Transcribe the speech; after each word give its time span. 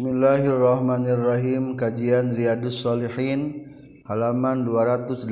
Bismillahirrahmanirrahim. 0.00 1.76
Kajian 1.76 2.32
Riyadus 2.32 2.80
Solihin 2.80 3.68
halaman 4.08 4.64
218 4.64 5.28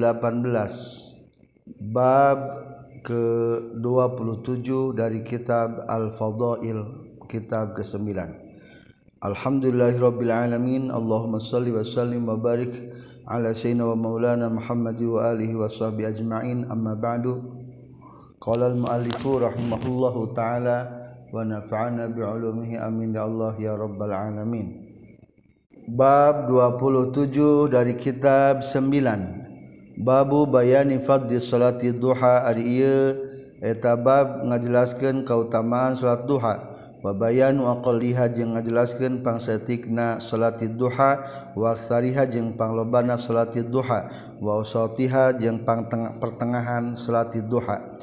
Bab 1.88 2.52
ke-27 3.00 4.68
dari 4.92 5.24
kitab 5.24 5.88
Al-Fadail 5.88 6.84
kitab 7.32 7.72
ke-9 7.80 8.12
Alhamdulillahirabbil 9.24 10.36
alamin. 10.36 10.92
Allahumma 10.92 11.40
shalli 11.40 11.72
wa 11.72 11.80
sallim 11.80 12.28
wa 12.28 12.36
barik 12.36 12.92
ala 13.24 13.56
sayyidina 13.56 13.88
wa 13.88 13.96
maulana 13.96 14.52
Muhammad 14.52 15.00
wa 15.00 15.32
alihi 15.32 15.56
wa 15.56 15.64
sahbihi 15.64 16.12
ajma'in. 16.12 16.68
Amma 16.68 16.92
ba'du. 16.92 17.40
Qala 18.36 18.68
al-muallifu 18.68 19.40
rahimahullahu 19.40 20.36
ta'ala 20.36 20.97
wa 21.28 21.44
nafa'ana 21.44 22.08
bi 22.08 22.20
ulumihi 22.24 22.76
amin. 22.80 23.12
Ya 23.12 23.24
Allah 23.28 23.52
ya 23.58 23.72
rabbal 23.76 24.12
alamin. 24.12 24.88
Bab 25.88 26.52
27 26.52 27.72
dari 27.72 27.96
kitab 27.96 28.60
9 28.60 29.96
babu 29.96 30.44
bayani 30.44 31.00
fadli 31.00 31.40
salati 31.40 31.96
duha. 31.96 32.44
Ari 32.44 32.64
ieu 32.64 33.16
eta 33.58 33.96
bab 33.96 34.44
ngajelaskeun 34.44 35.24
kautamaan 35.24 35.96
salat 35.96 36.28
duha. 36.28 36.76
Wa 36.98 37.14
bayanu 37.14 37.70
aqalliha 37.70 38.26
jeung 38.34 38.58
ngajelaskeun 38.58 39.22
pangsetikna 39.24 40.20
salati 40.20 40.68
duha. 40.68 41.24
Wa 41.56 41.72
aktsariha 41.72 42.28
jeung 42.28 42.52
panglobana 42.58 43.16
salati 43.16 43.64
duha. 43.64 44.12
Wa 44.42 44.60
usatiha 44.60 45.34
jeung 45.40 45.64
pertengahan 46.20 46.98
salati 46.98 47.40
duha. 47.40 47.97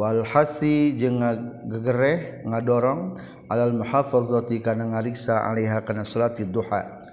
walhasi 0.00 0.96
jeung 0.96 1.20
gegereh 1.68 2.40
ngadorong 2.48 3.20
alal 3.52 3.76
muhafazati 3.76 4.64
kana 4.64 4.96
ngariksa 4.96 5.44
alaiha 5.44 5.84
kana 5.84 6.08
salati 6.08 6.48
duha. 6.48 7.04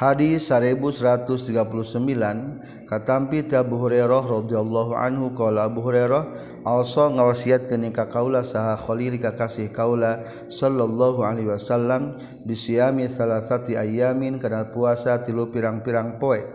Hadis 0.00 0.48
1139 0.48 2.88
katampi 2.88 3.44
Abu 3.52 3.76
Hurairah 3.84 4.24
radhiyallahu 4.24 4.96
anhu 4.96 5.36
qala 5.36 5.68
Abu 5.68 5.84
Hurairah 5.84 6.24
also 6.64 7.04
ngawasiatkeun 7.12 7.92
ka 7.92 8.08
kaula 8.08 8.40
saha 8.40 8.80
khalil 8.80 9.20
ka 9.20 9.36
kasih 9.36 9.68
kaula 9.68 10.24
sallallahu 10.48 11.20
alaihi 11.20 11.52
wasallam 11.52 12.16
bisiyami 12.48 13.12
salasati 13.12 13.76
ayamin 13.76 14.40
kana 14.40 14.72
puasa 14.72 15.20
tilu 15.20 15.52
pirang-pirang 15.52 16.16
poe. 16.16 16.48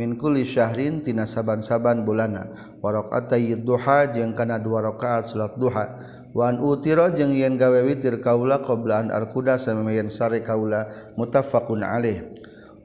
min 0.00 0.16
kulli 0.16 0.48
syahrin 0.48 1.04
tina 1.04 1.28
saban-saban 1.28 2.08
bulana. 2.08 2.48
Warokatay 2.80 3.52
duha 3.60 4.08
jeung 4.08 4.32
kana 4.32 4.56
dua 4.56 4.80
rakaat 4.80 5.28
salat 5.28 5.60
duha. 5.60 6.00
Wan 6.32 6.56
utiro 6.56 7.12
jeung 7.12 7.36
yen 7.36 7.60
gawe 7.60 7.84
witir 7.84 8.16
kaula 8.24 8.64
qoblaan 8.64 9.12
arkuda 9.12 9.60
samayan 9.60 10.08
sare 10.08 10.40
kaula 10.40 10.88
muttafaqun 11.20 11.84
alaih. 11.84 12.32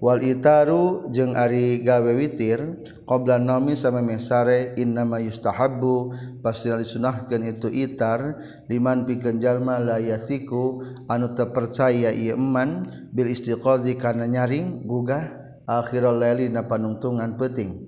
Wal 0.03 0.19
itaru 0.27 1.08
jeung 1.16 1.39
ari 1.39 1.80
gawe 1.80 2.11
witir 2.19 2.83
qoblan 3.08 3.47
nomi 3.47 3.80
sama 3.80 4.03
sare 4.19 4.75
innama 4.75 5.23
yustahabbu. 5.23 6.11
Pasti 6.43 6.67
disunahkeun 6.67 7.47
itu 7.47 7.71
itar 7.71 8.43
liman 8.67 9.08
pikeun 9.08 9.39
jalma 9.39 9.80
la 9.80 10.03
yasiku. 10.03 10.83
Anu 11.08 11.31
teu 11.31 11.47
percaya 11.55 12.11
ieu 12.11 12.36
eman 12.36 12.83
bil 13.16 13.31
istiqozi 13.31 13.95
kana 13.95 14.27
nyaring 14.27 14.83
gugah 14.83 15.44
akhirul 15.67 16.21
laili 16.21 16.49
na 16.49 16.66
panungtungan 16.66 17.38
penting 17.38 17.85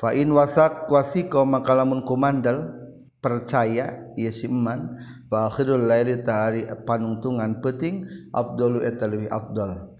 fa 0.00 0.12
in 0.12 0.32
wasak 0.32 0.88
wasiko 0.88 1.44
maka 1.48 1.72
lamun 1.76 2.04
kumandal 2.06 2.82
percaya 3.22 4.10
ieu 4.18 4.34
si 4.34 4.50
iman 4.50 4.98
fa 5.30 5.46
akhirul 5.46 5.86
laili 5.86 6.20
tahari 6.20 6.66
panungtungan 6.84 7.62
penting 7.62 8.04
afdalu 8.34 8.82
eta 8.82 9.06
leuwih 9.06 9.30
afdal. 9.30 9.94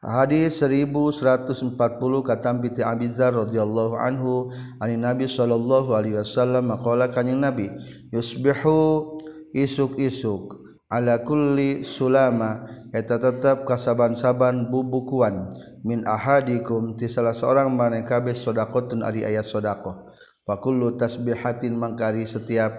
Hadis 0.00 0.64
1140 0.64 1.76
katampi 2.24 2.72
ti 2.72 2.80
Abi 2.80 3.12
Dzar 3.12 3.36
radhiyallahu 3.36 4.00
anhu 4.00 4.48
ani 4.80 4.96
Nabi 4.96 5.28
sallallahu 5.28 5.92
alaihi 5.92 6.16
wasallam 6.16 6.72
maqala 6.72 7.12
kanjing 7.12 7.36
Nabi 7.36 7.68
yusbihu 8.08 9.20
isuk-isuk. 9.52 10.59
ala 10.90 11.22
kulli 11.22 11.86
sulama 11.86 12.66
eta 12.90 13.22
tetap 13.22 13.62
kasaban-saban 13.62 14.66
bubukuan. 14.66 15.54
Min 15.86 16.02
ahadikum 16.02 16.98
ti 16.98 17.06
salah 17.06 17.30
seorang 17.30 17.70
maneh 17.70 18.02
kabeh 18.02 18.34
sedaqatun 18.34 19.06
ari 19.06 19.22
ayat 19.22 19.46
sedaqah 19.46 19.96
wa 20.44 20.58
kullu 20.58 20.98
tasbihatin 20.98 21.78
mangkari 21.78 22.26
setiap 22.26 22.74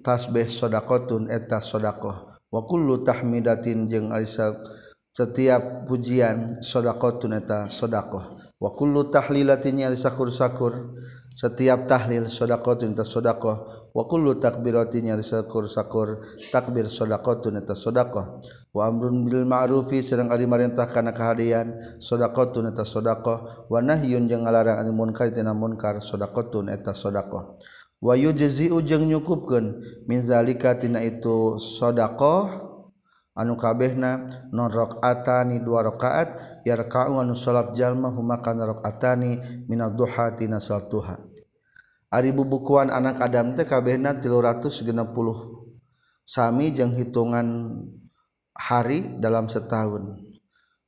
tasbih 0.00 0.48
sedaqatun 0.48 1.28
eta 1.28 1.60
sedaqah 1.60 2.40
wa 2.48 2.60
kullu 2.64 3.04
tahmidatin 3.04 3.84
jeung 3.84 4.16
ari 4.16 4.24
setiap 5.12 5.84
pujian 5.84 6.64
sedaqatun 6.64 7.36
eta 7.36 7.68
sedaqah 7.68 8.56
wa 8.56 8.70
kullu 8.72 9.12
tahlilatin 9.12 9.84
ari 9.84 9.98
sakur-sakur. 10.00 10.96
setiap 11.36 11.84
tahlil 11.84 12.32
sodaqotun 12.32 12.96
tas 12.96 13.12
sodaqoh 13.12 13.92
wa 13.92 14.02
kullu 14.08 14.40
takbiratin 14.40 15.12
yang 15.12 15.20
sakur 15.20 15.68
sakur 15.68 16.24
takbir 16.48 16.88
sodaqotun 16.88 17.60
tas 17.60 17.76
sodaqoh 17.76 18.40
wa 18.72 18.82
amrun 18.88 19.20
bil 19.28 19.44
ma'rufi 19.44 20.00
sedang 20.00 20.32
ari 20.32 20.48
marintah 20.48 20.88
kana 20.88 21.12
kahadian 21.12 21.76
sodaqotun 22.00 22.72
tas 22.72 22.88
sodaqoh 22.88 23.68
wa 23.68 23.78
nahyun 23.84 24.24
jeung 24.32 24.48
ngalarang 24.48 24.80
anil 24.80 24.96
munkar 24.96 25.28
tina 25.28 25.52
munkar 25.52 26.00
sodaqotun 26.00 26.72
eta 26.72 26.96
sodaqoh 26.96 27.60
wa 28.00 28.16
yujzi'u 28.16 28.80
jeung 28.80 29.04
nyukupkeun 29.04 29.84
min 30.08 30.24
zalika 30.24 30.72
tina 30.72 31.04
itu 31.04 31.60
sodaqoh 31.60 32.64
anu 33.36 33.60
kabehna 33.60 34.24
non 34.48 34.72
rakaatani 34.72 35.60
dua 35.60 35.84
rakaat 35.84 36.64
yarka'u 36.64 37.20
anu 37.20 37.36
salat 37.36 37.76
jalma 37.76 38.08
huma 38.08 38.40
kana 38.40 38.72
rakaatani 38.72 39.36
minad 39.68 39.92
duha 39.92 40.32
tina 40.32 40.56
salat 40.56 40.88
duha. 40.88 41.25
Ari 42.16 42.32
bubukuan 42.32 42.88
anak 42.88 43.20
Adam 43.20 43.52
teh 43.52 43.68
kabehna 43.68 44.16
360 44.16 44.88
sami 46.24 46.72
jeung 46.72 46.96
hitungan 46.96 47.76
hari 48.56 49.20
dalam 49.20 49.52
setahun. 49.52 50.16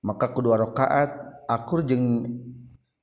Maka 0.00 0.32
kedua 0.32 0.56
rakaat 0.56 1.12
akur 1.44 1.84
jeung 1.84 2.32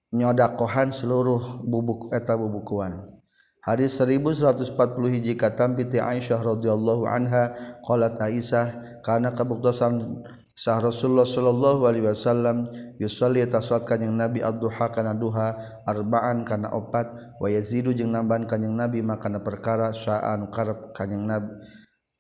nyodakohan 0.10 0.90
seluruh 0.90 1.62
bubuk 1.62 2.10
eta 2.10 2.34
bubukuan. 2.34 3.14
Hadis 3.62 3.98
1140 4.02 4.74
hiji 5.14 5.38
katam 5.38 5.78
piti 5.78 6.02
Aisyah 6.02 6.42
radhiyallahu 6.42 7.06
anha 7.06 7.54
qalat 7.86 8.18
Aisyah 8.18 9.02
kana 9.06 9.34
kabuktosan 9.34 10.26
sah 10.56 10.80
Rasulullah 10.80 11.28
Shallallahu 11.28 11.84
Alaihi 11.84 12.08
Wasallam 12.08 12.66
yusolli 12.96 13.44
taswat 13.44 13.84
kanyang 13.84 14.16
Nabi 14.16 14.40
Abduha 14.40 14.88
kana 14.88 15.12
duha 15.12 15.60
arbaan 15.84 16.48
kana 16.48 16.72
opat 16.72 17.36
wayazidu 17.44 17.92
jeung 17.92 18.16
nambahan 18.16 18.48
kanyang 18.48 18.80
Nabi 18.80 19.04
makana 19.04 19.44
perkara 19.44 19.92
saan 19.92 20.48
karep 20.48 20.96
kanyang 20.96 21.28
Nabi 21.28 21.52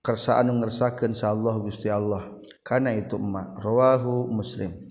kersaan 0.05 0.53
ngersakeun 0.53 1.17
sa 1.17 1.33
Allah 1.33 1.57
Gusti 1.57 1.89
Allah. 1.89 2.29
Kana 2.61 2.93
itu 2.93 3.17
emma 3.17 3.57
rawahu 3.57 4.29
Muslim. 4.29 4.85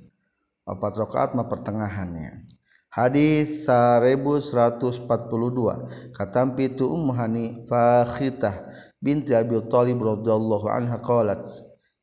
Opat 0.67 0.99
rakaat 0.99 1.39
mah 1.39 1.47
pertengahannya. 1.47 2.43
Hadis 2.91 3.67
1142 3.67 5.03
katampi 6.15 6.71
tu 6.79 6.87
ummu 6.87 7.11
hani 7.11 7.67
fakhitah 7.67 8.71
binti 9.03 9.35
Abi 9.35 9.59
Thalib 9.67 9.99
radhiyallahu 9.99 10.71
anha 10.71 11.03
qalat 11.03 11.43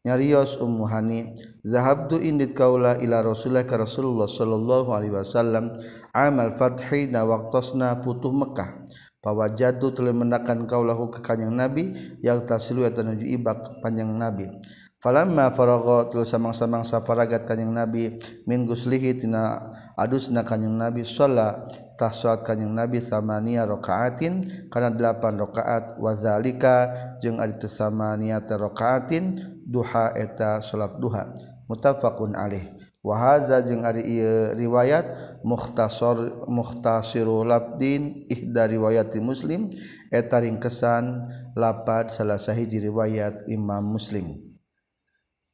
nyarios 0.01 0.57
ummuhani 0.57 1.37
zahabtu 1.61 2.17
indit 2.17 2.57
kaula 2.57 2.97
ila 2.97 3.21
rasulullah 3.21 3.65
ka 3.65 3.77
rasulullah 3.77 4.25
sallallahu 4.25 4.89
alaihi 4.93 5.13
wasallam 5.13 5.69
amal 6.13 6.53
fathi 6.57 7.09
na 7.09 7.21
waqtasna 7.21 8.01
putuh 8.01 8.33
Mekah. 8.33 8.81
Pawajadu 9.21 9.93
telah 9.93 10.17
mendakan 10.17 10.65
kaulahu 10.65 11.13
ke 11.13 11.21
kanjang 11.21 11.53
nabi 11.53 11.93
yang 12.25 12.41
tasilu 12.41 12.81
eta 12.89 13.05
nuju 13.05 13.21
ibak 13.37 13.77
panjang 13.85 14.09
nabi. 14.09 14.49
Falamma 14.97 15.53
faragha 15.53 16.09
terus 16.09 16.33
samang-samang 16.33 16.81
saparagat 16.81 17.45
kanjang 17.45 17.69
nabi 17.69 18.17
min 18.49 18.65
guslihi 18.65 19.21
tina 19.21 19.61
adusna 19.93 20.41
kanjang 20.41 20.73
nabi 20.73 21.05
sholat 21.05 21.69
tah 22.01 22.09
salat 22.09 22.41
kanjang 22.41 22.73
nabi 22.73 22.97
samania 22.97 23.65
rakaatin 23.69 24.41
kana 24.73 24.89
delapan 24.89 25.37
rakaat 25.37 26.01
wazalika 26.01 26.89
jeung 27.21 27.37
ari 27.37 27.61
teu 27.61 27.69
samania 27.69 28.41
rokaatin 28.41 29.37
duha 29.71 30.11
eta 30.19 30.59
salat 30.59 30.99
duha. 30.99 31.31
Muttafaqun 31.71 32.35
alaih. 32.35 32.75
Wa 32.99 33.15
hadza 33.17 33.63
jeung 33.63 33.87
ari 33.87 34.03
ieu 34.03 34.51
riwayat 34.53 35.39
mukhtasar 35.41 36.45
mukhtasiru 36.45 37.47
labdin 37.47 38.27
ihda 38.29 38.67
riwayati 38.67 39.17
muslim 39.23 39.71
eta 40.11 40.37
ringkesan 40.43 41.31
lapad 41.55 42.11
salah 42.11 42.37
sahiji 42.37 42.83
riwayat 42.83 43.47
imam 43.47 43.81
muslim. 43.87 44.43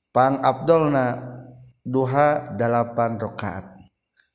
Pang 0.10 0.42
abdolna 0.42 1.22
duha 1.86 2.58
dalapan 2.58 3.22
rakaat. 3.22 3.78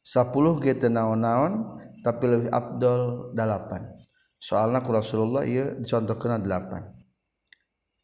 Sapuluh 0.06 0.62
gitu 0.62 0.86
naon-naon 0.86 1.82
tapi 2.06 2.24
lebih 2.30 2.50
abdol 2.54 3.34
dalapan. 3.34 3.90
Soalnya 4.38 4.82
ku 4.82 4.90
Rasulullah 4.90 5.46
iya 5.46 5.78
contoh 5.86 6.18
kena 6.18 6.38
delapan 6.38 7.01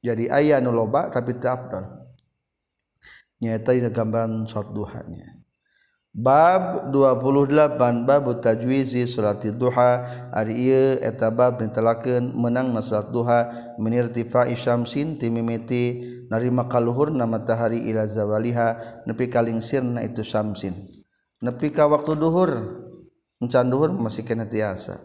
jadi 0.09 0.25
ayah 0.33 0.59
nu 0.65 0.73
loba 0.73 1.13
tapi 1.13 1.37
teu 1.37 1.53
afdal 1.53 1.99
nyaeta 3.43 3.75
dina 3.75 3.91
gambaran 3.91 4.47
salat 4.51 4.71
duhanya. 4.75 5.39
Bab 6.19 6.91
28 6.91 7.79
bab 8.03 8.25
tajwizi 8.43 9.07
salat 9.07 9.45
duha. 9.55 10.03
Ari 10.35 10.55
ieu 10.67 10.99
eta 10.99 11.31
bab 11.31 11.63
nitelakeun 11.63 12.35
menang 12.35 12.75
salat 12.83 13.15
duha. 13.15 13.41
Minirtifa 13.79 14.51
isyamsin 14.51 15.15
ti 15.21 15.31
timimiti 15.31 16.03
narima 16.27 16.67
kaluhurna 16.67 17.23
matahari 17.29 17.87
ila 17.87 18.09
zawaliha. 18.09 19.03
Nepi 19.07 19.31
kalingsirna 19.31 20.03
itu 20.03 20.27
syamsin. 20.27 20.91
Nepi 21.39 21.71
ka 21.71 21.87
waktu 21.87 22.19
duhur 22.19 22.51
encan 23.39 23.71
duhur 23.71 23.95
masih 23.95 24.27
kena 24.27 24.51
tiasa. 24.51 24.99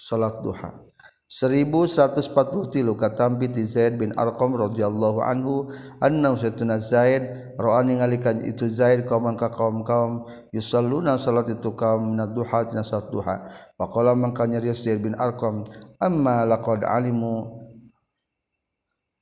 Salat 0.00 0.40
duha. 0.40 0.89
1140 1.30 2.74
tilu 2.74 2.98
katampi 2.98 3.46
ti 3.54 3.62
Zaid 3.62 3.94
bin 4.02 4.10
Arqam 4.18 4.50
radhiyallahu 4.50 5.22
anhu. 5.22 5.70
Anna 6.02 6.34
usatuna 6.34 6.82
Zaid 6.82 7.54
ra'a 7.54 7.86
ningalikan 7.86 8.42
itu 8.42 8.66
Zaid 8.66 9.06
kaum 9.06 9.30
ka 9.38 9.46
kaum-kaum 9.46 10.26
yusalluna 10.50 11.14
salat 11.22 11.54
itu 11.54 11.70
kaum 11.78 12.18
min 12.18 12.18
duha 12.34 12.66
tina 12.66 12.82
salat 12.82 13.14
duha. 13.14 13.46
Faqala 13.78 14.18
mangka 14.18 14.42
nyarios 14.50 14.82
Zaid 14.82 15.06
bin 15.06 15.14
Arqam 15.14 15.62
amma 16.02 16.42
laqad 16.42 16.82
alimu. 16.82 17.62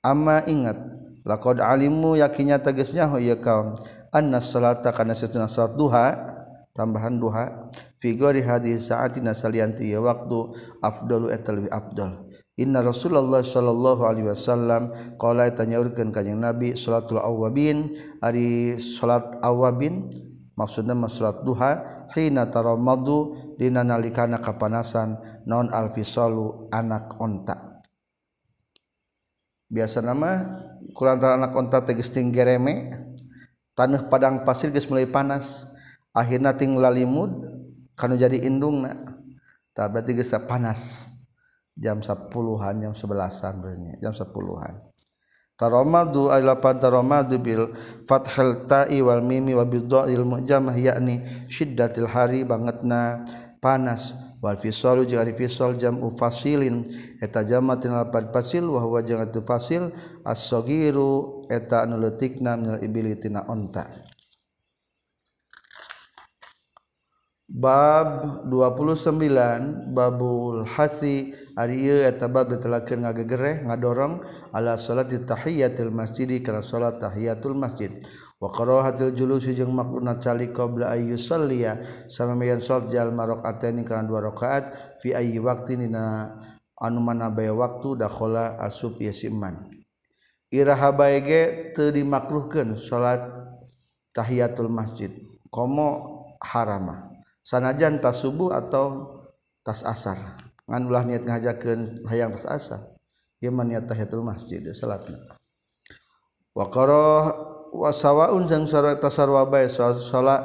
Amma 0.01 0.49
ingat 0.49 0.81
laqad 1.29 1.61
alimu 1.61 2.17
yakinnya 2.17 2.57
tegasnya 2.57 3.13
ya 3.21 3.37
kaum 3.37 3.77
anna 4.17 4.41
salata 4.41 4.97
kana 4.97 5.13
satuna 5.13 5.45
salat 5.45 5.77
duha 5.77 6.38
tambahan 6.79 7.19
duha 7.19 7.75
figori 7.99 8.47
hadis 8.47 8.87
saatina 8.87 9.35
nasalianti 9.35 9.91
ya 9.91 9.99
waktu 9.99 10.55
afdalu 10.79 11.35
eta 11.35 11.51
lebih 11.51 11.75
afdal. 11.75 12.31
Inna 12.55 12.87
rasulullah 12.87 13.43
sallallahu 13.43 14.07
alaihi 14.07 14.31
wasallam 14.31 14.95
qala 15.19 15.51
tanyaurkeun 15.51 16.15
ka 16.15 16.23
jeung 16.23 16.39
nabi 16.39 16.79
salatul 16.79 17.19
awabin 17.19 17.99
ari 18.23 18.79
salat 18.79 19.27
awabin 19.43 20.11
maksudna 20.55 20.95
mas 20.95 21.19
salat 21.19 21.43
duha 21.43 21.83
hina 22.15 22.51
taramadu 22.51 23.35
dina 23.59 23.83
nalikana 23.83 24.39
kapanasan 24.39 25.19
non 25.47 25.71
alfisalu 25.75 26.71
anak 26.71 27.19
onta. 27.19 27.83
Biasa 29.71 30.01
nama 30.03 30.63
kurang 30.95 31.19
anak 31.23 31.55
onta 31.55 31.83
tegas 31.83 32.11
gereme 32.11 32.95
tanah 33.79 34.11
padang 34.11 34.43
pasir 34.43 34.71
geus 34.75 34.87
mulai 34.91 35.07
panas. 35.07 35.67
akhirnya 36.19 36.51
tinggal 36.59 36.91
limud 36.91 37.31
kan 37.95 38.11
jadi 38.11 38.43
indung 38.43 38.83
na 38.83 38.99
tak 39.71 39.95
berarti 39.95 40.19
gesa 40.19 40.43
panas 40.43 41.07
jam 41.79 42.03
sepuluhan 42.03 42.83
jam 42.83 42.91
sebelasan 42.91 43.63
berarti 43.63 44.03
jam 44.03 44.11
sepuluhan 44.11 44.75
taramadu 45.55 46.35
alapan 46.35 46.79
taramadu 46.83 47.39
bil 47.39 47.71
fathil 48.07 48.67
ta'i 48.67 48.99
wal 48.99 49.23
mimi 49.23 49.55
wa 49.55 49.63
bidha'il 49.63 50.27
mujamah 50.27 50.75
yakni 50.75 51.23
syiddatil 51.47 52.11
hari 52.11 52.43
bangetna 52.43 53.27
panas. 53.59 54.15
Wal 54.39 54.55
fisalu 54.55 55.03
jeung 55.03 55.19
ari 55.19 55.35
fisal 55.35 55.75
jam 55.75 55.99
ufasilin 55.99 56.87
eta 57.19 57.43
jama 57.43 57.75
tina 57.75 58.07
fasil 58.07 58.71
wa 58.71 58.79
huwa 58.79 59.03
jeung 59.03 59.19
atu 59.19 59.43
fasil 59.43 59.91
as-sagiru 60.23 61.43
eta 61.51 61.83
anu 61.83 61.99
leutikna 61.99 62.55
minal 62.55 62.79
ibili 62.79 63.19
tina 63.19 63.43
onta. 63.51 63.91
bab 67.49 68.45
29 68.45 69.91
babul 69.97 70.69
hasi. 70.69 71.33
Ari 71.57 71.81
ieu 71.81 72.05
eta 72.05 72.29
bab 72.29 72.53
ditelakeun 72.53 73.03
ngagegereh 73.03 73.65
ngadorong 73.67 74.23
ala 74.53 74.77
salat 74.77 75.11
tahiyatul 75.11 75.91
masjid 75.91 76.29
kana 76.45 76.61
salat 76.61 77.01
tahiyatul 77.01 77.57
masjid. 77.57 77.91
Wa 78.39 78.53
karahatul 78.53 79.17
julus 79.17 79.49
jeung 79.49 79.75
makruna 79.75 80.21
cali 80.21 80.53
qabla 80.53 80.95
ayyusalliya 80.95 81.83
yusalliya. 81.83 82.07
Samamean 82.13 82.61
salat 82.61 82.93
jal 82.93 83.11
rakaatan 83.11 83.83
kana 83.83 84.07
dua 84.07 84.23
rakaat 84.29 84.97
fi 85.03 85.17
ayyi 85.17 85.43
waqtin 85.43 85.89
dina 85.89 86.37
anu 86.79 87.03
mana 87.03 87.27
bae 87.27 87.51
waktu 87.51 87.99
dakhala 87.99 88.55
asub 88.63 89.03
yasiman 89.03 89.67
iraha 90.49 90.95
bae 90.95 91.19
ge 91.21 91.43
teu 91.75 91.91
dimakruhkeun 91.91 92.79
salat 92.79 93.21
tahiyatul 94.15 94.71
masjid 94.71 95.11
komo 95.51 96.23
haramah 96.39 97.08
sanajan 97.45 98.03
tas 98.03 98.23
subuh 98.23 98.55
atau 98.55 99.19
tas 99.67 99.85
asar. 99.85 100.17
Ngan 100.69 100.83
ulah 100.89 101.05
niat 101.05 101.25
ngajakeun 101.25 102.05
hayang 102.09 102.33
tas 102.37 102.47
asar. 102.49 102.81
Ieu 103.39 103.55
mah 103.55 103.63
niat 103.63 103.87
tahiyatul 103.87 104.27
masjid 104.27 104.61
salatna. 104.75 105.39
Wa 106.53 106.67
qarah 106.67 107.31
wa 107.71 107.91
sawaun 107.95 108.51
jeung 108.51 108.67
sarwa 108.67 109.47
bae 109.47 109.71
salat 109.71 110.43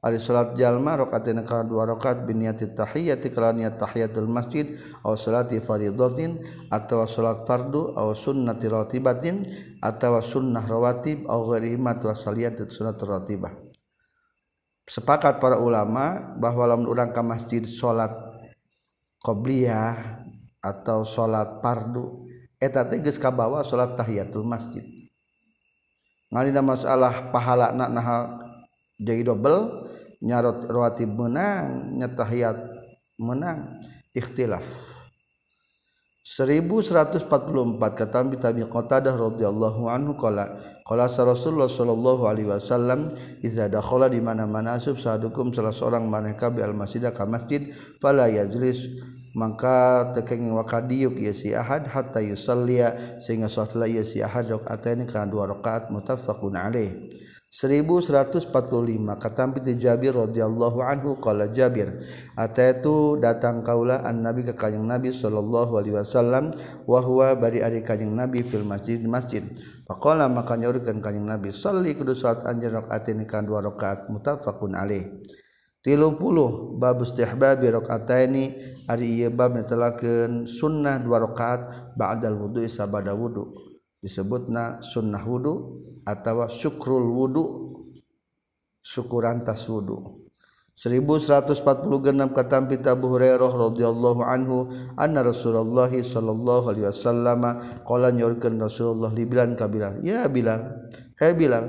ari 0.00 0.16
salat 0.16 0.56
jalma 0.56 0.96
rakaatina 0.96 1.44
kana 1.44 1.68
dua 1.68 1.84
rakaat 1.84 2.24
bi 2.24 2.32
niati 2.32 2.72
tahiyati 2.72 3.28
kala 3.28 3.52
niat 3.52 3.76
tahiyatul 3.76 4.24
masjid 4.24 4.72
aw 5.04 5.12
salati 5.12 5.60
fardhatin 5.60 6.40
atawa 6.72 7.04
salat 7.04 7.44
fardu 7.44 7.92
aw 7.92 8.08
sunnati 8.16 8.72
ratibatin 8.72 9.44
atawa 9.84 10.24
sunnah 10.24 10.64
rawatib 10.64 11.28
aw 11.28 11.44
ghairi 11.52 11.76
ma 11.76 12.00
tu 12.00 12.08
saliyat 12.08 12.56
ratibah 12.56 13.69
sepakat 14.90 15.38
para 15.38 15.54
ulama 15.62 16.34
bahwa 16.34 16.66
lamun 16.66 16.90
urang 16.90 17.14
ka 17.14 17.22
masjid 17.22 17.62
salat 17.62 18.10
qobliyah 19.22 20.26
atau 20.58 21.06
salat 21.06 21.62
fardu 21.62 22.26
eta 22.58 22.82
teh 22.82 22.98
geus 22.98 23.22
kabawa 23.22 23.62
salat 23.62 23.94
tahiyatul 23.94 24.42
masjid. 24.42 24.82
Ngalina 26.30 26.62
masalah 26.62 27.30
pahala 27.30 27.70
nak 27.70 27.90
nah 27.90 28.08
jadi 28.98 29.30
double 29.30 29.86
nyarot 30.20 30.66
rawatib 30.66 31.10
menang 31.14 31.96
nyatahiyat 31.96 32.58
menang 33.18 33.78
ikhtilaf. 34.10 34.66
1144 36.30 37.26
kata 37.98 38.22
Abi 38.22 38.38
Tabi 38.38 38.62
Qatadah 38.62 39.18
radhiyallahu 39.18 39.90
anhu 39.90 40.14
qala 40.14 40.62
qala 40.86 41.10
Rasulullah 41.10 41.66
sallallahu 41.66 42.22
alaihi 42.22 42.46
wasallam 42.46 43.10
iza 43.42 43.66
dakhala 43.66 44.06
di 44.06 44.22
mana-mana 44.22 44.78
asub 44.78 44.94
sahadukum 44.94 45.50
salah 45.50 45.74
seorang 45.74 46.06
maneka 46.06 46.46
bi 46.46 46.62
al 46.62 46.70
masjid 46.70 47.02
ka 47.10 47.26
masjid 47.26 47.74
fala 47.98 48.30
yajlis. 48.30 48.86
Maka 49.30 50.10
tekeng 50.14 50.54
wakadiuk 50.54 51.18
ya 51.18 51.34
si 51.34 51.50
ahad 51.54 51.86
hatta 51.86 52.18
yusallia 52.22 53.18
sehingga 53.18 53.46
salatlah 53.46 53.86
ya 53.90 54.02
si 54.02 54.22
ahad 54.22 54.50
rakaataini 54.54 55.10
kana 55.10 55.26
dua 55.26 55.50
rakaat 55.50 55.90
muttafaqun 55.90 56.54
alaih. 56.54 57.10
1145 57.50 58.46
kata 59.18 59.50
piti 59.50 59.74
Jabir 59.74 60.14
radhiyallahu 60.14 60.86
anhu 60.86 61.18
qala 61.18 61.50
Jabir 61.50 61.98
ataitu 62.38 63.18
datang 63.18 63.66
kaula 63.66 64.06
an 64.06 64.22
nabi 64.22 64.46
ka 64.46 64.54
kanjing 64.54 64.86
nabi 64.86 65.10
sallallahu 65.10 65.74
alaihi 65.82 65.98
wasallam 65.98 66.54
wa 66.86 67.02
huwa 67.02 67.34
bari 67.34 67.58
ari 67.58 67.82
kanjing 67.82 68.14
nabi 68.14 68.46
fil 68.46 68.62
masjid 68.62 69.02
masjid. 69.02 69.42
Faqala 69.90 70.30
maka 70.30 70.54
nyaurkeun 70.54 71.02
kanjing 71.02 71.26
nabi 71.26 71.50
salli 71.50 71.98
kudu 71.98 72.14
salat 72.14 72.46
anjeun 72.46 72.86
rakaatin 72.86 73.18
kan 73.26 73.42
dua 73.42 73.66
rakaat 73.66 74.06
muttafaqun 74.06 74.78
alaih. 74.78 75.10
30 75.82 76.78
bab 76.78 77.02
istihbabi 77.02 77.66
rakaataini 77.72 78.44
ari 78.86 79.26
ieu 79.26 79.30
bab 79.34 79.58
netelakeun 79.58 80.46
sunnah 80.46 81.02
dua 81.02 81.18
rakaat 81.26 81.96
ba'dal 81.98 82.38
wudu 82.38 82.62
sabada 82.70 83.10
wudu. 83.10 83.69
disebutna 84.00 84.80
sunnah 84.80 85.20
wudhu 85.20 85.76
atau 86.08 86.48
syukrul 86.48 87.04
wudhu 87.04 87.44
syukuran 88.80 89.44
tas 89.44 89.68
wudhu 89.68 90.20
1146 90.80 92.32
kata 92.32 92.64
pita 92.64 92.96
Abu 92.96 93.12
Hurairah 93.12 93.52
radhiyallahu 93.52 94.24
anhu 94.24 94.72
anna 94.96 95.20
Rasulullah 95.20 95.92
sallallahu 95.92 96.72
alaihi 96.72 96.88
wasallam 96.88 97.42
qala 97.84 98.08
nyorkeun 98.08 98.56
Rasulullah 98.56 99.12
li 99.12 99.28
Bilal 99.28 99.52
ka 99.60 99.68
Bilal. 99.68 100.00
Ya 100.00 100.24
Bilal 100.24 100.88
he 101.20 101.36
Bilal 101.36 101.68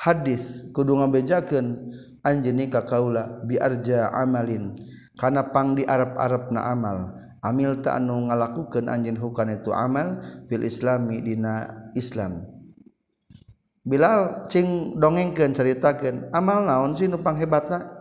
hadis 0.00 0.64
kudu 0.72 0.96
ngabejakeun 0.96 1.92
anjeun 2.24 2.60
ka 2.72 2.88
kaula 2.88 3.44
bi 3.44 3.60
arja 3.60 4.08
amalin 4.16 4.72
kana 5.20 5.52
pang 5.52 5.76
di 5.76 5.84
arab-arabna 5.84 6.72
amal. 6.72 7.20
amil 7.42 7.78
ta 7.82 7.98
anu 7.98 8.28
ngalakukeun 8.28 8.90
anjeun 8.90 9.18
hukana 9.18 9.58
itu 9.58 9.70
amal 9.70 10.22
fil 10.46 10.64
islami 10.66 11.22
dina 11.22 11.66
Islam. 11.94 12.44
Bilal 13.88 14.50
cing 14.52 14.98
dongengkeun 15.00 15.56
caritakeun 15.56 16.28
amal 16.34 16.66
naon 16.66 16.92
sih 16.92 17.08
nu 17.08 17.22
panghebatna? 17.22 17.98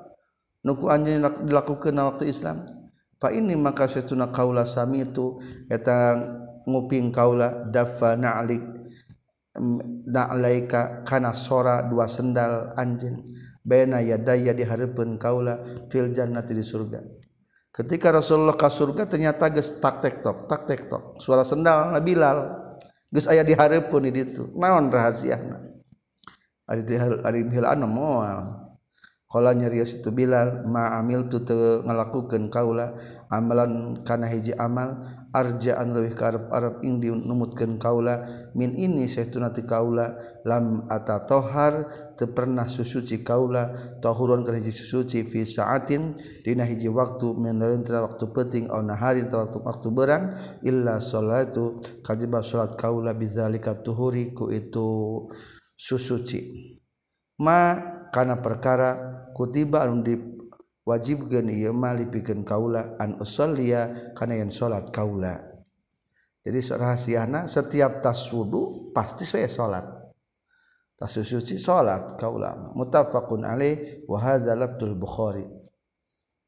Nuku 0.66 0.90
anjeun 0.90 1.24
dilakukeun 1.48 1.96
na 1.96 2.12
waktu 2.12 2.30
Islam? 2.34 2.68
Fa 3.18 3.34
ini 3.34 3.58
maka 3.58 3.90
satuna 3.90 4.30
qaula 4.30 4.62
sami 4.62 5.02
itu 5.02 5.42
eta 5.72 6.14
nguping 6.68 7.10
kaula 7.10 7.66
dafa 7.66 8.14
na'lik 8.14 8.62
na'laika 10.06 11.02
kana 11.02 11.34
sora 11.34 11.82
dua 11.82 12.06
sendal 12.06 12.78
anjeun 12.78 13.26
baina 13.66 14.06
yadaya 14.06 14.54
dihareupeun 14.54 15.18
kaula 15.18 15.66
fil 15.90 16.14
jannati 16.14 16.54
di 16.54 16.62
surga. 16.62 17.17
ketika 17.78 18.10
Rasulullah 18.10 18.58
ka 18.58 18.74
surga 18.74 19.06
ternyata 19.06 19.48
geus 19.54 19.70
tak 19.78 20.02
tektok 20.02 20.50
tak 20.50 20.66
tektok. 20.66 21.22
Suara 21.22 21.46
sendal 21.46 21.94
Bilal. 22.02 22.66
Geus 23.08 23.30
aya 23.30 23.46
di 23.46 23.56
hareupeun 23.56 24.10
di 24.10 24.12
ditu. 24.12 24.52
Naon 24.58 24.92
rahasiana 24.92 25.68
ari 26.68 26.84
di 26.84 26.96
ari 27.00 27.42
moal. 27.88 28.67
Kala 29.28 29.52
itu 29.60 30.08
Bilal 30.16 30.64
ma 30.72 30.96
amil 30.96 31.28
tu 31.28 31.44
ngalakukeun 31.44 32.48
kaula 32.48 32.96
amalan 33.28 34.00
kana 34.08 34.24
hiji 34.24 34.56
amal 34.56 35.04
arjaan 35.36 35.92
leuwih 35.92 36.16
ka 36.16 36.32
arep-arep 36.32 36.80
ing 36.88 37.04
numutkeun 37.04 37.76
kaula 37.76 38.24
min 38.56 38.80
ini 38.80 39.04
saytuna 39.04 39.52
ti 39.52 39.68
kaula 39.68 40.16
lam 40.48 40.88
atatohar 40.88 41.92
teu 42.16 42.32
pernah 42.32 42.72
susuci 42.72 43.20
kaula 43.28 43.76
tahuron 44.00 44.48
kana 44.48 44.64
hiji 44.64 44.72
susuci 44.72 45.28
fi 45.28 45.44
saatin 45.44 46.16
dina 46.48 46.64
hiji 46.64 46.88
waktu 46.88 47.36
min 47.36 47.60
waktu 47.84 48.32
penting 48.32 48.72
au 48.72 48.80
nahari 48.80 49.28
ta 49.28 49.44
waktu 49.44 49.60
waktu 49.60 49.88
berang 49.92 50.40
illa 50.64 51.04
salatu 51.04 51.84
kajibah 52.00 52.48
salat 52.48 52.80
kaula 52.80 53.12
bizalika 53.12 53.76
tuhuri 53.76 54.32
ku 54.32 54.48
itu 54.56 55.28
susuci. 55.76 56.40
Ma 57.38 57.76
kana 58.18 58.42
perkara 58.42 58.98
kutiba 59.38 59.86
anu 59.86 60.02
diwajibkeun 60.02 61.54
ieu 61.54 61.70
mah 61.70 61.94
lipikeun 61.94 62.42
kaula 62.42 62.98
an 62.98 63.22
usollia 63.22 64.10
kana 64.18 64.42
yen 64.42 64.50
salat 64.50 64.90
kaula. 64.90 65.38
Jadi 66.42 66.60
rahasiana 66.74 67.46
setiap 67.46 68.02
tas 68.02 68.26
wudu 68.34 68.90
pasti 68.90 69.22
saya 69.22 69.46
salat 69.46 69.86
tas 70.98 71.14
suci 71.14 71.62
salat 71.62 72.18
kaula 72.18 72.74
muttafaqun 72.74 73.46
alaih 73.46 74.02
wa 74.10 74.18
hadza 74.18 74.58
labtul 74.58 74.98
bukhari. 74.98 75.46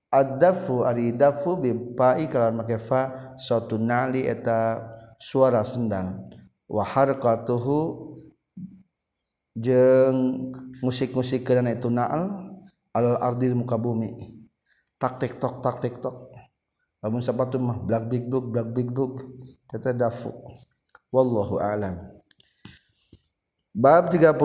Ad-dafu 0.09 0.89
ari 0.89 1.13
dafu 1.13 1.61
bi 1.61 1.69
fa'i 1.93 2.25
kalan 2.25 2.65
make 2.65 2.81
fa 2.81 3.37
nali 3.77 4.25
eta 4.25 4.81
suara 5.21 5.61
sendang. 5.61 6.25
Wa 6.65 6.81
harqatuhu 6.81 8.08
jeng 9.59 10.49
musik-musik 10.79 11.43
karena 11.43 11.75
itu 11.75 11.91
naal 11.91 12.55
alal 12.95 13.19
ardil 13.19 13.53
muka 13.53 13.75
bumi. 13.75 14.39
Tak 14.99 15.19
tik 15.19 15.39
tok 15.39 15.63
tak 15.63 15.79
tik 15.83 15.99
tok 16.03 16.31
lamun 16.99 17.23
sepatu 17.23 17.55
mah 17.59 17.79
black 17.79 18.11
big 18.11 18.27
book 18.27 18.51
black 18.51 18.67
big 18.75 18.91
book 18.91 19.23
tete 19.67 19.95
dafu. 19.95 20.31
Wallahu 21.11 21.59
alam. 21.59 21.99
Bab 23.69 24.11
31 24.11 24.35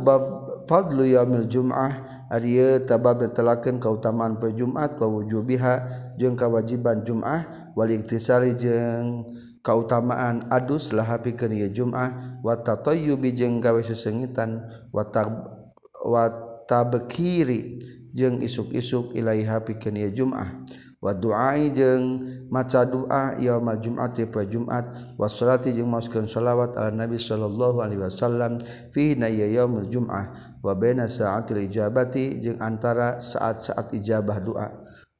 bab 0.00 0.22
fadlu 0.64 1.04
yaumil 1.04 1.50
jum'ah. 1.50 2.24
Ari 2.32 2.56
tabab 2.88 3.20
telakeun 3.28 3.76
kautamaan 3.76 4.40
poe 4.40 4.56
Jumat 4.56 4.96
wa 4.96 5.04
wujubiha 5.04 5.74
jeung 6.16 6.32
kawajiban 6.32 7.04
Jumat 7.04 7.44
wal 7.76 7.92
iktisari 7.92 8.56
jeung 8.56 9.28
kautamaan 9.62 10.50
adus 10.50 10.90
laha 10.90 11.22
pikeun 11.22 11.54
ieu 11.54 11.70
Jumat 11.70 12.42
wa 12.42 12.58
tatayyubi 12.58 13.32
jeung 13.32 13.62
gawe 13.62 13.78
susengitan 13.80 14.66
wa 14.90 15.06
wa 16.02 16.24
tabkiri 16.66 17.78
jeung 18.12 18.42
isuk-isuk 18.42 19.14
ilaiha 19.14 19.62
pikeun 19.62 19.96
ieu 20.02 20.10
Jumat 20.12 20.50
wa 21.02 21.10
duai 21.10 21.74
jeung 21.74 22.22
maca 22.46 22.86
doa 22.86 23.34
yaumal 23.42 23.78
jum'ati 23.82 24.30
poe 24.30 24.46
Jumat 24.46 24.86
wa 25.18 25.26
salati 25.26 25.74
jeung 25.74 25.90
maoskeun 25.90 26.30
selawat 26.30 26.78
ala 26.78 26.94
Nabi 26.94 27.18
sallallahu 27.18 27.82
alaihi 27.82 28.06
wasallam 28.06 28.62
fi 28.94 29.18
na 29.18 29.26
yaumul 29.26 29.90
jum'ah 29.90 30.58
wa 30.62 30.72
baina 30.78 31.10
sa'atil 31.10 31.66
ijabati 31.66 32.38
jeung 32.38 32.62
antara 32.62 33.18
saat-saat 33.18 33.98
ijabah 33.98 34.38
doa 34.38 34.68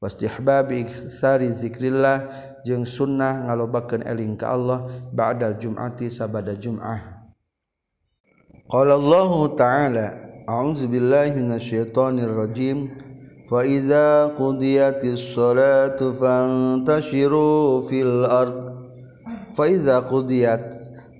wastihbabi 0.03 0.83
iktsari 0.83 1.55
zikrillah 1.55 2.27
jeung 2.67 2.83
sunnah 2.83 3.47
ngalobakeun 3.47 4.03
eling 4.03 4.35
ka 4.35 4.51
Allah 4.51 4.83
ba'dal 5.15 5.55
jum'ati 5.55 6.11
sabada 6.11 6.51
jum'ah. 6.59 7.23
Qala 8.67 8.99
Allah 8.99 9.31
ta'ala 9.55 10.07
a'udzu 10.43 10.91
billahi 10.91 11.39
minasyaitonir 11.39 12.35
rajim. 12.35 12.91
Fa 13.47 13.63
idza 13.63 14.35
qudiyatis 14.35 15.23
salatu 15.31 16.11
fantashiru 16.15 17.83
fil 17.87 18.27
ard. 18.27 18.59
Fa 19.55 19.71
idza 19.71 20.03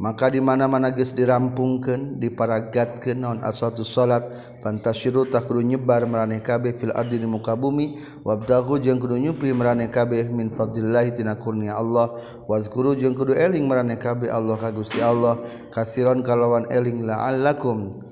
maka 0.04 0.28
di 0.28 0.44
mana-mana 0.44 0.92
geus 0.92 1.16
dirampungkeun 1.16 2.20
diparagatkeun 2.20 3.24
naon 3.24 3.40
asatu 3.40 3.88
salat 3.88 4.28
pantasyiru 4.60 5.32
tak 5.32 5.48
kudu 5.48 5.64
nyebar 5.64 6.04
maraneh 6.04 6.44
kabeh 6.44 6.76
fil 6.76 6.92
ardi 6.92 7.24
di 7.24 7.24
muka 7.24 7.56
bumi 7.56 7.96
wabtahu 8.28 8.84
jeung 8.84 9.00
kudu 9.00 9.16
nyupri 9.16 9.56
maraneh 9.56 9.88
kabeh 9.88 10.28
min 10.28 10.52
fadlillah 10.52 11.08
tina 11.16 11.40
kurnia 11.40 11.80
Allah 11.80 12.20
wazkuru 12.52 13.00
jeung 13.00 13.16
kudu 13.16 13.32
eling 13.32 13.64
maraneh 13.64 13.96
kabeh 13.96 14.28
Allah 14.28 14.60
ka 14.60 14.76
Gusti 14.76 15.00
Allah 15.00 15.40
kasiron 15.72 16.20
kalawan 16.20 16.68
eling 16.68 17.08
la'allakum 17.08 18.04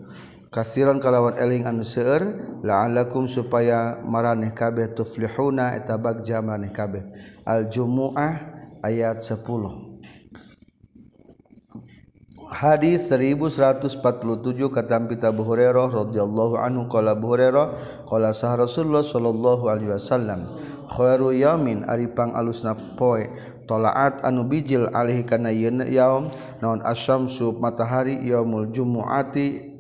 kasiran 0.48 0.96
kalawan 1.04 1.36
eling 1.36 1.68
anu 1.68 1.84
seueur 1.84 2.40
la'allakum 2.64 3.28
supaya 3.28 4.00
maraneh 4.00 4.56
kabeh 4.56 4.96
tuflihuna 4.96 5.76
eta 5.76 6.00
bagja 6.00 6.40
maraneh 6.40 6.72
kabeh. 6.72 7.04
Al 7.44 7.68
jumuah 7.68 8.36
ayat 8.80 9.20
10 9.20 9.91
hadis 12.52 13.08
1147 13.08 13.96
katampi 14.68 15.16
Abu 15.24 15.48
Hurairah 15.48 15.88
radhiyallahu 15.88 16.60
anhu 16.60 16.92
qala 16.92 17.16
Abu 17.16 17.32
Hurairah 17.32 17.66
qala 18.04 18.36
sah 18.36 18.60
Rasulullah 18.60 19.02
sallallahu 19.02 19.72
alaihi 19.72 19.96
wasallam 19.96 20.52
khairu 20.92 21.32
yamin 21.32 21.88
ari 21.88 22.12
pang 22.12 22.36
alusna 22.36 22.76
poe 22.76 23.24
talaat 23.72 24.20
anu 24.28 24.44
bijil 24.44 24.92
alih 24.92 25.24
kana 25.24 25.48
yeuna 25.56 25.88
yaum 25.88 26.28
naon 26.60 26.84
asyamsu 26.84 27.56
matahari 27.56 28.20
yaumul 28.20 28.68
jumuati 28.68 29.72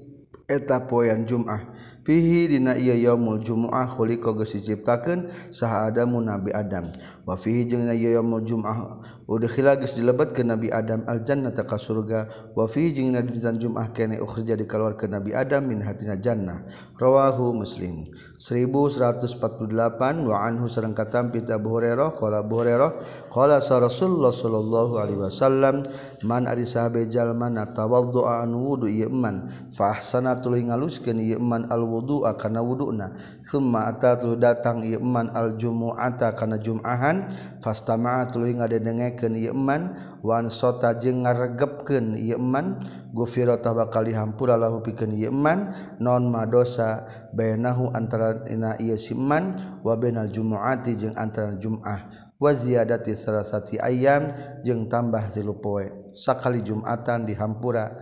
eta 0.47 0.87
poean 0.87 1.27
Jumat 1.27 1.59
ah. 1.59 1.61
fihi 2.01 2.49
dina 2.49 2.73
ieu 2.77 2.97
yaumul 2.97 3.37
jumuah 3.37 3.85
khuliqa 3.85 4.33
geus 4.33 4.57
diciptakeun 4.57 5.29
saha 5.53 5.89
adamu 5.89 6.21
nabi 6.21 6.49
adam. 6.51 6.89
Wa 7.25 7.37
fihi 7.37 7.69
jeung 7.69 7.85
na 7.85 7.93
ieu 7.93 8.17
yaumul 8.17 8.41
jumuah 8.41 9.01
udkhila 9.29 9.77
geus 9.77 9.93
dilebetkeun 9.93 10.49
nabi 10.49 10.73
adam 10.73 11.05
al 11.05 11.21
jannata 11.21 11.61
ka 11.61 11.77
surga. 11.77 12.53
Wa 12.57 12.65
fihi 12.65 12.93
jeung 12.97 13.13
na 13.13 13.21
dina 13.21 13.53
jumuah 13.53 13.93
kene 13.93 14.17
ukhrija 14.17 14.57
dikeluarkeun 14.57 15.11
nabi 15.13 15.31
adam 15.37 15.69
min 15.69 15.85
hatina 15.85 16.17
jannah. 16.17 16.65
Rawahu 16.97 17.53
muslim. 17.61 18.05
1148 18.41 20.25
waanhu 20.25 20.65
sareng 20.65 20.97
katampi 20.97 21.45
Abu 21.45 21.77
Hurairah 21.77 22.17
qala 22.17 22.41
Abu 22.41 22.65
Hurairah 22.65 22.97
qala 23.29 23.61
Rasulullah 23.61 24.33
sallallahu 24.33 24.97
alaihi 24.97 25.21
wasallam 25.21 25.85
man 26.25 26.49
ari 26.49 26.65
sahabe 26.65 27.05
jalma 27.05 27.53
tawaddu'a 27.69 28.41
an 28.41 28.57
wudu 28.57 28.89
ieu 28.89 29.13
man 29.13 29.45
fa 29.69 29.93
ahsana 29.93 30.41
tuluy 30.41 30.65
ngaluskeun 30.65 31.21
ieu 31.21 31.37
man 31.37 31.69
al 31.69 31.85
wudu'a 31.85 32.33
kana 32.33 32.65
wuduna 32.65 33.13
thumma 33.45 33.93
atatu 33.93 34.33
datang 34.33 34.81
ieu 34.89 34.97
man 34.97 35.29
al 35.37 35.53
jumu'ata 35.61 36.33
kana 36.33 36.57
jum'ahan 36.57 37.29
fastama'a 37.61 38.25
tuluy 38.33 38.57
ngadedengekeun 38.57 39.37
ieu 39.37 39.53
man 39.53 39.93
wan 40.25 40.49
sota 40.49 40.97
jeung 40.97 41.29
ngaregepkeun 41.29 42.17
ieu 42.17 42.41
man 42.41 42.81
gufira 43.13 43.61
tabakali 43.61 44.17
hampura 44.17 44.57
lahu 44.57 44.81
pikeun 44.81 45.13
ieu 45.13 45.29
man 45.29 45.77
non 46.01 46.25
madosa 46.25 47.05
bainahu 47.37 47.93
antara 47.93 48.30
antaraina 48.31 48.79
ieu 48.79 48.95
siman 48.95 49.59
wa 49.83 49.93
bainal 49.99 50.31
jumuati 50.31 50.95
jeung 50.95 51.15
antara 51.19 51.53
jumah 51.59 52.07
wa 52.41 52.51
ziyadati 52.55 53.13
sarasati 53.13 53.77
ayam 53.77 54.33
jeung 54.65 54.89
tambah 54.89 55.29
tilu 55.29 55.59
poe. 55.61 56.09
Sakali 56.15 56.65
Jumatan 56.65 57.29
di 57.29 57.37
hampura 57.37 57.93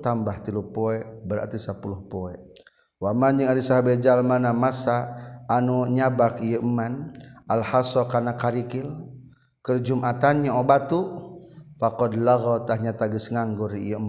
tambah 0.00 0.36
tilu 0.42 0.72
poe 0.72 1.02
berarti 1.26 1.60
10 1.60 2.10
poe. 2.10 2.34
Waman 2.96 3.44
yang 3.44 3.52
ari 3.52 3.60
sahabat 3.60 4.00
jalmana 4.00 4.56
masa 4.56 5.12
anu 5.52 5.84
nyabak 5.84 6.40
ieu 6.40 6.64
alhaso 7.44 8.08
kana 8.08 8.32
karikil 8.32 8.88
kerjumatannya 9.60 10.48
obatu 10.48 11.28
faqad 11.76 12.16
lagha 12.16 12.64
tahnya 12.64 12.96
tagis 12.96 13.28
nganggur 13.28 13.76
ieu 13.76 14.00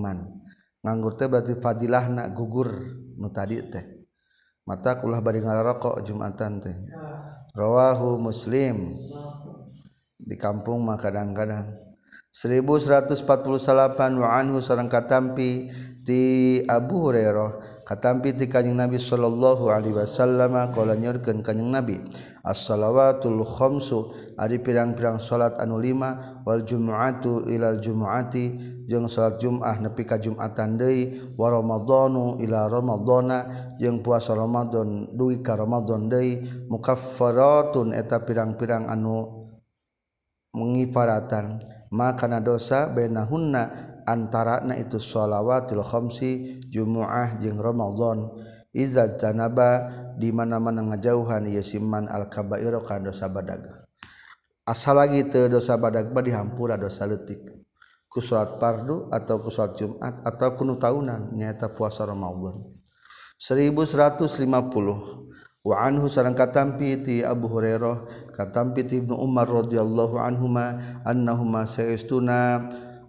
nganggur 0.81 1.19
teh 1.19 1.27
berarti 1.27 1.59
fadilahna 1.59 2.31
gugur 2.31 2.71
nu 3.19 3.27
tadi 3.27 3.59
teh. 3.67 3.96
mata 4.67 4.99
kulah 4.99 5.23
bari 5.23 5.39
ngarokok 5.39 6.03
Jumatan 6.03 6.59
teh. 6.59 6.75
Rawahu 7.55 8.19
muslim. 8.19 8.99
Di 10.19 10.35
kampung 10.35 10.83
mah 10.83 10.99
kadang-kadang. 10.99 11.71
1148 12.35 13.15
wa 14.19 14.29
anhu 14.35 14.59
sareng 14.59 14.91
katampi. 14.91 15.71
ti 16.07 16.63
Abu 16.63 17.11
Hurairah 17.11 17.83
katampi 17.83 18.31
ti 18.31 18.47
kanjing 18.47 18.79
Nabi 18.79 18.95
sallallahu 18.95 19.67
alaihi 19.67 19.91
wasallam 19.91 20.55
qala 20.71 20.95
nyurkeun 20.95 21.43
kanjing 21.43 21.67
Nabi 21.67 21.99
as-salawatul 22.47 23.43
khamsu 23.43 24.15
ari 24.39 24.63
pirang-pirang 24.63 25.19
salat 25.19 25.59
anu 25.59 25.83
lima 25.83 26.39
wal 26.47 26.63
jumu'atu 26.63 27.51
ilal 27.51 27.83
jumu'ati 27.83 28.55
jeung 28.87 29.11
salat 29.11 29.35
Jumat 29.43 29.83
nepi 29.83 30.07
ka 30.07 30.15
Jumatan 30.15 30.79
deui 30.79 31.35
wa 31.35 31.51
ramadhanu 31.51 32.39
ila 32.39 32.71
ramadhana 32.71 33.75
jeung 33.75 33.99
puasa 33.99 34.31
Ramadan 34.31 35.11
duwi 35.11 35.43
ka 35.43 35.59
Ramadan 35.59 36.07
deui 36.07 36.39
mukaffaratun 36.71 37.91
eta 37.91 38.23
pirang-pirang 38.23 38.87
anu 38.87 39.43
mengiparatan 40.55 41.59
maka 41.91 42.31
dosa 42.39 42.87
benahunna 42.87 43.96
antara 44.07 44.63
na 44.63 44.79
itu 44.79 44.95
shalawattilkhosi 44.97 46.63
jumuah 46.71 47.35
jeung 47.43 47.59
Romadhon 47.59 48.39
Iza 48.71 49.19
Canaba 49.19 49.91
di 50.15 50.31
mana-mana 50.31 50.85
ngajauhan 50.93 51.51
Yesiman 51.51 52.07
al-kabairo 52.07 52.79
kan 52.79 53.03
dosa 53.03 53.27
badaga 53.27 53.83
asal 54.63 54.99
lagi 54.99 55.27
itu 55.27 55.51
dosa 55.51 55.75
badagba 55.75 56.23
dihampura 56.23 56.79
dosa 56.79 57.03
letik 57.03 57.43
ku 58.07 58.23
salat 58.23 58.55
pardu 58.55 59.11
atau 59.11 59.43
ku 59.43 59.51
salat 59.51 59.75
Jumat 59.75 60.23
atau 60.23 60.55
kuno 60.55 60.79
tahunan 60.79 61.35
nyata 61.35 61.69
puasa 61.69 62.07
Ramadan. 62.07 62.65
1150 63.37 64.25
wa 65.67 65.75
anhu 65.83 66.07
sareng 66.09 66.33
katampi 66.33 66.97
ti 67.03 67.15
Abu 67.21 67.51
Hurairah 67.51 68.31
katampi 68.33 68.87
ti 68.87 69.03
Ibnu 69.03 69.13
Umar 69.13 69.45
radhiyallahu 69.45 70.17
anhuma 70.17 70.81
annahuma 71.05 71.67
saestuna 71.69 72.65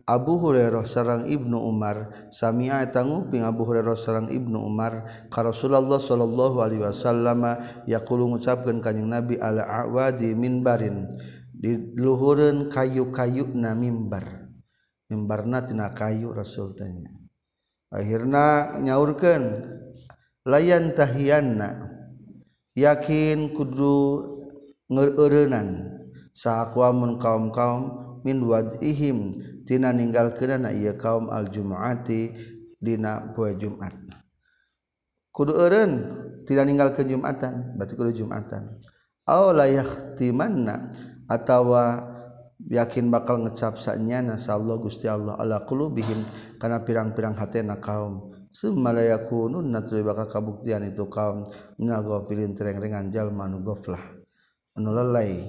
Abu 0.09 0.41
Hurairah 0.41 0.89
sarang 0.89 1.29
Ibnu 1.29 1.61
Umar 1.61 2.09
sami'a 2.33 2.89
tanguping 2.89 3.45
Abu 3.45 3.69
Hurairah 3.69 3.93
sarang 3.93 4.33
Ibnu 4.33 4.57
Umar 4.57 5.05
ka 5.29 5.45
Rasulullah 5.45 6.01
sallallahu 6.01 6.65
alaihi 6.65 6.81
wasallam 6.81 7.45
yaqulu 7.85 8.33
ngucapkeun 8.33 8.81
kanjing 8.81 9.05
Nabi 9.05 9.37
ala 9.37 9.69
awadi 9.85 10.33
minbarin 10.33 11.05
di 11.53 11.77
luhureun 11.93 12.73
kayu-kayu 12.73 13.53
na 13.53 13.77
mimbar 13.77 14.49
mimbarna 15.13 15.61
tina 15.61 15.93
kayu 15.93 16.33
Rasul 16.33 16.73
tanya 16.73 17.13
akhirna 17.93 18.79
nyaurkeun 18.81 19.45
layan 20.49 20.97
tahiyanna 20.97 21.85
yakin 22.73 23.53
kudu 23.53 24.25
ngeureunan 24.89 25.85
sahakuamun 26.33 27.21
kaum-kaum 27.21 28.08
min 28.25 28.43
wadihim 28.43 29.35
tina 29.67 29.93
ninggalkeunana 29.93 30.73
ieu 30.75 30.95
kaum 30.95 31.31
aljumaati 31.31 32.35
dina 32.79 33.35
poe 33.35 33.55
Jumat. 33.59 33.95
Kudu 35.35 35.55
eureun 35.55 35.93
tidak 36.43 36.67
ninggalkeun 36.67 37.07
Jumatan 37.15 37.79
berarti 37.79 37.95
kudu 37.95 38.11
Jumatan. 38.11 38.79
Aw 39.29 39.55
la 39.55 39.69
yahtimanna 39.69 40.91
atawa 41.29 42.01
yakin 42.67 43.13
bakal 43.13 43.45
ngecap 43.45 43.79
sanyana 43.79 44.35
sallallahu 44.35 44.91
Gusti 44.91 45.07
Allah 45.07 45.39
ala 45.39 45.63
qulubihim 45.63 46.27
kana 46.59 46.83
pirang-pirang 46.83 47.39
hatena 47.39 47.79
kaum. 47.79 48.35
Summa 48.51 48.91
la 48.91 49.05
yakununna 49.05 49.85
tuluy 49.87 50.03
bakal 50.03 50.27
kabuktian 50.27 50.83
itu 50.89 51.07
kaum. 51.07 51.47
Minal 51.79 52.03
ghafilin 52.03 52.57
tereng-rengan 52.57 53.13
jalma 53.15 53.47
nu 53.47 53.63
ghaflah. 53.63 54.01
Anu 54.75 54.91
lalai. 54.91 55.45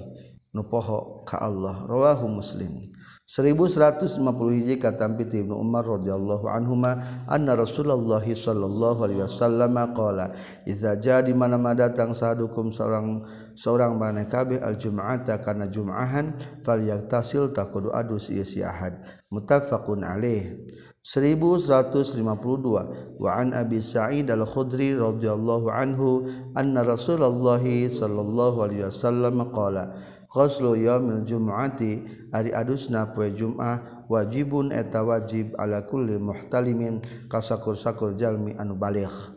Nu 0.50 0.66
poho 0.66 1.22
ka 1.22 1.38
Allah. 1.38 1.86
Rawahu 1.86 2.26
muslim. 2.26 2.90
1150 3.30 4.18
hiji 4.50 4.82
katampi 4.82 5.22
Ibnu 5.22 5.54
Umar 5.54 5.86
radhiyallahu 5.86 6.50
anhuma 6.50 6.98
anna 7.30 7.54
Rasulullah 7.54 8.18
sallallahu 8.18 9.06
alaihi 9.06 9.22
wasallam 9.22 9.78
qala 9.94 10.34
idza 10.66 10.98
jadi 10.98 11.30
mana-mana 11.30 11.86
datang 11.86 12.10
sadukum 12.10 12.74
seorang 12.74 13.22
seorang 13.54 13.94
maneh 13.94 14.26
kabeh 14.26 14.58
al 14.58 14.74
jum'ata 14.74 15.38
kana 15.38 15.70
jum'ahan 15.70 16.34
falyaktasil 16.66 17.54
takudu 17.54 17.94
adus 17.94 18.34
ieu 18.34 18.42
si 18.42 18.66
ahad 18.66 18.98
muttafaqun 19.30 20.02
alaih. 20.02 20.58
1152 21.00 23.16
wa 23.16 23.30
an 23.32 23.56
Abi 23.56 23.80
Sa'id 23.80 24.28
Al-Khudri 24.28 24.92
radhiyallahu 24.92 25.72
anhu 25.72 26.28
anna 26.52 26.84
Rasulullah 26.84 27.56
sallallahu 27.56 28.68
alaihi 28.68 28.84
wasallam 28.84 29.48
qala 29.48 29.96
qoslu 30.30 30.78
yaumil 30.78 31.26
jumu'ati 31.26 32.06
ari 32.30 32.54
adusna 32.54 33.10
poe 33.10 33.34
Jumat 33.34 34.06
wajibun 34.06 34.70
eta 34.70 35.02
wajib 35.02 35.58
ala 35.58 35.82
kulli 35.82 36.16
muhtalimin 36.22 37.02
kasakur-sakur 37.26 38.14
jalmi 38.14 38.54
anu 38.54 38.78
baligh 38.78 39.34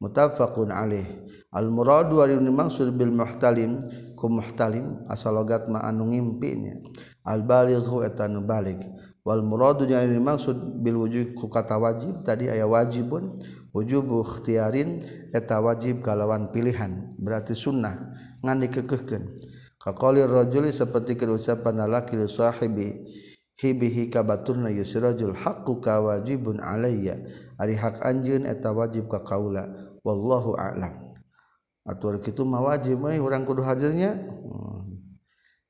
muttafaqun 0.00 0.72
alaih. 0.72 1.04
Al 1.52 1.68
muradu 1.68 2.24
wa 2.24 2.26
maksud 2.64 2.96
bil 2.96 3.12
muhtalim 3.12 3.84
ku 4.16 4.32
muhtalim 4.32 5.04
asal 5.12 5.36
logat 5.36 5.68
ma 5.68 5.84
anu 5.84 6.08
ngimpinya. 6.08 6.80
Al 7.20 7.44
balighu 7.44 8.00
eta 8.00 8.24
anu 8.24 8.40
baligh. 8.40 8.80
wal 9.20 9.44
muradu 9.44 9.84
yang 9.84 10.08
dimaksud 10.08 10.80
bil 10.80 10.96
wujud 10.96 11.36
ku 11.36 11.52
kata 11.52 11.76
wajib 11.76 12.24
tadi 12.24 12.48
aya 12.48 12.64
wajibun 12.64 13.36
wujubu 13.76 14.24
ikhtiarin 14.24 15.04
eta 15.36 15.60
wajib 15.60 16.00
kalawan 16.00 16.48
pilihan 16.48 17.12
berarti 17.20 17.52
sunnah 17.52 18.16
ngan 18.40 18.64
dikekehkeun. 18.64 19.36
Kaqali 19.80 20.20
rajuli 20.28 20.68
seperti 20.68 21.16
ucapan 21.16 21.88
laki 21.88 22.20
li 22.20 22.28
sahibi 22.28 23.00
hibihi 23.56 24.12
ka 24.12 24.20
baturna 24.20 24.68
yusrajul 24.68 25.32
haqqu 25.32 25.80
ka 25.80 26.04
wajibun 26.04 26.60
alayya. 26.60 27.16
Ari 27.56 27.80
hak 27.80 28.04
anjeun 28.04 28.44
eta 28.44 28.76
wajib 28.76 29.08
ka 29.08 29.24
kaula. 29.24 29.72
Wallahu 30.04 30.52
a'lam. 30.56 31.16
Atur 31.88 32.20
kitu 32.20 32.44
mah 32.44 32.60
wajib 32.60 33.00
euy 33.08 33.20
urang 33.20 33.48
kudu 33.48 33.64
hadirnya. 33.64 34.20
Hmm. 34.20 35.00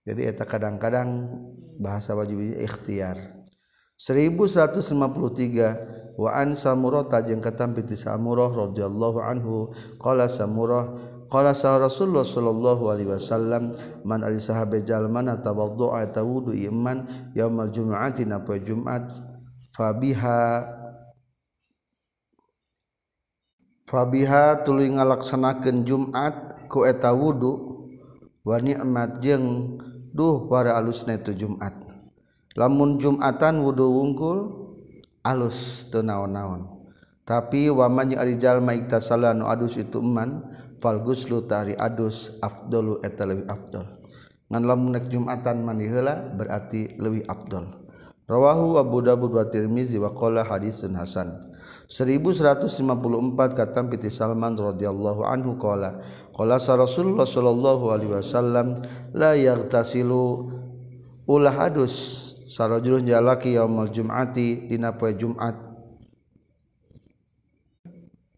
jadi 0.03 0.35
eta 0.35 0.43
kadang-kadang 0.43 1.31
bahasa 1.79 2.19
wajib 2.19 2.43
ikhtiar. 2.59 3.15
1153 3.95 6.19
wa 6.19 6.31
an 6.35 6.57
samurah 6.57 7.07
tajeng 7.07 7.39
katampi 7.39 7.85
ti 7.85 7.95
samurah 7.95 8.49
radhiyallahu 8.49 9.23
anhu 9.23 9.71
qala 10.01 10.27
samurah 10.27 11.20
Qala 11.31 11.55
sa 11.55 11.79
Rasulullah 11.79 12.27
sallallahu 12.27 12.91
alaihi 12.91 13.15
wasallam 13.15 13.71
man 14.03 14.27
ari 14.27 14.43
sahabe 14.43 14.83
jalmana 14.83 15.39
tawaddu'a 15.39 16.11
tawudu 16.11 16.51
iman 16.67 17.07
yaumal 17.39 17.71
jumu'ati 17.71 18.27
na 18.27 18.43
poe 18.43 18.59
Jumat 18.59 19.15
fabiha 19.71 20.67
fabiha 23.87 24.67
tuluy 24.67 24.91
ngalaksanakeun 24.91 25.87
Jumat 25.87 26.67
ku 26.67 26.83
eta 26.83 27.15
wudu 27.15 27.87
wa 28.43 28.59
ni'mat 28.59 29.23
jeung 29.23 29.79
duh 30.11 30.51
para 30.51 30.75
alusna 30.75 31.15
itu 31.15 31.31
Jumat. 31.47 31.75
Lamun 32.59 32.99
Jumatan 32.99 33.63
wudu 33.63 33.87
wungkul 33.87 34.39
alus 35.23 35.87
teu 35.87 36.03
naon-naon. 36.03 36.80
Tapi 37.31 37.71
waman 37.71 38.19
ari 38.19 38.35
jalma 38.43 38.75
iktasala 38.75 39.31
nu 39.31 39.47
adus 39.47 39.79
itu 39.79 40.03
eman 40.03 40.51
fal 40.83 40.99
guslu 40.99 41.47
tari 41.47 41.79
adus 41.79 42.35
afdalu 42.43 42.99
eta 43.07 43.23
leuwih 43.23 43.47
afdal 43.47 43.87
ngan 44.51 44.63
lamun 44.67 44.99
nek 44.99 45.07
jumatan 45.07 45.63
mandi 45.63 45.87
heula 45.87 46.19
berarti 46.35 46.99
leuwih 46.99 47.23
afdal 47.31 47.71
rawahu 48.31 48.83
Abu 48.83 48.99
Dawud 49.03 49.31
wa 49.31 49.47
Tirmizi 49.47 49.99
wa 49.99 50.15
qala 50.15 50.47
hadisun 50.47 50.95
hasan. 50.95 51.51
1154 51.91 52.87
kata 53.59 53.83
piti 53.91 54.07
Salman 54.07 54.55
radhiyallahu 54.55 55.27
anhu 55.27 55.59
qala 55.59 55.99
qala 56.31 56.63
Rasulullah 56.63 57.27
sallallahu 57.27 57.91
alaihi 57.91 58.15
wasallam 58.15 58.79
la 59.11 59.35
yaghtasilu 59.35 60.47
ulah 61.27 61.67
adus. 61.67 62.27
Sarajulun 62.51 63.07
jalaki 63.07 63.55
yaumul 63.55 63.91
jum'ati 63.91 64.71
dina 64.71 64.95
poe 64.95 65.15
Jumat 65.15 65.70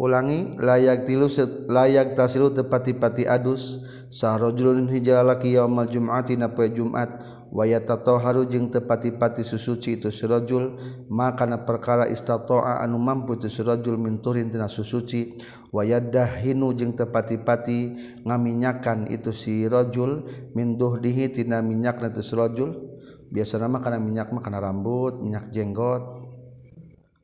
ulangi 0.00 0.57
layak 0.57 1.05
tilu 1.05 1.28
layak 1.68 2.16
tasilu 2.16 2.48
tepati-pati 2.50 3.28
adus 3.28 3.76
sarojulun 4.09 4.88
hijalalaki 4.88 5.52
yaumal 5.52 5.85
jum'ati 5.85 6.40
na 6.40 6.48
poe 6.48 6.72
Jumat 6.72 7.20
wayatatoharu 7.52 8.48
jeung 8.48 8.72
tepati-pati 8.72 9.44
susuci 9.44 10.00
itu 10.00 10.09
sirajul 10.09 10.81
maka 11.12 11.44
na 11.44 11.61
perkara 11.61 12.09
istata'a 12.09 12.81
anu 12.81 12.96
mampu 12.96 13.37
itu 13.37 13.52
sirajul 13.52 14.00
minturin 14.00 14.48
tina 14.48 14.66
susuci 14.72 15.37
wayadahinu 15.68 16.72
jeung 16.72 16.96
tepati-pati 16.96 17.78
ngaminyakan 18.24 19.12
itu 19.12 19.28
sirajul 19.28 20.24
min 20.57 20.81
duhdihi 20.81 21.37
tina 21.37 21.61
minyakna 21.61 22.09
itu 22.09 22.24
sirajul 22.24 22.92
biasa 23.33 23.57
nama 23.57 23.81
kana 23.81 23.96
minyak 23.96 24.28
mah 24.28 24.44
kana 24.44 24.61
rambut 24.61 25.16
minyak 25.24 25.48
jenggot. 25.48 26.21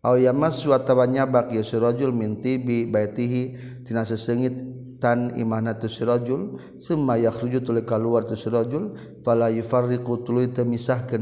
suatawanyabak 0.02 1.50
Yusrojul 1.50 2.14
mintibi 2.14 2.86
baitihi 2.86 3.42
tina 3.82 4.06
sesengit 4.06 4.54
tan 4.98 5.34
imana 5.38 5.78
tu 5.78 5.86
sirajul 5.86 6.58
summa 6.78 7.18
yakhruju 7.18 7.62
tuluy 7.62 7.86
tu 8.26 8.34
sirajul 8.34 8.98
fala 9.22 9.50
yufarriqu 9.50 10.26
tuluy 10.26 10.50
teu 10.50 10.66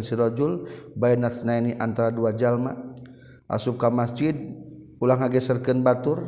sirajul 0.01 0.69
bainatsnaini 0.97 1.77
antara 1.81 2.13
dua 2.13 2.33
jalma. 2.33 2.77
Asup 3.47 3.79
ka 3.79 3.93
masjid 3.93 4.35
ulah 4.99 5.21
ngageserkeun 5.21 5.85
batur 5.85 6.19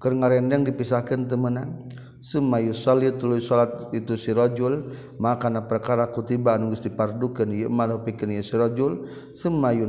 keur 0.00 0.12
ngarendeng 0.16 0.66
dipisahkeun 0.66 1.28
teu 1.28 1.38
meunang 1.38 1.86
Summa 2.18 2.58
yusalli 2.58 3.14
tuluy 3.14 3.38
salat 3.38 3.94
itu 3.94 4.18
si 4.18 4.34
rajul 4.34 4.90
maka 5.22 5.46
na 5.46 5.70
perkara 5.70 6.10
kutiba 6.10 6.58
anu 6.58 6.74
geus 6.74 6.82
dipardukeun 6.82 7.54
ieu 7.54 7.70
mah 7.70 8.02
pikeun 8.02 8.34
ieu 8.34 8.42
si 8.42 8.58
rajul 8.58 9.06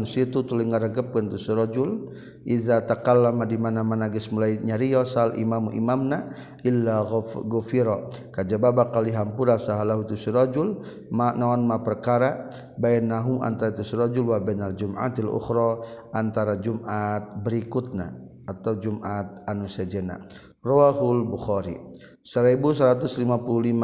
situ 0.06 0.46
tuluy 0.46 0.70
ngaregepkeun 0.70 1.34
tu 1.34 1.42
si 1.42 1.50
rajul 1.50 2.14
iza 2.46 2.86
takallama 2.86 3.50
di 3.50 3.58
mana-mana 3.58 4.14
geus 4.14 4.30
mulai 4.30 4.62
nyarios 4.62 5.18
sal 5.18 5.42
imam 5.42 5.74
imamna 5.74 6.30
illa 6.62 7.02
ghufira 7.50 8.14
kajaba 8.30 8.78
bakal 8.78 9.10
hampura 9.10 9.58
sahalahu 9.58 10.06
tu 10.06 10.14
si 10.14 10.30
rajul 10.30 10.86
ma 11.10 11.34
naon 11.34 11.66
ma 11.66 11.82
perkara 11.82 12.46
bainahu 12.78 13.42
antara 13.42 13.74
tu 13.74 13.82
si 13.82 13.98
rajul 13.98 14.30
wa 14.30 14.38
bainal 14.38 14.78
jum'atil 14.78 15.34
ukhra 15.34 15.82
antara 16.14 16.62
jumat 16.62 17.42
berikutna 17.42 18.30
atau 18.50 18.78
jumat 18.82 19.46
anu 19.46 19.70
sejena. 19.70 20.26
Rawahul 20.66 21.26
bukhari. 21.30 21.89
1155 22.24 23.16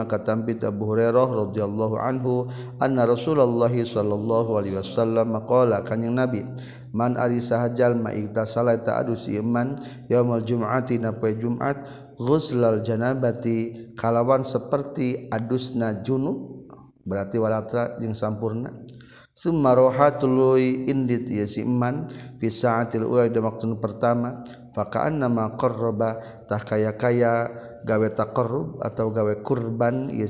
katampi 0.05 0.59
Abu 0.61 0.83
Hurairah 0.91 1.27
radhiyallahu 1.49 1.95
anhu 1.97 2.51
anna 2.83 3.07
Rasulullah 3.07 3.71
sallallahu 3.71 4.59
alaihi 4.59 4.75
wasallam 4.75 5.39
maqala 5.39 5.81
kanjing 5.87 6.13
Nabi 6.13 6.43
man 6.95 7.19
ari 7.19 7.39
sahajal 7.43 7.95
ma 7.95 8.11
iktasala 8.15 8.79
ta'adu 8.79 9.15
si 9.15 9.39
iman 9.39 9.79
yaumul 10.11 10.43
jum'ati 10.43 10.99
na 10.99 11.15
poe 11.15 11.35
Jumat 11.35 11.83
ghuslal 12.15 12.79
janabati 12.79 13.91
kalawan 13.99 14.43
seperti 14.47 15.27
adusna 15.31 15.99
junub. 15.99 16.67
Berarti 17.05 17.37
walata 17.37 18.01
yang 18.01 18.17
sampurna. 18.17 18.73
Summa 19.35 19.75
rohatului 19.75 20.87
indit 20.87 21.27
ya 21.27 21.43
si 21.43 21.61
iman 21.61 22.07
fi 22.39 22.47
saatil 22.47 23.03
ula 23.03 23.27
di 23.27 23.35
waktu 23.35 23.67
pertama 23.83 24.39
fakaan 24.75 25.23
nama 25.23 25.55
korroba 25.55 26.19
kaya 26.67 26.99
kaya 26.99 27.47
gawe 27.87 28.09
takorrub 28.11 28.83
atau 28.83 29.13
gawe 29.13 29.39
kurban 29.39 30.11
ia 30.11 30.27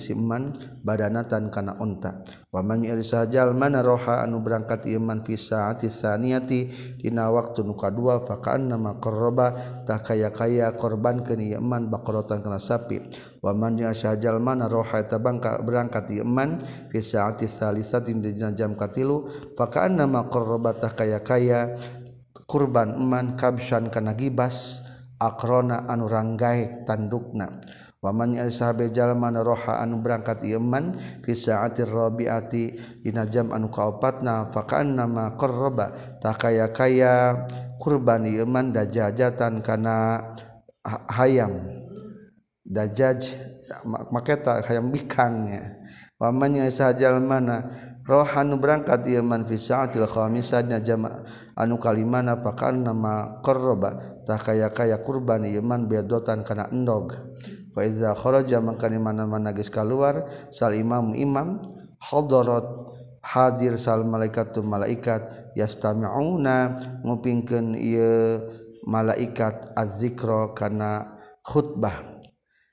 badanatan 0.86 1.50
kana 1.50 1.74
unta. 1.82 2.22
Waman 2.54 2.86
irsajal 2.86 3.58
mana 3.58 3.82
roha 3.82 4.22
anu 4.22 4.44
berangkat 4.44 4.86
iman 4.92 5.26
fi 5.26 5.34
saati 5.34 5.90
saniyati 5.90 6.60
dina 7.02 7.32
waktu 7.34 7.66
nuka 7.66 7.90
dua 7.90 8.22
fakaan 8.22 8.70
nama 8.70 9.02
korroba 9.02 9.56
tah 9.88 10.00
kaya 10.00 10.30
kaya 10.30 10.72
korban 10.78 11.26
kini 11.26 11.58
iman 11.58 11.90
bakorotan 11.90 12.46
kana 12.46 12.62
sapi. 12.62 13.02
Waman 13.42 13.82
irsajal 13.82 14.38
mana 14.38 14.70
roha 14.70 15.02
eta 15.02 15.18
bangka 15.18 15.58
berangkat 15.66 16.12
iman 16.22 16.62
fi 16.94 17.00
saati 17.02 17.50
salisatin 17.50 18.22
dina 18.22 18.54
jam 18.54 18.78
katilu 18.78 19.26
fakaan 19.58 19.98
nama 19.98 20.30
korroba 20.30 20.78
kaya 20.78 21.24
kaya 21.26 21.76
kurban 22.46 22.98
eman 22.98 23.34
kabsyan 23.38 23.90
kana 23.90 24.14
gibas 24.14 24.82
akrona 25.20 25.86
anu 25.90 26.06
ranggaek 26.10 26.86
tandukna. 26.86 27.62
Waman 28.06 28.38
jalma 28.94 29.34
roha 29.34 29.82
anu 29.82 29.98
berangkat 29.98 30.46
Iman 30.46 30.94
pisaatir 31.26 31.90
rabiati 31.90 32.78
dina 33.02 33.26
jam 33.26 33.50
anu 33.50 33.74
kaopatna 33.74 34.54
fakanna 34.54 35.10
nama 35.10 35.34
qarraba 35.34 35.90
tak 36.22 36.46
kaya 36.46 36.70
kaya 36.70 37.50
kurban 37.82 38.30
Iman 38.30 38.70
dajajatan 38.70 39.66
kana 39.66 40.22
hayam. 41.10 41.82
Dajaj 42.62 43.42
maketa 44.14 44.62
hayam 44.62 44.94
bikangnya. 44.94 45.82
Waman 46.22 46.62
yang 46.62 46.70
mana 47.26 47.74
rohanu 48.06 48.62
berangkat 48.62 49.10
Iman 49.10 49.50
visaatilkhamisanya 49.50 50.80
jama 50.86 51.26
anu 51.58 51.82
kalimana 51.82 52.38
pakan 52.38 52.86
nama 52.86 53.42
korrobatah 53.42 54.38
kaya 54.38 54.70
kaya 54.70 55.02
kurban 55.02 55.44
Iman 55.50 55.90
bedotan 55.90 56.46
kana 56.46 56.70
endog. 56.70 57.18
Faizakhoroja 57.76 58.64
maka 58.64 58.88
di 58.88 58.96
mana-mana 58.96 59.52
geus 59.52 59.68
kaluar 59.68 60.32
sal 60.48 60.80
imam 60.80 61.12
imam 61.12 61.60
hadarat 62.00 62.64
hadir 63.20 63.76
sal 63.76 64.08
malaikat 64.08 64.56
tu 64.56 64.64
malaikat 64.64 65.52
yastami'una 65.60 66.80
ngupingkeun 67.04 67.76
ieu 67.76 68.48
malaikat 68.88 69.76
azzikra 69.76 70.56
kana 70.56 71.20
khutbah 71.44 72.24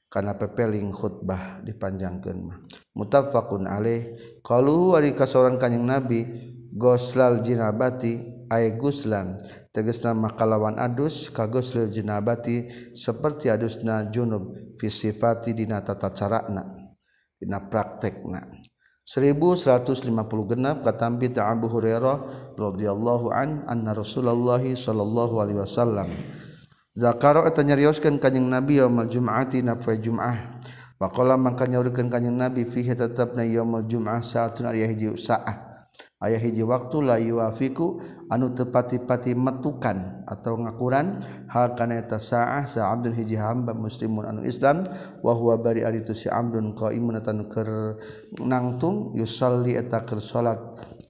kana 0.07 0.39
pepeling 0.39 0.95
khutbah 0.95 1.59
dipanjangkeun 1.67 2.39
mah. 2.39 2.63
mutafaqun 2.97 3.69
alaih. 3.69 4.17
Qalu 4.45 4.97
ari 4.97 5.13
kasoran 5.17 5.57
kanjing 5.61 5.85
nabi 5.85 6.25
goslal 6.73 7.41
jinabati 7.45 8.47
ay 8.53 8.77
guslan. 8.77 9.37
Tegasna 9.73 10.13
makalawan 10.13 10.77
adus 10.77 11.33
ka 11.33 11.49
goslil 11.49 11.89
jinabati 11.89 12.69
seperti 12.93 13.49
adusna 13.49 14.09
junub 14.13 14.77
fi 14.77 14.93
sifati 14.93 15.57
dina 15.57 15.81
tata 15.81 16.13
carana 16.13 16.93
dina 17.41 17.59
praktekna. 17.65 18.63
1150 19.03 20.15
genap 20.47 20.87
katampi 20.87 21.35
ta 21.35 21.51
Abu 21.51 21.67
Hurairah 21.67 22.23
radhiyallahu 22.55 23.35
an 23.35 23.67
anna 23.67 23.99
Rasulullah 23.99 24.63
sallallahu 24.63 25.43
alaihi 25.43 25.59
wasallam. 25.59 26.15
Zakaro 26.95 27.49
eta 27.49 27.65
nyarioskeun 27.67 28.21
kanjing 28.21 28.47
Nabi 28.47 28.79
yaumul 28.79 29.09
Jum'ati 29.09 29.65
na 29.65 29.75
poe 29.81 29.97
Jum'ah. 29.97 30.61
Pakola 31.03 31.35
maka 31.35 31.67
nyaurikeun 31.67 32.07
kanjing 32.07 32.39
Nabi 32.39 32.63
fihi 32.63 32.95
tetapna 32.95 33.43
yaumul 33.43 33.91
Jum'ah 33.91 34.23
saatun 34.23 34.71
aya 34.71 34.87
hiji 34.87 35.11
saah. 35.19 35.83
Aya 36.23 36.39
hiji 36.39 36.63
waktu 36.63 37.03
la 37.03 37.19
yuafiku 37.19 37.99
anu 38.31 38.55
tepati-pati 38.55 39.35
metukan 39.35 40.23
atau 40.31 40.55
ngakuran 40.55 41.19
hal 41.51 41.75
kana 41.75 41.99
eta 41.99 42.23
saah 42.23 42.63
sa 42.71 42.95
abdul 42.95 43.19
hiji 43.19 43.35
hamba 43.35 43.75
muslimun 43.75 44.31
anu 44.31 44.47
Islam 44.47 44.87
wa 45.27 45.35
huwa 45.35 45.59
bari 45.59 45.83
ari 45.83 46.07
tu 46.07 46.15
si 46.15 46.31
amdun 46.31 46.79
qaimun 46.79 47.19
atan 47.19 47.51
keur 47.51 47.99
nangtung 48.39 49.19
yusalli 49.19 49.75
eta 49.75 50.07
keur 50.07 50.23
salat 50.23 50.63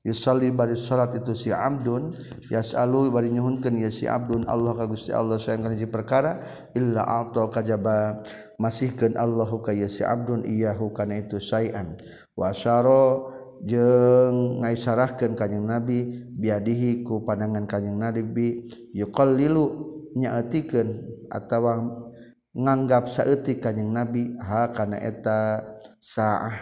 yusalli 0.03 0.51
bari 0.51 0.75
salat 0.75 1.15
itu 1.15 1.37
si 1.37 1.55
abdun 1.55 2.17
yasalu 2.51 3.13
bari 3.15 3.31
nyuhunkeun 3.31 3.79
ya 3.79 3.91
si 3.93 4.11
abdun 4.11 4.49
Allah 4.51 4.75
ka 4.75 4.91
Gusti 4.91 5.15
Allah 5.15 5.39
sayang 5.39 5.71
hiji 5.77 5.87
perkara 5.87 6.43
illa 6.75 7.07
a'ta 7.07 7.47
kajaba 7.47 8.19
masihkan 8.63 9.19
Allahu 9.19 9.59
kay 9.59 9.83
si 9.91 10.07
Abdun 10.07 10.47
iyahu 10.47 10.95
kana 10.95 11.19
itu 11.19 11.43
sayan. 11.43 11.99
Wasyaro 12.39 13.35
jeng 13.67 14.63
ngaisarahkan 14.63 15.35
kanyang 15.35 15.67
nabi 15.67 16.23
biadihi 16.31 17.03
ku 17.03 17.27
pandangan 17.27 17.67
kanyang 17.67 17.99
nabi 17.99 18.71
yukol 18.95 19.35
lilu 19.35 19.67
nyaetikan 20.15 21.03
atau 21.27 22.07
nganggap 22.55 23.11
saeutik 23.11 23.59
kanyang 23.59 23.91
nabi 23.91 24.39
ha 24.39 24.71
kana 24.71 25.03
eta 25.03 25.67
saah. 25.99 26.55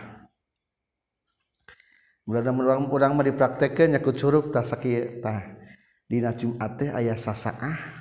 Mudah-mudahan 2.24 2.86
orang 2.86 3.12
mah 3.18 3.26
dipraktekeun 3.26 3.92
nyakucurup 3.98 4.54
tah 4.54 4.64
sakieu 4.64 5.20
tah. 5.20 5.60
Dina 6.06 6.30
Jumat 6.30 6.78
teh 6.78 6.90
aya 6.90 7.18
sasaah. 7.18 7.99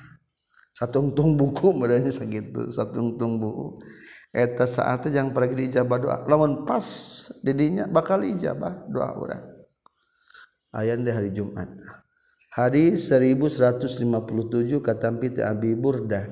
satungtung 0.79 1.35
buku 1.35 1.73
merenya 1.79 2.07
segitu 2.07 2.71
satungtung 2.71 3.35
buku 3.35 3.83
eta 4.31 4.63
saatnya 4.63 5.19
yang 5.19 5.35
pergi 5.35 5.67
diijabah 5.67 5.97
doa. 5.99 6.17
Lamun 6.23 6.63
pas 6.63 6.85
didinya 7.43 7.89
bakal 7.89 8.23
ijabah 8.23 8.87
doa 8.87 9.11
orang 9.17 9.43
ayat 10.71 11.01
di 11.01 11.11
hari 11.11 11.29
Jumat. 11.35 11.67
Hadis 12.49 13.11
1157 13.11 14.05
katampi 14.81 15.33
ti 15.33 15.41
Abi 15.45 15.77
Burdah 15.77 16.25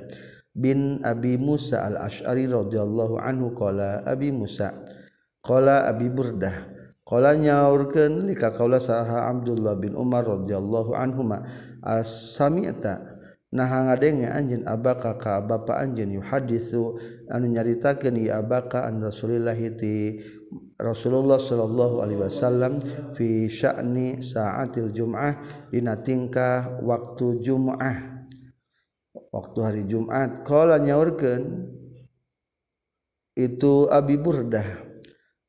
bin 0.54 1.02
Abi 1.06 1.38
Musa 1.38 1.86
al-Ash'ari 1.86 2.50
radhiyallahu 2.50 3.22
anhu 3.22 3.54
qala 3.54 4.02
Abi 4.02 4.34
Musa 4.34 4.74
qala 5.46 5.86
Abi 5.86 6.10
Burdah 6.10 6.78
Kala 7.08 7.40
nyaurkeun 7.40 8.28
lika 8.28 8.52
kaula 8.52 8.84
saha 8.84 9.32
Abdullah 9.32 9.80
bin 9.80 9.96
Umar 9.96 10.28
radhiyallahu 10.28 10.92
anhuma 10.92 11.48
as-sami'ta 11.80 13.17
nah 13.48 13.68
ngadenge 13.68 14.28
anjeun 14.28 14.68
abaka 14.68 15.16
ka 15.16 15.40
bapa 15.40 15.80
anjeun 15.80 16.20
yuhaditsu 16.20 17.00
anu 17.32 17.48
nyaritakeun 17.48 18.20
ieu 18.20 18.36
abaka 18.36 18.84
an 18.84 19.00
Rasulillah 19.00 19.56
ti 19.80 20.20
Rasulullah 20.76 21.40
sallallahu 21.40 22.04
alaihi 22.04 22.22
wasallam 22.28 22.84
fi 23.16 23.48
sya'ni 23.48 24.20
saatil 24.20 24.92
jum'ah 24.92 25.40
dina 25.72 25.96
tingkah 25.96 26.84
waktu 26.84 27.40
Jumat 27.40 28.28
waktu 29.32 29.60
hari 29.64 29.84
Jumat 29.88 30.44
qala 30.44 30.84
nyaurkeun 30.84 31.76
itu 33.38 33.86
Abi 33.94 34.18
Burdah. 34.18 34.66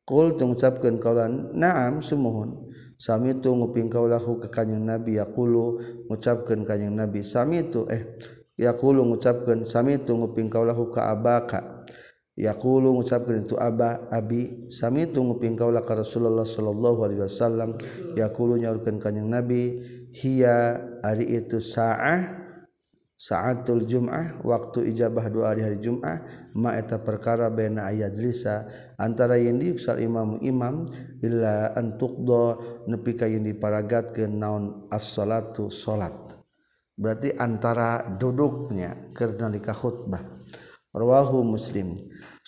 Qul 0.05 0.37
ngucapkeun 0.37 1.01
kaulan 1.01 1.53
na'am 1.53 2.01
sumuhun 2.01 2.68
Sami 2.99 3.39
itu 3.39 3.55
nguping 3.55 3.87
kaulahu 3.87 4.43
ke 4.43 4.51
kanyang 4.51 4.83
Nabi 4.83 5.23
yakulu 5.23 5.79
ngucapkeun 6.11 6.67
kanyang 6.67 6.99
Nabi. 6.99 7.23
Sami 7.23 7.63
itu 7.63 7.87
eh 7.87 8.19
yakulu 8.59 9.07
ngucapkeun 9.07 9.71
sami 9.71 10.03
itu 10.03 10.19
nguping 10.19 10.51
kaulahu 10.51 10.91
ke 10.91 10.99
abaka. 10.99 11.87
Yakulu 12.35 12.99
ngucapkeun 12.99 13.47
itu 13.47 13.55
aba 13.55 14.11
abi. 14.11 14.67
Sami 14.71 15.07
itu 15.07 15.23
nguping 15.23 15.55
kaulah 15.55 15.83
ke 15.83 15.95
Rasulullah 15.95 16.43
sallallahu 16.43 17.07
alaihi 17.07 17.23
wasallam. 17.23 17.79
Yakulu 18.19 18.59
nyaurkeun 18.59 18.99
kanyang 18.99 19.31
Nabi 19.31 19.79
hiya 20.11 20.83
ari 21.03 21.39
itu 21.39 21.63
sa'ah 21.63 22.48
saatul 23.19 23.83
Jum'ah 23.83 24.39
waktu 24.47 24.95
ijabah 24.95 25.27
dua 25.27 25.51
hari 25.51 25.67
hari 25.67 25.83
Jum'ah 25.83 26.23
maeta 26.55 27.03
perkara 27.03 27.51
bena 27.51 27.91
ayajlisa 27.91 28.71
antara 28.95 29.35
yang 29.35 29.59
diuksal 29.59 29.99
imam 29.99 30.39
imam 30.39 30.87
illa 31.19 31.75
antukdo 31.75 32.63
nepi 32.87 33.19
ka 33.19 33.27
yang 33.27 33.43
diparagat 33.43 34.15
ke 34.15 34.31
naon 34.31 34.87
as-salatu 34.95 35.67
salat. 35.67 36.15
Berarti 36.95 37.35
antara 37.35 38.07
duduknya 38.07 39.11
karena 39.11 39.51
nikah 39.51 39.75
khutbah. 39.75 40.38
Rawahu 40.95 41.45
muslim. 41.45 41.97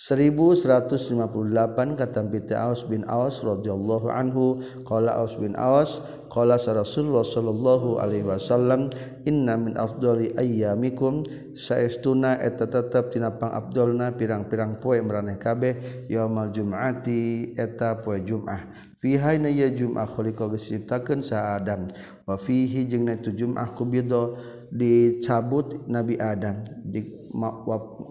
1158 0.01 1.93
kata 1.93 2.25
Aus 2.57 2.81
bin 2.89 3.05
Aus 3.05 3.45
radhiyallahu 3.45 4.09
anhu 4.09 4.57
qala 4.81 5.13
Aus 5.13 5.37
bin 5.37 5.53
Aus 5.53 6.01
qala 6.25 6.57
Rasulullah 6.57 7.21
sallallahu 7.21 8.01
alaihi 8.01 8.25
wasallam 8.25 8.89
inna 9.29 9.61
min 9.61 9.77
afdali 9.77 10.33
ayyamikum. 10.33 11.21
Saestuna 11.53 12.41
eta 12.41 12.65
tetep 12.65 13.13
tina 13.13 13.29
pang 13.29 13.53
afdalna 13.53 14.09
pirang-pirang 14.17 14.81
poe 14.81 14.97
maraneh 14.97 15.37
kabeh 15.37 15.77
yaumul 16.09 16.49
jum'ati 16.49 17.53
eta 17.53 18.01
poe 18.01 18.17
Jumat 18.25 18.89
fiha 19.01 19.37
ya 19.37 19.69
Jumat 19.69 20.09
khuliqa 20.09 20.49
gesiptakeun 20.49 21.21
sa 21.25 21.57
Adam. 21.57 21.89
Wa 22.25 22.37
fihi 22.41 22.85
jeung 22.89 23.09
na 23.09 23.17
itu 23.17 23.33
Jumat 23.33 23.73
kubido 23.73 24.37
dicabut 24.69 25.89
Nabi 25.89 26.17
Adam. 26.21 26.61
Di 26.85 27.20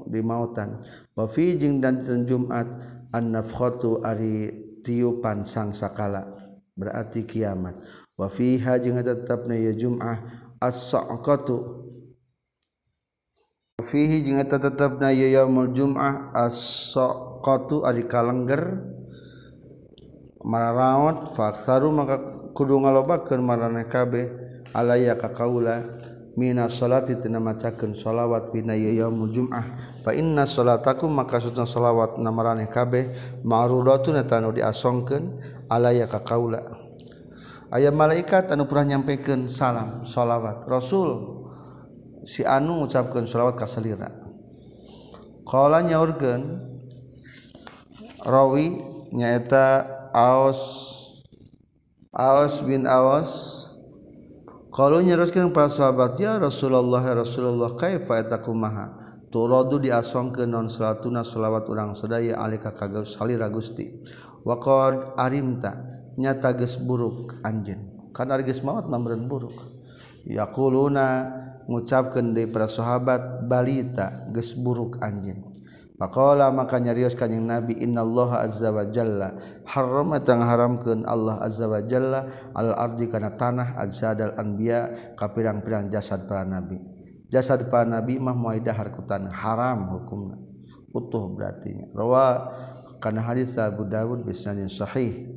di 0.08 0.20
mautan. 0.24 0.80
Wa 1.12 1.28
fi 1.28 1.54
jeung 1.60 1.78
dan 1.78 2.00
Jumat 2.24 2.66
an-nafkhatu 3.12 4.00
ari 4.00 4.48
tiupan 4.80 5.44
sang 5.44 5.76
sakala 5.76 6.24
berarti 6.72 7.28
kiamat. 7.28 7.76
Wa 8.16 8.32
fiha 8.32 8.80
jeung 8.80 8.96
tetapna 9.00 9.56
ya 9.56 9.76
Jumat 9.76 10.24
as-saqatu. 10.60 11.88
Fihi 13.80 14.20
jeung 14.20 14.36
eta 14.36 14.60
tetepna 14.60 15.08
ieu 15.08 15.32
yaumul 15.32 15.72
jum'ah 15.72 16.36
as-saqatu 16.36 17.88
ari 17.88 18.04
kalengger. 18.04 18.76
Mararaot 20.40 21.32
faksaru 21.36 21.88
maka 21.92 22.20
kudu 22.52 22.76
ngalobakeun 22.76 23.40
marane 23.40 23.88
kabeh 23.88 24.28
alaya 24.76 25.16
ka 25.16 25.32
kaula. 25.32 25.96
Mina 26.38 26.70
salati 26.70 27.18
tina 27.18 27.42
macakeun 27.42 27.94
shalawat 27.94 28.54
wina 28.54 28.78
yaumul 28.78 29.34
jum'ah. 29.34 29.66
Fa 30.06 30.14
inna 30.14 30.46
salatakum 30.46 31.10
maka 31.10 31.42
shalawat 31.42 32.22
namaraneh 32.22 32.70
kabeh. 32.70 33.10
Ma'rudatun 33.42 34.20
tanu 34.26 34.54
diasongkeun 34.54 35.42
alaya 35.66 36.06
ka 36.06 36.22
kaula. 36.22 36.62
Aya 37.70 37.94
malaikat 37.94 38.50
anu 38.50 38.66
pernah 38.66 38.98
nyampekeun 38.98 39.46
salam 39.46 40.02
shalawat 40.02 40.66
rasul 40.66 41.38
si 42.26 42.42
anu 42.42 42.82
ngucapkeun 42.82 43.30
shalawat 43.30 43.54
ka 43.54 43.70
salira 43.70 44.10
qala 45.46 45.78
nyaurkeun 45.78 46.66
rawi 48.26 48.82
nyaeta 49.14 49.86
Aus 50.10 50.90
Aus 52.10 52.58
bin 52.66 52.90
Aus 52.90 53.59
kalau 54.70 55.02
nyeruskan 55.02 55.50
para 55.50 55.66
sahabat 55.66 56.14
ya 56.18 56.38
Rasulullah 56.38 57.02
ya 57.02 57.14
Rasulullah 57.18 57.74
kaifa 57.74 58.22
kumaha 58.38 58.94
turadu 59.30 59.82
diasong 59.82 60.34
ke 60.34 60.46
non 60.46 60.70
salatuna 60.70 61.26
salawat 61.26 61.66
urang 61.66 61.94
sedaya 61.98 62.38
alika 62.38 62.74
kagaus 62.74 63.18
salira 63.18 63.50
Gusti 63.50 63.90
waqad 64.46 65.18
arimta. 65.18 65.90
Nyata 66.20 66.52
geus 66.52 66.76
buruk 66.76 67.40
anjeun. 67.40 68.12
Kan 68.12 68.28
ari 68.28 68.44
geus 68.44 68.60
maot 68.60 68.84
mamren 68.84 69.24
buruk. 69.24 69.56
Yaquluna 70.28 71.32
ngucapkeun 71.64 72.36
deui 72.36 72.50
para 72.50 72.68
sahabat 72.68 73.46
balita 73.48 74.28
geus 74.28 74.52
buruk 74.52 75.00
anjeun. 75.00 75.49
Pakola 76.00 76.48
maka 76.48 76.80
nyarios 76.80 77.12
kanjing 77.12 77.44
Nabi 77.44 77.76
innallaha 77.76 78.40
azza 78.40 78.72
wa 78.72 78.88
jalla 78.88 79.36
harrama 79.68 80.16
tang 80.24 80.40
haramkeun 80.40 81.04
Allah 81.04 81.44
azza 81.44 81.68
wa 81.68 81.76
jalla 81.84 82.24
al 82.56 82.72
ardi 82.72 83.04
kana 83.12 83.36
tanah 83.36 83.76
azadal 83.76 84.32
anbiya 84.40 85.12
ka 85.12 85.28
pirang-pirang 85.28 85.92
jasad 85.92 86.24
para 86.24 86.48
nabi. 86.48 86.80
Jasad 87.28 87.68
para 87.68 87.84
nabi 87.84 88.16
mah 88.16 88.32
moal 88.32 88.64
dahar 88.64 88.88
ku 88.96 89.04
tanah 89.04 89.28
haram 89.28 89.92
hukumna. 89.92 90.40
Utuh 90.96 91.36
berarti. 91.36 91.92
Rawa 91.92 92.48
kana 92.96 93.20
hadis 93.20 93.60
Abu 93.60 93.84
Dawud 93.84 94.24
bisanadin 94.24 94.72
sahih. 94.72 95.28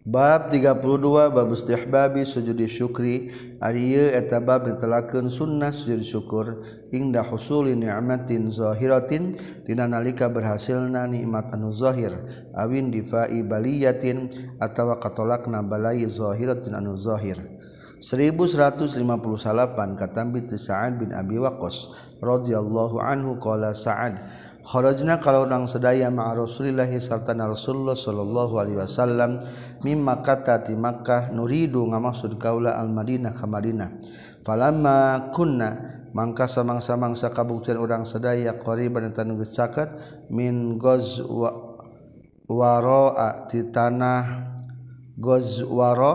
Bab 0.00 0.48
32 0.48 0.80
bab 1.28 1.52
istihbabi 1.52 2.24
sujudi 2.24 2.64
syukri. 2.72 3.28
Ari 3.60 4.00
eta 4.00 4.40
bab 4.40 4.64
ditelakeun 4.64 5.28
sunnah 5.28 5.76
sujud 5.76 6.00
syukur. 6.00 6.64
Indah 6.88 7.20
husuli 7.28 7.76
ni'matin 7.76 8.48
zahiratin. 8.48 9.36
Dina 9.68 9.84
nalika 9.84 10.32
berhasilna 10.32 11.04
nikmat 11.04 11.52
anu 11.52 11.68
zahir. 11.68 12.16
Awin 12.56 12.88
difai 12.88 13.44
baliyatin 13.44 14.32
atawa 14.56 14.96
katolakna 14.96 15.60
balai 15.60 16.08
zahiratin 16.08 16.80
anu 16.80 16.96
zahir. 16.96 17.36
1158 18.00 19.04
katambi 20.00 20.48
ti 20.48 20.56
Sa'ad 20.56 20.96
bin 20.96 21.12
Abi 21.12 21.36
Waqqas 21.36 21.92
radhiyallahu 22.24 22.96
anhu 22.96 23.36
qala 23.36 23.76
Sa'ad 23.76 24.16
kharajna 24.64 25.20
kalau 25.20 25.48
orang 25.48 25.64
sedaya 25.64 26.12
ma'a 26.12 26.36
Rasulillahi 26.36 27.00
sarta 27.00 27.32
Rasulullah 27.32 27.96
sallallahu 27.96 28.54
alaihi 28.60 28.78
wasallam 28.78 29.40
mimma 29.80 30.20
katati 30.20 30.76
Makkah 30.76 31.32
nuridu 31.32 31.84
ngamaksud 31.88 32.36
kaula 32.36 32.76
al-Madinah 32.76 33.32
ka 33.32 33.46
Madinah. 33.48 33.90
Falamma 34.40 35.28
kunna 35.36 36.00
mangka 36.16 36.48
samangsa-mangsa 36.50 37.30
kabuktian 37.30 37.78
urang 37.78 38.02
sadaya 38.08 38.56
qariban 38.58 39.12
tan 39.14 39.36
geus 39.36 39.54
caket 39.54 39.92
min 40.32 40.80
goz 40.80 41.22
wa 41.22 41.78
waraa 42.50 43.46
ti 43.46 43.70
tanah 43.70 44.50
goz 45.14 45.62
waro 45.62 46.14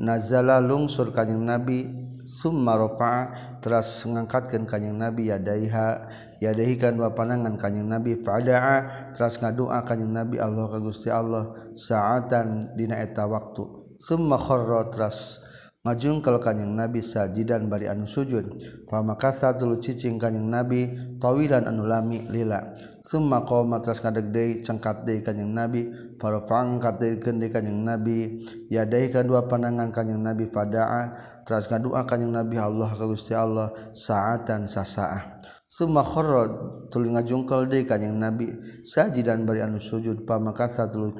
nazala 0.00 0.62
lungsur 0.62 1.12
kanjing 1.12 1.44
Nabi 1.44 2.05
summa 2.26 2.74
rafa'a 2.74 3.22
teras 3.62 4.02
ngangkatkeun 4.02 4.66
kanjing 4.66 4.98
nabi 4.98 5.30
yadaiha 5.30 6.10
yadahikan 6.42 6.98
dua 6.98 7.14
panangan 7.14 7.54
kanjing 7.54 7.86
nabi 7.86 8.18
fadaa 8.18 9.10
teras 9.14 9.38
ngadoa 9.38 9.86
kanjing 9.86 10.10
nabi 10.10 10.42
Allah 10.42 10.66
ka 10.66 10.78
Gusti 10.82 11.08
Allah 11.08 11.54
saatan 11.72 12.74
dina 12.74 12.98
eta 12.98 13.24
waktu. 13.24 13.94
Summa 13.96 14.36
kharra 14.36 14.90
teras 14.92 15.40
ngajung 15.86 16.18
kalau 16.18 16.42
nabi 16.66 16.98
sajidan 16.98 17.70
bari 17.70 17.86
anu 17.86 18.10
sujud 18.10 18.58
pamakasa 18.90 19.54
tulu 19.54 19.78
cicing 19.78 20.18
kanyang 20.18 20.50
nabi 20.50 20.90
tawilan 21.22 21.62
anu 21.62 21.86
lami 21.86 22.26
lila. 22.26 22.74
Summa 23.06 23.46
qoma 23.46 23.78
matras 23.78 24.02
ngadeg 24.02 24.34
deui 24.34 24.52
cengkat 24.66 25.06
deui 25.06 25.22
kanyang 25.22 25.54
nabi 25.54 25.86
farfang 26.18 26.82
katil 26.82 27.22
deui 27.22 27.54
kanyang 27.54 27.86
nabi. 27.86 28.42
Yadai 28.66 29.14
dua 29.22 29.46
panangan 29.46 29.94
kanyang 29.94 30.26
nabi 30.26 30.50
fadaa 30.50 31.14
teras 31.46 31.70
kadua 31.70 32.02
kanyang 32.02 32.34
nabi 32.42 32.58
Allah 32.58 32.90
ka 32.90 33.06
Gusti 33.06 33.30
Allah 33.30 33.70
saatan 33.94 34.66
sasaah. 34.66 35.38
Summa 35.70 36.02
kharra 36.02 36.50
tuluy 36.90 37.14
ngajungkel 37.14 37.70
deui 37.70 37.86
day 37.86 38.10
nabi 38.10 38.50
sajidan 38.82 39.46
bari 39.46 39.62
anu 39.62 39.78
sujud 39.78 40.26
pamakasa 40.26 40.90
tuluy 40.90 41.14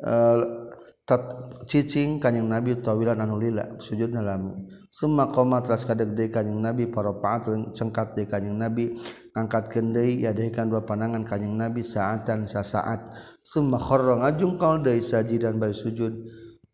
uh, 0.00 0.61
tat 1.02 1.22
cicing 1.66 2.22
kanjing 2.22 2.46
nabi 2.46 2.78
tawilan 2.78 3.18
anu 3.18 3.38
lila 3.38 3.76
sujud 3.78 4.14
nalami. 4.14 4.54
Summa 4.92 5.26
qoma 5.32 5.58
teras 5.64 5.82
kadeg 5.88 6.14
deui 6.14 6.30
kanjing 6.30 6.60
nabi 6.62 6.86
parapaat 6.86 7.50
cengkat 7.74 8.14
deui 8.14 8.28
kanjing 8.30 8.54
nabi 8.54 8.94
angkatkeun 9.34 9.90
deui 9.90 10.22
yadehkan 10.22 10.70
dua 10.70 10.86
panangan 10.86 11.26
kanjing 11.26 11.58
nabi 11.58 11.82
saatan 11.82 12.46
sasaat. 12.46 13.10
Summa 13.42 13.80
kharra 13.82 14.22
ngajungkal 14.22 14.84
deui 14.84 15.02
sajidan 15.02 15.58
bari 15.58 15.74
sujud. 15.74 16.12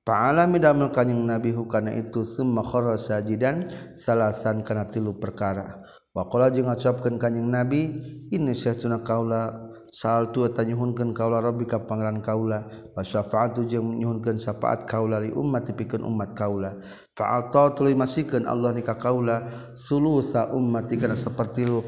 Pa'alami 0.09 0.57
damel 0.57 0.89
kanyang 0.89 1.21
nabi 1.21 1.53
hukana 1.53 1.93
itu 1.93 2.25
summa 2.25 2.65
kharra 2.65 2.97
sajidan 2.97 3.69
salasan 3.93 4.65
kana 4.65 4.89
tilu 4.89 5.21
perkara. 5.21 5.85
Wakola 6.17 6.49
jeung 6.49 6.67
ngucapkeun 6.67 7.21
kanjing 7.21 7.47
Nabi, 7.47 7.93
"Inni 8.33 8.57
syaituna 8.57 9.05
kaula 9.05 9.68
sal 9.93 10.31
tueta 10.33 10.63
tanyuhunkeun 10.63 11.17
kaula 11.17 11.41
Rabbi 11.41 11.65
ka 11.65 11.83
pangeran 11.85 12.21
kaula. 12.21 12.69
Wasyafaat 12.97 13.59
jeung 13.69 13.99
nyuhunkeun 13.99 14.39
syafaat 14.41 14.85
kaula 14.85 15.21
li 15.21 15.33
umat 15.33 15.69
tipikeun 15.69 16.05
umat 16.05 16.37
kaula. 16.37 16.79
Fa'ata 17.17 17.75
tuluy 17.75 17.97
masikeun 17.97 18.45
Allah 18.45 18.73
nikah 18.77 18.97
kaula. 19.01 19.49
Sulusa 19.75 20.53
ummati 20.53 21.01
kana 21.01 21.17
sapertilu 21.17 21.81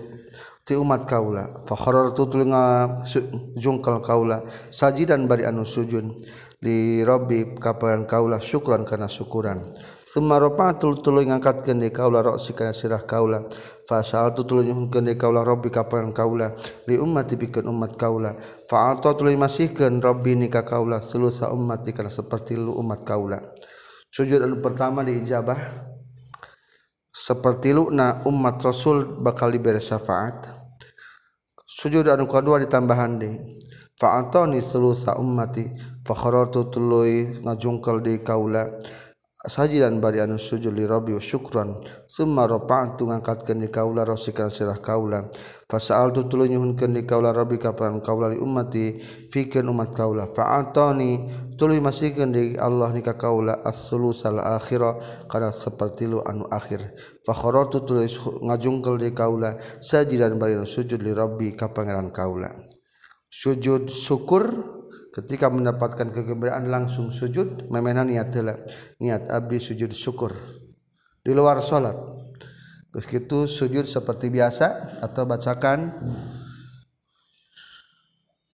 ti 0.64 0.74
umat 0.76 1.06
kaula. 1.06 1.64
Fa 1.68 1.74
kharartu 1.76 2.26
tuluy 2.28 2.48
jungkal 3.60 4.00
kaula. 4.00 4.42
Sajidan 4.68 5.28
bari 5.28 5.44
anu 5.46 5.62
sujud 5.62 6.24
li 6.60 7.00
rabbi 7.06 7.56
ka 7.56 7.76
pangeran 7.80 8.04
kaula 8.04 8.36
syukran 8.40 8.84
kana 8.84 9.08
syukuran. 9.08 9.70
Sumaropatul 10.11 11.07
tuluy 11.07 11.31
ngangkat 11.31 11.62
kende 11.62 11.94
kaula 11.94 12.18
roksi 12.18 12.51
kana 12.51 12.75
sirah 12.75 13.07
kaula. 13.07 13.46
Fasal 13.87 14.35
tu 14.35 14.42
tuluy 14.42 14.66
nyuhun 14.66 14.90
gende 14.90 15.14
kaula 15.14 15.46
robi 15.46 15.70
kapan 15.70 16.11
kaula 16.11 16.51
li 16.90 16.99
ummati 16.99 17.38
bikin 17.38 17.70
umat 17.70 17.94
kaula. 17.94 18.35
Fa'ata 18.66 19.14
tuluy 19.14 19.38
masihkan 19.38 20.03
robi 20.03 20.35
nikah 20.35 20.66
kaula 20.66 20.99
selusa 20.99 21.55
ummati 21.55 21.94
kana 21.94 22.11
seperti 22.11 22.59
lu 22.59 22.75
umat 22.75 23.07
kaula. 23.07 23.38
Sujud 24.11 24.42
anu 24.42 24.59
pertama 24.59 25.07
di 25.07 25.23
ijabah 25.23 25.87
seperti 27.14 27.70
lu 27.70 27.94
na 27.94 28.27
umat 28.27 28.59
Rasul 28.66 29.23
bakal 29.23 29.55
diberi 29.55 29.79
syafaat. 29.79 30.51
Sujud 31.62 32.11
anu 32.11 32.27
kedua 32.27 32.59
ditambahan 32.59 33.14
deui. 33.14 33.62
Fa'atani 33.94 34.59
sulusa 34.59 35.14
ummati 35.23 35.70
fakharatu 36.03 36.66
tuluy 36.66 37.38
ngajungkel 37.46 38.03
di 38.03 38.18
kaula. 38.27 38.75
sajidan 39.48 40.05
bari 40.05 40.20
anu 40.20 40.37
sujud 40.37 40.76
li 40.76 40.85
rabbi 40.85 41.16
syukran. 41.16 41.81
Summa 42.05 42.44
rafa'tu 42.44 43.09
ngangkatkeun 43.09 43.64
di 43.64 43.68
kaula 43.72 44.05
rosikan 44.05 44.53
sirah 44.53 44.76
kaula. 44.85 45.33
Fasa'altu 45.64 46.29
tuluy 46.29 46.53
nyuhunkeun 46.53 46.92
di 46.92 47.09
kaula 47.09 47.33
rabbi 47.33 47.57
kapan 47.57 48.05
kaula 48.05 48.29
li 48.29 48.37
ummati 48.37 49.00
fikeun 49.33 49.72
umat 49.72 49.96
kaula. 49.96 50.29
Fa'atani 50.29 51.24
tuluy 51.57 51.81
masikeun 51.81 52.37
di 52.37 52.59
Allah 52.61 52.92
nikah 52.92 53.16
kaula 53.16 53.64
as-sulusal 53.64 54.40
akhirah 54.44 55.24
kana 55.24 55.48
seperti 55.48 56.05
lu 56.05 56.20
anu 56.20 56.44
akhir. 56.53 56.92
Fa 57.24 57.33
kharatu 57.33 57.87
tuluy 57.88 58.12
ngajungkel 58.44 59.00
di 59.00 59.16
kaula 59.16 59.57
sajidan 59.81 60.37
bari 60.37 60.61
anu 60.61 60.68
sujud 60.68 61.00
li 61.00 61.16
rabbi 61.16 61.57
ka 61.57 61.72
pangeran 61.72 62.12
kaula. 62.12 62.53
Sujud 63.31 63.87
syukur 63.88 64.80
ketika 65.11 65.51
mendapatkan 65.51 66.14
kegembiraan 66.14 66.70
langsung 66.70 67.11
sujud 67.11 67.66
memena 67.70 68.07
niat 68.07 68.31
telah 68.31 68.57
niat 69.03 69.27
abdi 69.27 69.59
sujud 69.59 69.90
syukur. 69.90 70.35
Di 71.20 71.35
luar 71.35 71.61
sholat 71.61 71.99
terus 72.90 73.07
itu 73.11 73.46
sujud 73.46 73.85
seperti 73.87 74.31
biasa 74.31 74.99
atau 75.03 75.27
bacakan. 75.27 75.94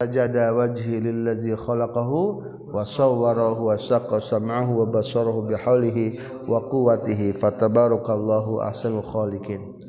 Sajada 0.02 0.50
wajhi 0.50 0.98
lillazi 0.98 1.54
khalaqahu 1.54 2.20
wa 2.74 2.82
sawwarahu 2.82 3.70
wa 3.70 3.78
saqqa 3.78 4.18
sam'ahu 4.18 4.82
wa 4.82 4.86
basarahu 4.90 5.46
bihaulihi 5.46 6.18
wa 6.50 6.58
quwwatihi 6.66 7.38
fatabarakallahu 7.38 8.66
ahsanul 8.66 9.06
khaliqin 9.06 9.81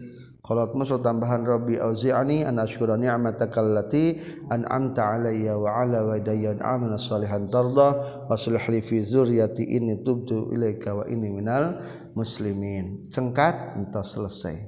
Qalat 0.43 0.75
musul 0.75 0.99
tambahan 0.99 1.47
Rabbi 1.47 1.79
auzi'ani 1.79 2.43
an 2.43 2.59
ashkura 2.59 2.99
ni'mataka 2.99 3.63
allati 3.63 4.19
an'amta 4.51 5.15
alayya 5.15 5.55
wa 5.55 5.71
ala 5.79 6.03
walidayya 6.03 6.59
amana 6.59 6.99
salihan 6.99 7.47
tarda 7.47 8.03
wa 8.27 8.35
sulih 8.35 8.59
li 8.67 8.83
fi 8.83 8.99
zurriyati 9.07 9.63
inni 9.63 10.03
tubtu 10.03 10.51
ilaika 10.51 10.99
wa 10.99 11.07
inni 11.07 11.31
minal 11.31 11.79
muslimin. 12.11 13.07
Sengkat 13.07 13.79
entah 13.79 14.03
selesai. 14.03 14.67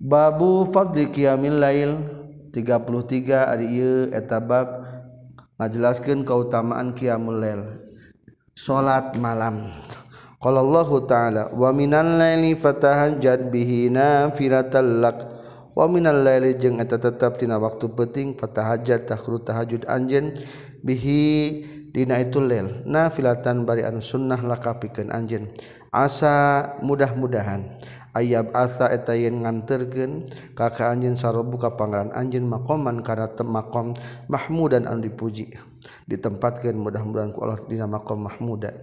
Babu 0.00 0.72
fadli 0.72 1.12
qiyamil 1.12 1.60
lail 1.60 1.92
33 2.48 3.28
ari 3.28 3.76
ieu 3.76 4.08
eta 4.08 4.40
bab 4.40 4.88
ngajelaskeun 5.60 6.24
kautamaan 6.24 6.96
qiyamul 6.96 7.44
lail. 7.44 7.92
Salat 8.56 9.20
malam. 9.20 9.68
Qala 10.42 10.58
Allah 10.58 10.90
Ta'ala 11.06 11.42
wa 11.54 11.70
minal 11.70 12.18
laili 12.18 12.58
fatahajjad 12.58 13.54
bihi 13.54 13.86
nafiratal 13.94 14.98
lak. 14.98 15.18
Wa 15.78 15.86
minal 15.86 16.18
laili 16.26 16.58
jeung 16.58 16.82
eta 16.82 16.98
tetep 16.98 17.38
tina 17.38 17.62
waktu 17.62 17.86
penting 17.94 18.34
fatahajjad 18.34 19.06
tahru 19.06 19.38
tahajud 19.38 19.86
anjeun 19.86 20.34
bihi 20.82 21.22
dina 21.94 22.18
itu 22.18 22.42
lail. 22.42 22.82
Nafilatan 22.82 23.62
bari 23.62 23.86
anu 23.86 24.02
sunnah 24.02 24.42
laka 24.42 24.82
pikeun 24.82 25.14
anjeun. 25.14 25.46
Asa 25.94 26.74
mudah-mudahan 26.82 27.78
ayab 28.10 28.50
asa 28.50 28.90
eta 28.90 29.14
yen 29.14 29.46
nganterkeun 29.46 30.26
ka 30.58 30.74
ka 30.74 30.90
anjeun 30.90 31.14
sarobu 31.14 31.54
ka 31.54 31.78
pangaran 31.78 32.10
anjeun 32.18 32.50
maqaman 32.50 33.06
kana 33.06 33.30
makom 33.46 33.94
mahmudan 34.26 34.90
anu 34.90 35.06
dipuji. 35.06 35.54
Ditempatkeun 36.10 36.82
mudah-mudahan 36.82 37.30
ku 37.30 37.46
Allah 37.46 37.62
dina 37.70 37.86
maqam 37.86 38.26
mahmuda. 38.26 38.74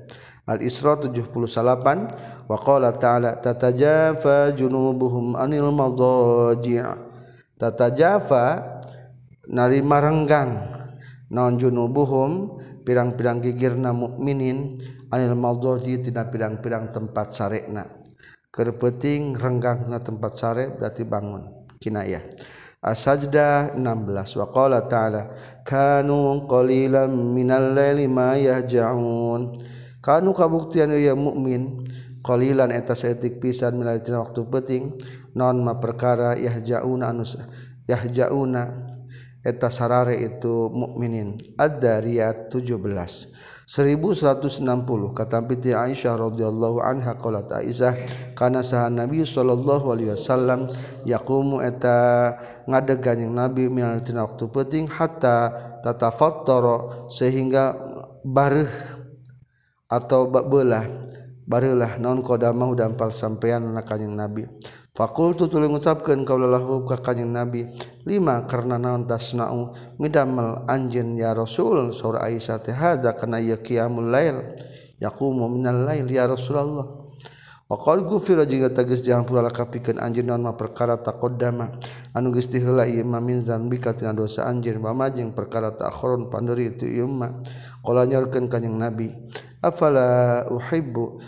Al-Isra 0.50 0.98
78 0.98 2.50
wa 2.50 2.58
qala 2.58 2.90
ta'ala 2.90 3.38
tatajafa 3.38 4.50
junubuhum 4.58 5.38
anil 5.38 5.70
madaji' 5.70 6.82
tatajafa 7.62 8.46
narima 9.46 10.02
renggang 10.02 10.74
naon 11.30 11.62
junubuhum 11.62 12.58
pirang-pirang 12.82 13.46
gigirna 13.46 13.94
mukminin 13.94 14.82
anil 15.14 15.38
madaji 15.38 16.02
tina 16.02 16.26
pirang-pirang 16.26 16.90
tempat 16.90 17.30
sarekna. 17.30 17.86
Keur 18.50 18.74
peuting 18.74 19.38
renggangna 19.38 20.02
tempat 20.02 20.34
sare 20.34 20.74
berarti 20.74 21.06
bangun 21.06 21.70
kinayah 21.78 22.26
As-Sajdah 22.82 23.78
16 23.78 24.40
wa 24.40 24.48
qala 24.50 24.88
ta'ala 24.90 25.30
kanu 25.62 26.50
qalilan 26.50 27.12
minal 27.12 27.78
laili 27.78 28.10
ma 28.10 28.34
yahja'un 28.34 29.54
kanu 30.00 30.32
kabuktian 30.32 30.92
ya 30.96 31.16
mukmin 31.16 31.84
qalilan 32.24 32.72
eta 32.72 32.96
saeutik 32.96 33.40
pisan 33.40 33.80
milaltina 33.80 34.24
waktu 34.24 34.44
penting 34.48 34.84
non 35.36 35.64
ma 35.64 35.80
perkara 35.80 36.36
yahjauna 36.36 37.12
anu 37.12 37.24
yahjauna 37.88 38.96
eta 39.40 39.72
sarare 39.72 40.20
itu 40.20 40.68
mukminin. 40.68 41.40
Ad-dariyat 41.56 42.52
17 42.52 43.32
1160 43.70 44.66
kata 45.14 45.46
piti 45.46 45.78
Aisyah 45.78 46.18
radhiyallahu 46.18 46.82
anha 46.82 47.14
qalat 47.14 47.54
Aisyah 47.54 47.94
kana 48.34 48.66
saha 48.66 48.90
Nabi 48.90 49.22
sallallahu 49.22 49.94
alaihi 49.94 50.18
wasallam 50.18 50.74
yaqumu 51.06 51.62
eta 51.62 52.34
ngadegan 52.66 53.30
yang 53.30 53.34
Nabi 53.38 53.70
minal 53.70 54.02
tina 54.02 54.26
waktu 54.26 54.50
penting 54.50 54.90
hatta 54.90 55.54
tatafattara 55.86 57.08
sehingga 57.14 57.78
bareuh 58.26 58.99
atau 59.90 60.30
bakbelah 60.30 60.86
barulah 61.50 61.98
non 61.98 62.22
qdamah 62.22 62.78
dampal 62.78 63.10
sampean 63.10 63.74
anak 63.74 63.90
kanjing 63.90 64.14
nabi. 64.14 64.46
Fakultu 64.94 65.50
tuluy 65.50 65.72
ngucapkeun 65.72 66.22
kaulahu 66.22 66.86
ka 66.86 67.02
kanjing 67.02 67.34
nabi 67.34 67.66
lima 68.06 68.46
karena 68.46 68.78
naon 68.78 69.10
tasnau 69.10 69.74
ngidamel 69.98 70.70
anjeun 70.70 71.18
ya 71.18 71.34
rasul? 71.34 71.90
Saur 71.90 72.22
aisyah 72.22 72.62
teh 72.62 72.76
hadza 72.76 73.18
kana 73.18 73.42
yaqiyamul 73.42 74.14
lail 74.14 74.54
yaqumu 75.02 75.50
minal 75.50 75.90
lail 75.90 76.06
ya 76.06 76.30
rasulullah. 76.30 76.99
Waqal 77.70 78.02
gufira 78.02 78.50
jeung 78.50 78.66
tegas 78.74 79.06
jangan 79.06 79.30
pula 79.30 79.46
lakapikeun 79.46 80.02
anjeun 80.02 80.26
naon 80.26 80.42
mah 80.42 80.58
perkara 80.58 80.98
taqaddama. 80.98 81.78
Anu 82.18 82.34
geus 82.34 82.50
tiheula 82.50 82.90
ieu 82.90 83.06
mah 83.06 83.22
min 83.22 83.46
zanbi 83.46 83.78
tina 83.78 84.10
dosa 84.10 84.50
anjeun 84.50 84.82
wa 84.82 85.06
jeung 85.14 85.38
perkara 85.38 85.78
ta'khurun 85.78 86.34
panderi 86.34 86.74
itu 86.74 86.90
ieu 86.90 87.06
ma. 87.06 87.30
Qala 87.86 88.10
nyaurkeun 88.10 88.50
kanyang 88.50 88.74
nabi 88.74 89.14
afala 89.62 90.50
uhibbu? 90.50 91.22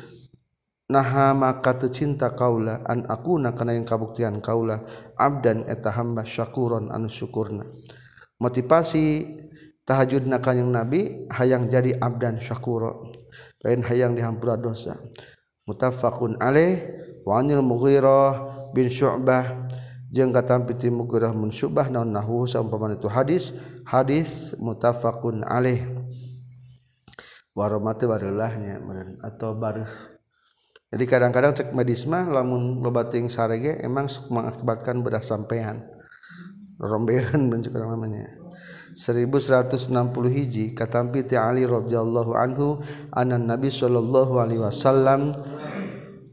Naha 0.89 1.31
maka 1.37 1.77
cinta 1.93 2.33
kaula 2.33 2.81
an 2.89 3.05
akuna 3.05 3.53
kana 3.53 3.77
yang 3.77 3.85
kabuktian 3.85 4.43
kaula 4.43 4.83
abdan 5.15 5.63
eta 5.69 5.93
hamba 5.93 6.25
syakuron 6.25 6.89
anu 6.89 7.05
syukurna. 7.05 7.69
Motivasi 8.41 9.23
tahajudna 9.85 10.41
kanjing 10.41 10.73
nabi 10.73 11.29
hayang 11.29 11.69
jadi 11.69 12.01
abdan 12.01 12.41
syakuro. 12.41 13.13
Lain 13.61 13.85
hayang 13.85 14.17
dihampura 14.17 14.57
dosa. 14.57 14.97
Mutafaqun 15.71 16.35
alaih. 16.43 16.91
Wa 17.23 17.39
anil 17.39 17.63
mughirah 17.63 18.67
bin 18.75 18.91
syu'bah. 18.91 19.71
Jeung 20.11 20.35
katampi 20.35 20.75
ti 20.75 20.91
mughirah 20.91 21.31
mun 21.31 21.55
syu'bah 21.55 21.87
naon 21.87 22.11
nahu 22.11 22.43
saumpama 22.43 22.91
itu 22.91 23.07
hadis. 23.07 23.55
Hadis 23.87 24.51
mutafaqun 24.59 25.47
alaih. 25.47 25.87
Waromati 27.55 28.03
warulahnya 28.07 28.79
atau 29.23 29.51
baru 29.55 29.83
jadi 30.91 31.07
kadang-kadang 31.07 31.55
cek 31.55 31.71
medis 31.71 32.03
mah 32.03 32.27
lamun 32.27 32.83
lobating 32.83 33.31
sarege 33.31 33.79
emang 33.79 34.11
mengakibatkan 34.27 34.99
bedah 34.99 35.23
sampean. 35.23 35.87
Rombehan 36.75 37.47
menunjuk 37.47 37.71
namanya 37.71 38.40
1160 39.01 39.89
hiji 40.29 40.77
katampi 40.77 41.25
ti 41.25 41.33
Ali 41.33 41.65
radhiyallahu 41.65 42.37
anhu 42.37 42.77
anan 43.09 43.49
Nabi 43.49 43.73
sallallahu 43.73 44.37
alaihi 44.37 44.61
wasallam 44.61 45.33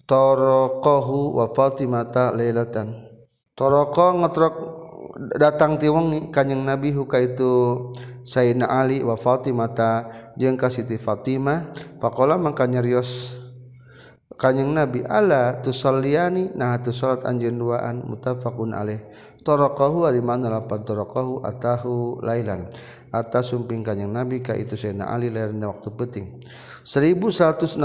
taraqahu 0.04 1.40
wa 1.40 1.48
Fatimata 1.48 2.28
lailatan 2.37 2.92
taraqa 3.57 4.12
ngotrok 4.20 4.54
datang 5.40 5.81
ti 5.81 5.88
wengi 5.88 6.28
kanjing 6.28 6.61
Nabi 6.61 6.92
huka 6.92 7.16
itu 7.24 7.52
Sayyidina 8.28 8.68
Ali 8.68 9.00
wa 9.00 9.16
Fatimata 9.16 10.12
jeung 10.37 10.61
ka 10.61 10.68
Siti 10.68 11.00
Fatimah 11.00 11.72
faqala 12.04 12.37
mangka 12.37 12.68
nyarios 12.68 13.40
kanjing 14.38 14.70
Nabi 14.72 15.03
ala 15.03 15.59
tusalliani 15.59 16.55
nah 16.55 16.79
tu 16.79 16.94
salat 16.94 17.27
anjeun 17.27 17.59
duaan 17.59 18.07
muttafaqun 18.07 18.72
alaih. 18.72 19.03
Taraqahu 19.42 20.07
ari 20.07 20.22
mana 20.22 20.48
lapan 20.48 20.87
taraqahu 20.87 21.42
atahu 21.42 22.22
lailan. 22.22 22.70
Atas 23.09 23.51
sumping 23.51 23.80
kanjing 23.80 24.12
Nabi 24.12 24.45
ka 24.45 24.53
itu 24.53 24.76
Sayyidina 24.76 25.09
Ali 25.09 25.32
lain 25.32 25.64
waktu 25.64 25.89
penting 25.97 26.45
1162 26.84 27.80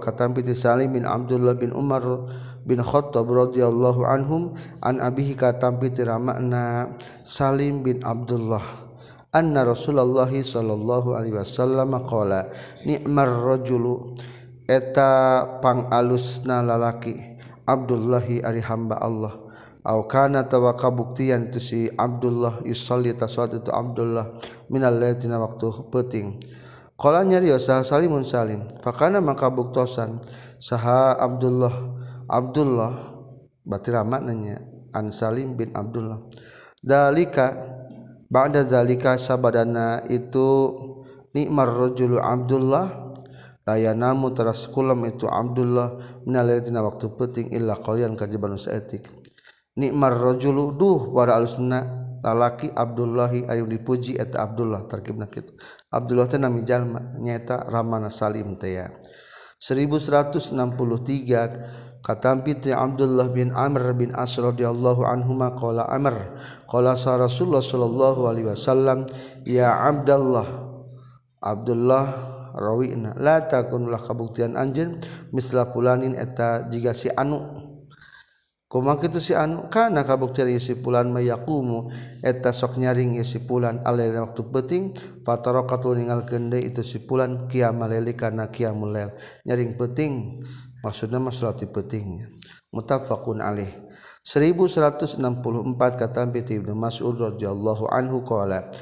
kata 0.00 0.24
Piti 0.32 0.56
Salim 0.56 0.96
bin 0.96 1.04
Abdullah 1.04 1.52
bin 1.52 1.68
Umar 1.76 2.00
bin 2.64 2.80
Khattab 2.80 3.28
radhiyallahu 3.28 4.08
anhum 4.08 4.56
an 4.80 5.04
abihi 5.04 5.36
katampi 5.36 5.92
tiramakna 5.92 6.96
Salim 7.28 7.84
bin 7.84 8.00
Abdullah 8.00 8.84
anna 9.36 9.68
Rasulullah 9.68 10.28
sallallahu 10.28 11.12
alaihi 11.12 11.36
wasallam 11.36 11.92
qala 12.08 12.48
ni'mar 12.88 13.28
rajulu 13.28 14.16
eta 14.64 15.44
pangalusna 15.60 16.64
lalaki 16.64 17.36
Abdullahi 17.64 18.44
ari 18.44 18.60
hamba 18.60 19.00
Allah. 19.00 19.40
Kana 20.08 20.48
tawa 20.48 20.72
kabuktian 20.72 21.52
itu 21.52 21.60
si 21.60 21.80
Abdullah 21.92 22.64
yusalli 22.64 23.12
tasawwuf 23.12 23.60
itu 23.60 23.68
Abdullah 23.68 24.40
minal 24.72 24.96
laitina 24.96 25.36
waktu 25.36 25.68
peting. 25.92 26.40
Qala 26.96 27.20
nyari 27.20 27.52
sah 27.60 27.84
salimun 27.84 28.24
salim. 28.24 28.64
Fakana 28.80 29.20
maka 29.20 29.52
buktosan 29.52 30.24
saha 30.56 31.20
Abdullah 31.20 31.72
Abdullah 32.24 33.12
berarti 33.60 33.92
maknanya 33.92 34.64
an 34.96 35.12
Salim 35.12 35.56
bin 35.56 35.76
Abdullah. 35.76 36.20
Dalika 36.80 37.52
ba'da 38.32 38.64
zalika 38.64 39.20
sabadana 39.20 40.00
itu 40.08 40.72
nikmar 41.36 41.68
rajulu 41.68 42.20
Abdullah 42.20 43.03
layanamu 43.64 44.32
teras 44.36 44.68
kulam 44.68 45.04
itu 45.08 45.24
Abdullah 45.28 45.96
minal 46.28 46.48
laitina 46.48 46.84
waktu 46.84 47.08
peting 47.16 47.48
illa 47.56 47.76
qalian 47.80 48.16
kajiban 48.16 48.56
etik 48.60 49.08
nikmarrojulu 49.74 50.76
duh 50.78 51.10
para 51.10 51.34
alusna 51.40 52.04
lalaki 52.24 52.72
Abdullahi 52.72 53.44
Ayu 53.44 53.68
dipuji 53.68 54.16
eta 54.16 54.48
Abdullah 54.48 54.88
terkib 54.88 55.20
itu 55.20 55.52
Abdullah 55.92 56.24
teh 56.24 56.40
nami 56.40 56.64
jalma 56.64 57.12
nyata 57.20 57.68
Ramana 57.68 58.08
Salim 58.08 58.56
teh 58.56 58.80
ya. 58.80 58.88
1163 59.60 62.00
katampi 62.00 62.56
teh 62.60 62.72
Abdullah 62.72 63.28
bin 63.28 63.52
Amr 63.52 63.92
bin 63.92 64.16
As 64.16 64.40
radhiyallahu 64.40 65.04
anhuma 65.04 65.52
qala 65.52 65.84
Amr 65.92 66.32
qala 66.64 66.96
sa 66.96 67.20
Rasulullah 67.20 67.60
sallallahu 67.60 68.24
alaihi 68.24 68.48
wasallam 68.52 69.04
ya 69.44 69.84
Abdullah 69.84 70.48
Abdullah 71.44 72.33
rawina. 72.54 73.12
La 73.18 73.44
takunlah 73.44 74.00
kabuktian 74.00 74.54
anjeun 74.54 75.02
misla 75.34 75.74
pulanin 75.74 76.14
eta 76.14 76.70
jiga 76.70 76.94
si 76.94 77.10
anu. 77.10 77.42
Kumak 78.70 79.06
itu 79.06 79.22
si 79.22 79.36
anu 79.38 79.70
kana 79.70 80.02
kabuktian 80.02 80.50
isi 80.50 80.74
pulan 80.74 81.10
mayakumu 81.14 81.94
eta 82.26 82.50
sok 82.50 82.82
nyaring 82.82 83.14
isi 83.22 83.46
pulan 83.46 83.78
alil 83.86 84.18
waktu 84.18 84.42
peting 84.50 84.84
fataraqatu 85.22 85.94
ningal 85.94 86.26
kende 86.26 86.58
itu 86.58 86.82
si 86.82 86.98
pulan 86.98 87.46
kiamaleli 87.46 88.18
kana 88.18 88.50
qiyamul 88.50 89.14
nyaring 89.46 89.78
peting 89.78 90.42
maksudna 90.82 91.22
mah 91.22 91.30
salati 91.30 91.70
peting 91.70 92.26
muttafaqun 92.74 93.38
alaih. 93.38 93.84
1164 94.24 95.20
kata 96.00 96.24
Ibnu 96.32 96.72
Mas'ud 96.72 97.12
radhiyallahu 97.20 97.92
anhu 97.92 98.24
qala 98.24 98.72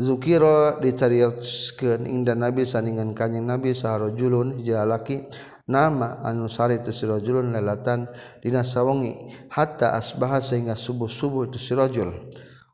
zukiro 0.00 0.80
dicarioskeun 0.80 2.08
inda 2.08 2.32
nabi 2.32 2.64
saningan 2.64 3.12
kanjing 3.12 3.44
nabi 3.44 3.76
saharojulun 3.76 4.64
jalaki 4.64 5.28
lalaki. 5.28 5.48
Nama 5.70 6.18
anu 6.26 6.50
sari 6.50 6.82
itu 6.82 6.90
sirajulun 6.90 7.54
lelatan 7.54 8.10
dina 8.42 8.66
sawengi 8.66 9.14
hatta 9.54 9.94
asbaha 9.94 10.42
sehingga 10.42 10.74
subuh-subuh 10.74 11.46
itu 11.46 11.62
sirajul 11.62 12.10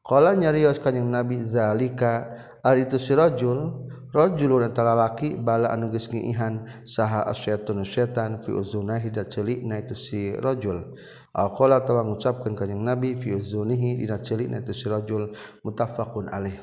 qala 0.00 0.32
nyarios 0.32 0.80
kanjing 0.80 1.04
nabi 1.04 1.44
zalika 1.44 2.32
ari 2.64 2.88
itu 2.88 2.96
sirajul 2.96 3.84
rajulun 4.16 4.72
eta 4.72 4.80
lalaki 4.80 5.36
bala 5.36 5.68
anu 5.68 5.92
geus 5.92 6.08
ngiihan 6.08 6.64
saha 6.88 7.28
asyaitun 7.28 7.84
syaitan 7.84 8.40
fi 8.40 8.56
uzunahi 8.56 9.12
da 9.12 9.28
celikna 9.28 9.76
itu 9.76 9.92
si 9.92 10.32
rajul 10.32 10.96
aqala 11.36 11.84
tawa 11.84 12.00
ngucapkeun 12.00 12.56
kanjing 12.56 12.80
nabi 12.80 13.12
fi 13.12 13.36
uzunihi 13.36 14.00
dina 14.00 14.16
celikna 14.24 14.64
itu 14.64 14.72
si 14.72 14.88
rajul 14.88 15.36
muttafaqun 15.60 16.32
alaih. 16.32 16.56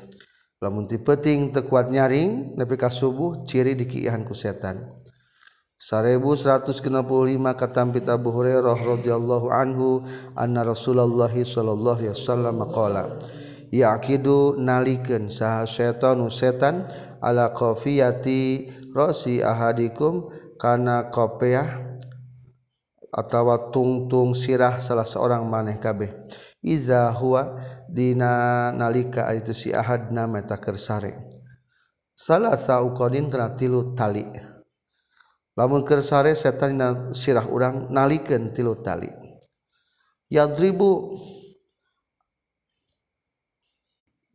lamun 0.64 0.88
ti 0.88 0.96
peting 0.96 1.52
teu 1.52 1.68
kuat 1.68 1.92
nyaring 1.92 2.56
nepi 2.56 2.80
ka 2.80 2.88
subuh 2.88 3.44
ciri 3.44 3.76
dikiihan 3.76 4.24
ku 4.24 4.32
setan. 4.32 5.04
1165 5.76 6.80
katampit 7.60 8.08
Abu 8.08 8.32
Hurairah 8.32 8.78
radhiyallahu 8.80 9.52
anhu 9.52 10.00
anna 10.32 10.64
Rasulullah 10.64 11.28
sallallahu 11.28 12.00
alaihi 12.00 12.16
wasallam 12.16 12.56
qala 12.72 13.20
yaqidu 13.68 14.56
nalikeun 14.56 15.28
saha 15.28 15.68
setan 15.68 16.24
setan 16.32 16.88
ala 17.20 17.52
qafiyati 17.52 18.72
rasi 18.96 19.44
ahadikum 19.44 20.32
kana 20.56 21.12
qafiah 21.12 22.00
atawa 23.12 23.68
tungtung 23.68 24.32
sirah 24.32 24.80
salah 24.80 25.04
seorang 25.04 25.44
maneh 25.44 25.76
kabeh. 25.76 26.10
iza 26.64 27.12
huwa 27.12 27.60
dina 27.92 28.72
nalika 28.72 29.28
itu 29.36 29.52
si 29.52 29.68
ahad 29.70 30.08
meta 30.10 30.56
kersare. 30.56 31.28
Salah 32.16 32.56
sauqadin 32.56 33.28
kana 33.28 33.52
tilu 33.52 33.92
tali. 33.92 34.24
Lamun 35.54 35.84
kersare 35.84 36.32
setan 36.32 36.74
dina 36.74 36.88
sirah 37.12 37.46
urang 37.46 37.92
nalikeun 37.92 38.50
tilu 38.56 38.80
tali. 38.80 39.12
Yadribu 40.32 41.20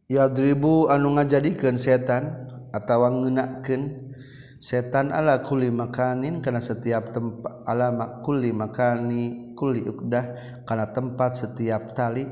yadribu 0.05 0.87
anu 0.87 1.17
ngajadikeun 1.17 1.81
setan 1.81 2.45
atawa 2.69 3.09
ngeunakeun 3.09 4.13
setan 4.59 5.15
ala 5.15 5.39
kuli 5.39 5.71
makanin 5.71 6.43
karena 6.43 6.59
setiap 6.59 7.15
tempat 7.15 7.63
ala 7.63 8.19
kuli 8.19 8.51
makani 8.51 9.55
kuli 9.55 9.87
ukdah 9.87 10.25
karena 10.67 10.91
tempat 10.91 11.39
setiap 11.39 11.95
tali. 11.95 12.27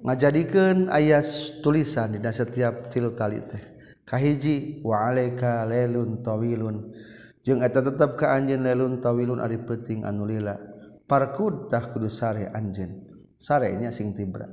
Ngajadikan 0.00 0.88
ayat 0.88 1.24
tulisan 1.60 2.16
di 2.16 2.20
setiap 2.24 2.88
tilu 2.88 3.12
tali 3.12 3.40
teh. 3.44 3.60
Kahiji 4.08 4.80
wa 4.80 5.08
alaika 5.08 5.64
lelun 5.68 6.24
tawilun. 6.24 6.92
Jeung 7.40 7.60
eta 7.64 7.80
tetep 7.80 8.20
ka 8.20 8.36
anjeun 8.36 8.64
lelun 8.64 9.00
tawilun 9.00 9.40
ari 9.40 9.60
penting 9.60 10.04
anu 10.04 10.24
lila. 10.28 10.56
Parkudtah 11.04 11.92
kudu 11.92 12.08
sare 12.08 12.48
anjeun. 12.52 13.08
Sarenya 13.40 13.88
sing 13.88 14.12
tibra. 14.12 14.48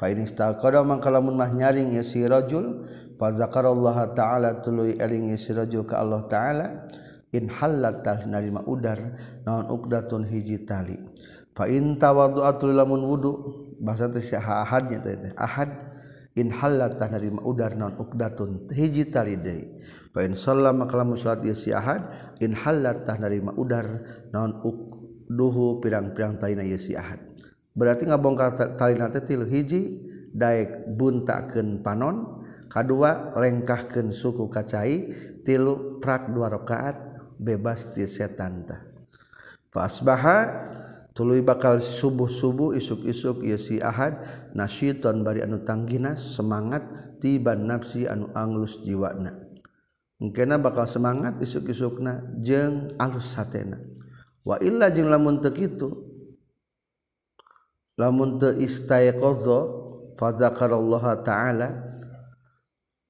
mangkalamun 0.00 1.36
mah 1.36 1.52
nyaring 1.52 1.92
ya 1.92 2.00
sirajul 2.00 2.88
fazakarallah 3.20 4.16
ta'ala 4.16 4.64
tuluy 4.64 4.96
eling 4.96 5.28
ya 5.28 5.36
sirajul 5.36 5.84
ka 5.84 6.00
Allah 6.00 6.24
ta'ala 6.24 6.66
in 7.36 7.52
halat 7.52 8.02
tah 8.02 8.24
narima 8.26 8.64
udar 8.64 8.98
naon 9.46 9.68
uqdatun 9.68 10.26
hiji 10.26 10.64
tali. 10.66 10.96
Fa 11.52 11.68
in 11.68 12.00
tawaddu'atul 12.00 12.72
lamun 12.72 13.04
wudu 13.04 13.32
bahasa 13.76 14.08
teh 14.08 14.24
ahadnya 14.40 14.98
teh 15.04 15.36
ahad 15.36 15.68
in 16.34 16.48
halat 16.48 16.96
tah 16.96 17.12
narima 17.12 17.44
udar 17.44 17.76
naon 17.76 18.00
uqdatun 18.00 18.72
hiji 18.72 19.12
tali 19.12 19.36
deui. 19.38 19.84
Fa 20.10 20.24
in 20.26 20.34
sallama 20.34 20.90
kalamun 20.90 21.14
salat 21.14 21.44
ya 21.46 21.54
si 21.54 21.70
ahad 21.70 22.08
in 22.42 22.56
halat 22.56 23.06
tah 23.06 23.14
narima 23.20 23.54
udar 23.54 23.86
naon 24.34 24.58
uqduhu 24.64 25.78
pirang-pirang 25.78 26.40
talina 26.40 26.66
ya 26.66 26.80
si 26.80 26.98
ahad. 26.98 27.29
berarti 27.74 28.06
ngabongkar 28.06 28.76
tali 28.76 28.98
nanti 28.98 29.22
tilu 29.22 29.46
hiji 29.46 30.00
daek 30.30 30.90
buntakeun 30.94 31.82
panon 31.82 32.44
kadua 32.70 33.34
lengkahkeun 33.34 34.14
suku 34.14 34.46
kacai 34.46 35.10
tilu 35.42 35.98
trak 35.98 36.30
dua 36.30 36.50
rakaat 36.50 36.96
bebas 37.38 37.90
ti 37.90 38.06
setan 38.06 38.66
tah 38.66 38.80
fasbaha 39.74 40.38
tuluy 41.14 41.42
bakal 41.42 41.82
subuh-subuh 41.82 42.74
isuk-isuk 42.78 43.42
ieu 43.42 43.58
si 43.58 43.82
Ahad 43.82 44.22
nasyiton 44.54 45.26
bari 45.26 45.42
anu 45.42 45.62
tanggina 45.66 46.14
semangat 46.14 46.86
tiban 47.18 47.66
nafsi 47.68 48.08
anu 48.08 48.30
anglus 48.32 48.80
jiwana. 48.80 49.50
Engkena 50.20 50.60
bakal 50.60 50.84
semangat 50.84 51.40
isuk-isukna 51.40 52.36
jeung 52.44 52.92
alus 53.00 53.32
hatena 53.40 53.80
wa 54.44 54.60
illa 54.60 54.92
jeung 54.92 55.08
lamun 55.08 55.40
teu 55.40 55.48
kitu 55.48 55.88
lamun 58.00 58.40
teu 58.40 58.56
istayqadha 58.56 59.60
fa 60.16 60.32
dzakarallaha 60.32 61.20
ta'ala 61.20 61.68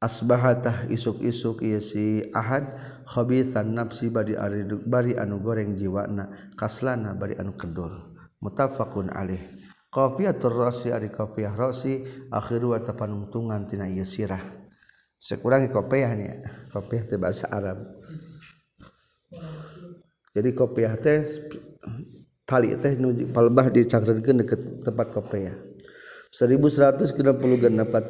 asbahatah 0.02 0.90
isuk-isuk 0.90 1.62
ieu 1.62 1.78
si 1.78 2.26
Ahad 2.34 2.74
khabithan 3.06 3.70
nafsi 3.70 4.10
bari 4.10 4.34
bari 4.82 5.14
anu 5.14 5.38
goreng 5.38 5.78
jiwana 5.78 6.34
kaslana 6.58 7.14
bari 7.14 7.38
anu 7.38 7.54
kedul 7.54 8.10
muttafaqun 8.42 9.12
alaih. 9.14 9.60
Qafiyatur 9.90 10.54
rasi 10.54 10.94
ari 10.94 11.10
qafiyah 11.10 11.54
rasi 11.58 12.06
akhiru 12.30 12.74
wa 12.74 12.78
tapanungtungan 12.78 13.66
tina 13.66 13.90
ieu 13.90 14.06
sirah. 14.06 14.40
Sekurangi 15.20 15.68
qafiyah 15.68 16.12
nya 16.16 16.34
kopiah 16.72 17.04
teh 17.04 17.18
bahasa 17.20 17.50
Arab. 17.50 17.84
Jadi 20.30 20.50
kopiah 20.54 20.94
teh 20.94 21.26
kali 22.50 22.74
teh 22.82 22.98
nuji 22.98 23.30
palbah 23.30 23.70
dicangreurkeun 23.70 24.42
deket 24.42 24.82
tempat 24.82 25.14
kopea 25.14 25.54
1166 26.34 27.22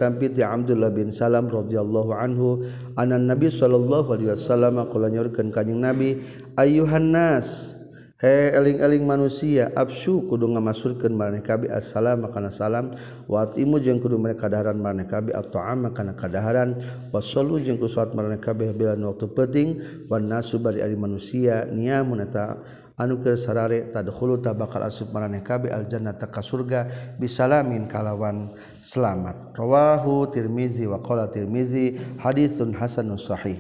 tampi 0.01 0.32
ti 0.32 0.41
Abdullah 0.41 0.93
bin 0.93 1.12
Salam 1.12 1.49
radhiyallahu 1.49 2.12
anhu 2.16 2.64
anan 2.97 3.28
Nabi 3.28 3.53
sallallahu 3.53 4.16
alaihi 4.16 4.32
wasallam 4.32 4.80
qala 4.88 5.12
nyorkeun 5.12 5.53
kanjing 5.53 5.80
Nabi 5.80 6.20
ayuhan 6.57 7.12
nas 7.12 7.80
eling-eling 8.20 9.01
manusia 9.09 9.72
absu 9.72 10.20
kudu 10.28 10.45
ngamasurkeun 10.53 11.16
maneh 11.16 11.41
kabi 11.41 11.72
assalam 11.72 12.28
kana 12.28 12.53
salam 12.53 12.93
wa 13.24 13.49
atimu 13.49 13.80
jeung 13.80 13.97
kudu 13.97 14.20
maneh 14.20 14.36
kadaharan 14.36 14.76
maneh 14.76 15.09
kabi 15.09 15.32
at-ta'am 15.32 15.88
kana 15.97 16.12
kadaharan 16.12 16.76
wasallu 17.16 17.57
jeung 17.64 17.80
kudu 17.80 17.88
salat 17.88 18.12
maneh 18.12 18.36
kabi 18.36 18.68
bila 18.76 18.93
waktu 18.93 19.24
penting 19.32 19.80
wan 20.12 20.28
nasu 20.28 20.61
bari 20.61 20.84
ari 20.84 21.01
manusia 21.01 21.64
niamun 21.64 22.20
eta 22.20 22.61
anukir 23.01 23.40
sarare 23.40 23.88
tadkhulu 23.88 24.44
tabakal 24.44 24.84
asub 24.84 25.09
maraneh 25.09 25.40
kabe 25.40 25.72
al 25.72 25.88
jannata 25.88 26.28
ka 26.28 26.44
surga 26.44 26.86
bisalamin 27.16 27.88
kalawan 27.88 28.53
selamat. 28.84 29.57
Rawahu 29.57 30.28
tirmizi 30.28 30.84
wa 30.84 31.01
qala 31.01 31.32
tirmizi 31.32 31.96
haditsun 32.20 32.76
hasanun 32.76 33.16
sahih. 33.16 33.57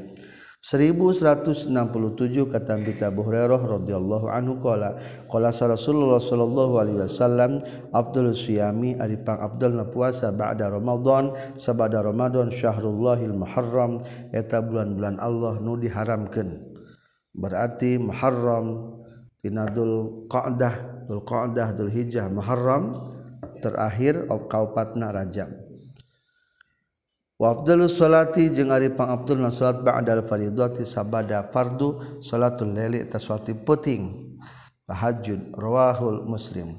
1167 0.60 1.56
kata 2.52 2.76
Bita 2.84 3.08
Abu 3.08 3.24
radhiyallahu 3.32 4.28
anhu 4.28 4.60
qala 4.60 5.00
qala 5.24 5.48
Rasulullah 5.48 6.20
sallallahu 6.20 6.76
alaihi 6.76 7.00
wasallam 7.00 7.64
Abdul 7.96 8.36
Syami 8.36 8.92
aripang 9.00 9.40
Abdul 9.40 9.80
na 9.80 9.88
puasa 9.88 10.28
ba'da 10.28 10.68
Ramadan 10.68 11.32
sabada 11.56 12.04
Ramadan 12.04 12.52
syahrullahil 12.52 13.32
muharram 13.32 14.04
eta 14.36 14.60
bulan-bulan 14.60 15.16
Allah 15.16 15.56
nu 15.64 15.80
diharamkeun. 15.80 16.70
Berarti 17.30 17.96
Muharram 17.96 18.99
Dinadul 19.40 20.28
Qa'dah 20.28 21.08
Dul 21.08 21.24
Qa'dah 21.24 21.72
Dul 21.72 21.88
Hijjah 21.88 22.28
Muharram 22.28 22.96
terakhir 23.60 24.28
kaupatna 24.48 25.12
Rajab 25.12 25.70
Wa 27.40 27.56
afdalus 27.56 27.96
salati 27.96 28.52
jeung 28.52 28.68
ari 28.68 28.92
pangabdulna 28.92 29.48
salat 29.48 29.80
ba'dal 29.80 30.28
fardhati 30.28 30.84
sabada 30.84 31.48
fardu 31.48 32.20
salatul 32.20 32.68
laili 32.68 33.08
tasawati 33.08 33.56
puting. 33.56 34.36
Tahajud 34.84 35.56
rawahul 35.56 36.28
muslim. 36.28 36.76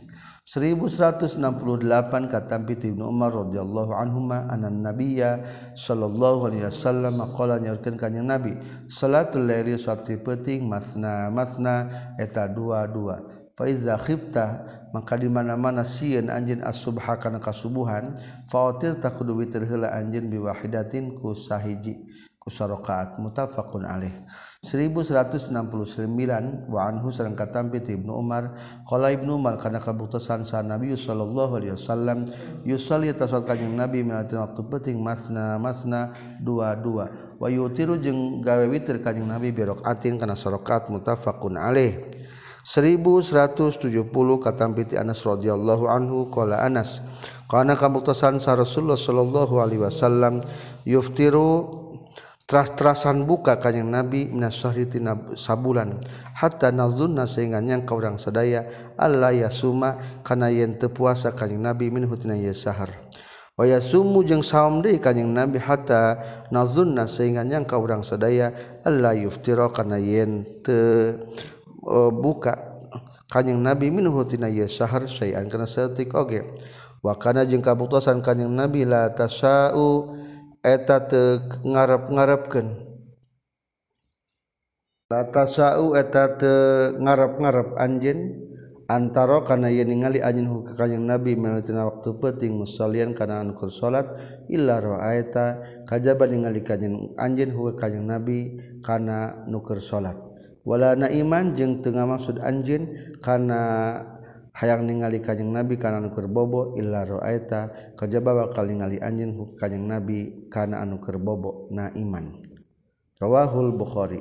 1168 0.51 2.27
kata 2.27 2.59
Ibnu 2.59 3.07
Umar 3.07 3.31
radhiyallahu 3.31 3.95
anhuma 3.95 4.51
anan 4.51 4.83
nabiyya 4.83 5.47
sallallahu 5.79 6.51
alaihi 6.51 6.67
wasallam 6.67 7.23
qala 7.31 7.55
nyaurkeun 7.55 7.95
ka 7.95 8.11
Nabi 8.11 8.59
salatul 8.91 9.47
laili 9.47 9.79
sakti 9.79 10.19
penting 10.19 10.67
masna 10.67 11.31
masna 11.31 11.87
eta 12.19 12.51
dua-dua 12.51 13.23
fa 13.55 13.63
iza 13.63 13.95
khifta 13.95 14.67
maka 14.91 15.15
di 15.15 15.31
mana-mana 15.31 15.87
sieun 15.87 16.27
anjeun 16.27 16.59
as-subha 16.67 17.15
kana 17.15 17.39
kasubuhan 17.39 18.11
fa 18.43 18.75
takudu 18.75 19.39
witir 19.39 19.63
heula 19.63 19.95
anjeun 19.95 20.27
biwahidatin 20.27 21.15
ku 21.15 21.31
sahiji. 21.31 21.95
kusarokaat 22.41 23.21
mutafaqun 23.21 23.85
alaih. 23.85 24.25
1169 24.65 25.53
wa 26.65 26.81
anhu 26.89 27.13
sareng 27.13 27.37
katampi 27.37 27.85
ti 27.85 27.93
Ibnu 27.93 28.09
Umar. 28.17 28.57
Qala 28.89 29.13
Ibnu 29.13 29.37
Umar 29.37 29.61
kana 29.61 29.77
kabuktosan 29.77 30.41
sa 30.41 30.65
Nabi 30.65 30.97
sallallahu 30.97 31.61
alaihi 31.61 31.77
wasallam 31.77 32.25
yusalli 32.65 33.13
tasawwur 33.13 33.45
kanjing 33.45 33.77
Nabi 33.77 34.01
minatin 34.01 34.41
waktu 34.41 34.61
penting 34.65 34.97
masna 34.97 35.61
masna 35.61 36.17
dua-dua 36.41 37.37
wa 37.37 37.45
yutiru 37.45 38.01
jeung 38.01 38.41
gawe 38.41 38.65
witir 38.65 38.97
kanjing 39.05 39.29
Nabi 39.29 39.53
bi 39.53 39.61
raqatin 39.61 40.17
kana 40.17 40.33
sarokaat 40.33 40.89
mutafaqun 40.89 41.61
alaih. 41.61 42.09
1170 42.61 44.05
katampi 44.37 44.85
ti 44.85 44.95
Anas 44.97 45.25
radhiyallahu 45.25 45.89
anhu 45.89 46.29
qala 46.29 46.61
Anas 46.61 47.01
kana 47.49 47.73
kabuktosan 47.73 48.37
sa 48.37 48.53
Rasulullah 48.53 48.97
sallallahu 48.97 49.57
alaihi 49.57 49.81
wasallam 49.81 50.45
yuftiru 50.85 51.89
teras-terasan 52.51 53.23
buka 53.23 53.55
kanyang 53.55 53.87
nabi 53.87 54.27
minasahritina 54.27 55.39
sabulan 55.39 56.03
hatta 56.35 56.67
nazunna 56.75 57.23
sehingga 57.23 57.63
nyangka 57.63 57.95
urang 57.95 58.19
sadaya 58.19 58.67
alla 58.99 59.31
yasuma 59.31 59.95
kana 60.19 60.51
yen 60.51 60.75
teu 60.75 60.91
puasa 60.91 61.31
kanyang 61.31 61.71
nabi 61.71 61.87
minhu 61.87 62.11
tina 62.19 62.35
sahar. 62.51 62.91
Wa 63.55 63.63
yasumu 63.63 64.19
jeung 64.27 64.43
saum 64.43 64.83
deui 64.83 64.99
kanyang 64.99 65.31
nabi 65.31 65.63
hatta 65.63 66.19
nazunna 66.51 67.07
sehingga 67.07 67.47
nyangka 67.47 67.79
urang 67.79 68.03
sadaya 68.03 68.51
alla 68.83 69.15
yuftira 69.15 69.71
kana 69.71 69.95
yen 69.95 70.43
teu 70.59 71.23
e, 71.87 71.97
buka 72.11 72.83
kanyang 73.31 73.63
nabi 73.63 73.87
minhu 73.95 74.27
tina 74.27 74.51
sahar 74.67 75.07
sayan 75.07 75.47
kana 75.47 75.63
saeutik 75.63 76.11
oge. 76.19 76.43
Wa 76.99 77.15
kana 77.15 77.47
jeung 77.47 77.63
kabuktosan 77.63 78.19
kanyang 78.19 78.51
nabi 78.51 78.83
la 78.83 79.07
tasau 79.15 80.19
eta 80.61 81.09
te 81.09 81.41
ngarap-garapkan 81.65 82.91
tatasau 85.09 85.97
eta 85.97 86.39
teu 86.39 86.95
ngarap-garap 87.01 87.75
anjen 87.81 88.47
antara 88.85 89.43
kana 89.43 89.73
yen 89.73 89.89
ningali 89.89 90.21
anjeun 90.21 90.63
ka 90.63 90.85
kanjing 90.85 91.03
nabi 91.03 91.35
manatina 91.35 91.89
waktu 91.89 92.15
penting 92.21 92.61
musolian 92.61 93.11
kana 93.11 93.41
anu 93.41 93.57
salat 93.73 94.07
illa 94.47 94.79
raaita 94.79 95.65
kajaba 95.89 96.29
ningali 96.29 96.61
kanjing 96.61 97.11
anjeun 97.17 97.51
ka 97.51 97.87
kanjing 97.87 98.05
nabi 98.07 98.55
kana 98.85 99.47
nu 99.49 99.59
keur 99.65 99.83
salat. 99.83 100.15
Wala 100.61 100.93
naiman 100.93 101.57
jeung 101.57 101.81
teu 101.81 101.89
maksud 101.89 102.37
anjeun 102.37 102.93
kana 103.17 103.61
hayang 104.51 104.83
ningali 104.83 105.23
kajjeng 105.23 105.51
nabi 105.51 105.79
kanan 105.79 106.11
kerbobo 106.11 106.75
illa 106.75 107.07
roaita 107.07 107.93
kajaba 107.95 108.47
bakal 108.47 108.67
ningali 108.67 108.99
anjing 108.99 109.35
kajjeng 109.55 109.87
nabi 109.87 110.47
kana 110.51 110.83
anu 110.83 110.99
keur 110.99 111.17
bobo 111.17 111.71
na 111.71 111.89
iman 111.95 112.35
rawahul 113.21 113.71
bukhari. 113.77 114.19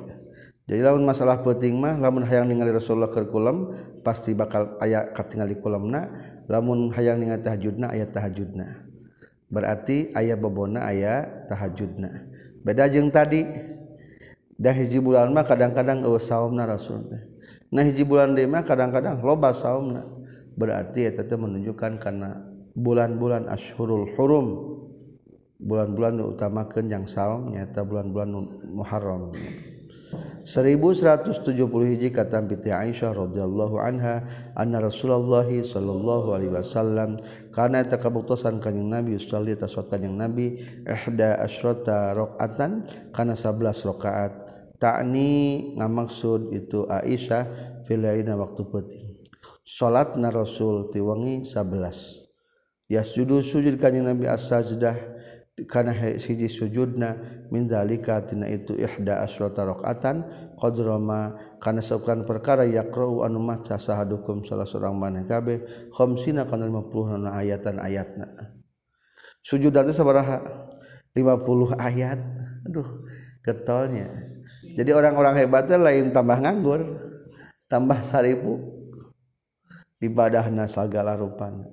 Jadi 0.69 0.87
lamun 0.87 1.03
masalah 1.03 1.43
penting 1.43 1.75
mah 1.75 1.99
lamun 1.99 2.23
hayang 2.23 2.47
ningali 2.47 2.71
Rasulullah 2.71 3.11
keur 3.11 3.27
kulam 3.27 3.75
pasti 4.05 4.31
bakal 4.31 4.79
aya 4.79 5.09
katingali 5.11 5.59
kulamna. 5.59 6.15
Lamun 6.47 6.93
hayang 6.95 7.19
ningali 7.19 7.43
tahajudna 7.43 7.91
aya 7.91 8.07
tahajudna. 8.07 8.87
Berarti 9.51 10.15
aya 10.15 10.39
bobona 10.39 10.87
aya 10.87 11.27
tahajudna. 11.49 12.29
Beda 12.63 12.87
jeung 12.87 13.11
tadi. 13.11 13.43
Dah 14.61 14.71
hiji 14.71 15.01
bulan 15.01 15.33
mah 15.33 15.41
kadang-kadang 15.41 16.05
eueuh 16.05 16.21
saumna 16.21 16.69
Rasul 16.69 17.09
teh. 17.09 17.19
Nah 17.73 17.81
hiji 17.81 18.05
bulan 18.05 18.37
deui 18.37 18.45
mah 18.45 18.61
kadang-kadang 18.61 19.17
loba 19.25 19.51
saumna. 19.57 20.05
berarti 20.55 21.07
ya 21.07 21.11
tetap 21.15 21.39
menunjukkan 21.39 22.01
karena 22.01 22.39
bulan-bulan 22.75 23.51
ashurul 23.51 24.07
hurum 24.15 24.47
bulan-bulan 25.61 26.17
utamakan 26.25 26.85
yang 26.89 27.05
saum 27.05 27.53
nyata 27.53 27.85
bulan-bulan 27.85 28.29
Muharram. 28.73 29.29
1170 30.43 31.55
hiji 31.87 32.09
kata 32.11 32.43
Siti 32.43 32.73
Aisyah 32.73 33.15
radhiyallahu 33.15 33.79
anha 33.79 34.25
anna 34.57 34.83
Rasulullah 34.83 35.47
sallallahu 35.47 36.35
alaihi 36.35 36.51
wasallam 36.51 37.21
kana 37.55 37.85
eta 37.85 37.95
kabuktosan 37.95 38.59
kanjing 38.59 38.91
Nabi 38.91 39.15
sallallahu 39.15 39.55
alaihi 39.55 39.63
wasallam 39.63 39.91
kanjing 39.93 40.15
Nabi 40.17 40.45
ihda 40.83 41.39
asyrata 41.39 42.17
rakaatan 42.17 42.83
kana 43.15 43.37
11 43.37 43.87
rakaat 43.87 44.33
takni 44.81 45.71
ngamaksud 45.77 46.51
itu 46.51 46.83
Aisyah 46.89 47.47
fil 47.85 48.03
waktu 48.03 48.61
penting 48.67 49.10
salat 49.71 50.19
na 50.19 50.27
Rasul 50.27 50.91
tiwangi 50.91 51.47
11 51.47 52.91
yasjudu 52.91 53.39
sujud 53.39 53.79
kanjing 53.79 54.03
Nabi 54.03 54.27
as-sajdah 54.27 54.99
kana 55.71 55.95
siji 56.19 56.51
sujudna 56.51 57.15
min 57.47 57.71
zalika 57.71 58.19
tina 58.23 58.51
itu 58.51 58.75
ihda 58.75 59.23
asyrata 59.23 59.63
rakaatan 59.63 60.27
qadra 60.59 60.99
ma 60.99 61.39
kana 61.63 61.79
sabkan 61.79 62.27
perkara 62.27 62.67
yaqra'u 62.67 63.23
anu 63.23 63.39
maca 63.39 63.79
sahadukum 63.79 64.43
salah 64.43 64.67
seorang 64.67 64.95
maneh 64.95 65.23
kabeh 65.23 65.63
khamsina 65.95 66.43
kana 66.43 66.67
50 66.67 67.23
na 67.23 67.29
ayatan 67.39 67.79
ayatna 67.79 68.27
sujud 69.45 69.73
teh 69.73 69.95
sabaraha? 69.95 70.39
50 71.11 71.75
ayat. 71.75 72.19
Aduh 72.63 73.03
getolnya. 73.43 74.07
Jadi 74.63 74.91
orang-orang 74.95 75.43
hebatnya 75.43 75.77
lain 75.81 76.15
tambah 76.15 76.39
nganggur 76.39 76.81
tambah 77.67 77.99
saribu 78.05 78.70
ibadah 80.01 80.49
nasagala 80.49 81.15
rupan 81.15 81.69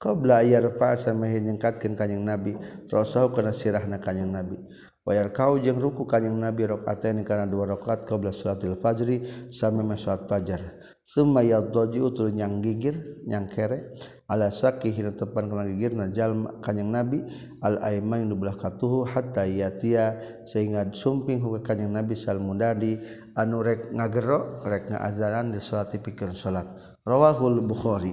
qbla 0.00 0.44
yarfa 0.44 0.96
samahe 0.96 1.40
nyengkatkeun 1.44 1.92
kanyang 1.92 2.24
nabi 2.24 2.52
rasul 2.88 3.28
kana 3.32 3.52
sirahna 3.52 4.00
kanyang 4.00 4.32
nabi. 4.32 4.56
Wayar 5.00 5.32
kau 5.32 5.56
jeung 5.56 5.80
ruku 5.80 6.04
kanyang 6.04 6.36
nabi 6.36 6.68
rokat 6.68 7.08
ini 7.08 7.24
karena 7.24 7.48
dua 7.48 7.64
rakaat 7.72 8.04
belas 8.20 8.36
suratil 8.36 8.76
fajri 8.76 9.24
sampai 9.48 9.96
salat 9.96 10.28
fajar. 10.28 10.60
Summa 11.08 11.40
yadji 11.40 12.04
utul 12.04 12.36
nyang 12.36 12.60
gigir 12.60 13.24
nyang 13.24 13.48
kere 13.48 13.96
ala 14.28 14.52
saqi 14.52 14.92
hina 14.92 15.16
tepan 15.16 15.48
kana 15.48 15.64
gigirna 15.72 16.12
jalma 16.12 16.60
kanyang 16.60 16.92
nabi 16.92 17.24
al 17.64 17.80
aiman 17.80 18.28
nu 18.28 18.36
belah 18.36 18.54
katuhu 18.54 19.08
hatta 19.08 19.48
yatia 19.48 20.20
sehingga 20.44 20.92
sumping 20.92 21.40
hukum 21.40 21.64
kanyang 21.64 21.96
nabi 21.96 22.12
salmudadi 22.12 23.00
anu 23.40 23.64
rek 23.64 23.96
ngagero 23.96 24.60
rek 24.68 24.92
ngaazan 24.92 25.48
di 25.50 25.64
salat 25.64 25.96
pikeun 25.96 26.36
salat. 26.36 26.68
rawahul 27.06 27.60
Bukhari 27.64 28.12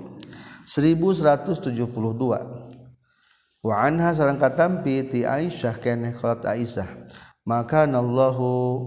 1172 0.68 2.68
wa 3.64 3.76
anha 3.80 4.16
sareng 4.16 4.40
katampi 4.40 5.04
ti 5.08 5.26
Aisyah 5.28 5.76
keneh 5.80 6.14
qalat 6.16 6.44
Aisyah. 6.44 6.88
Maka 7.48 7.88
Allahu 7.88 8.84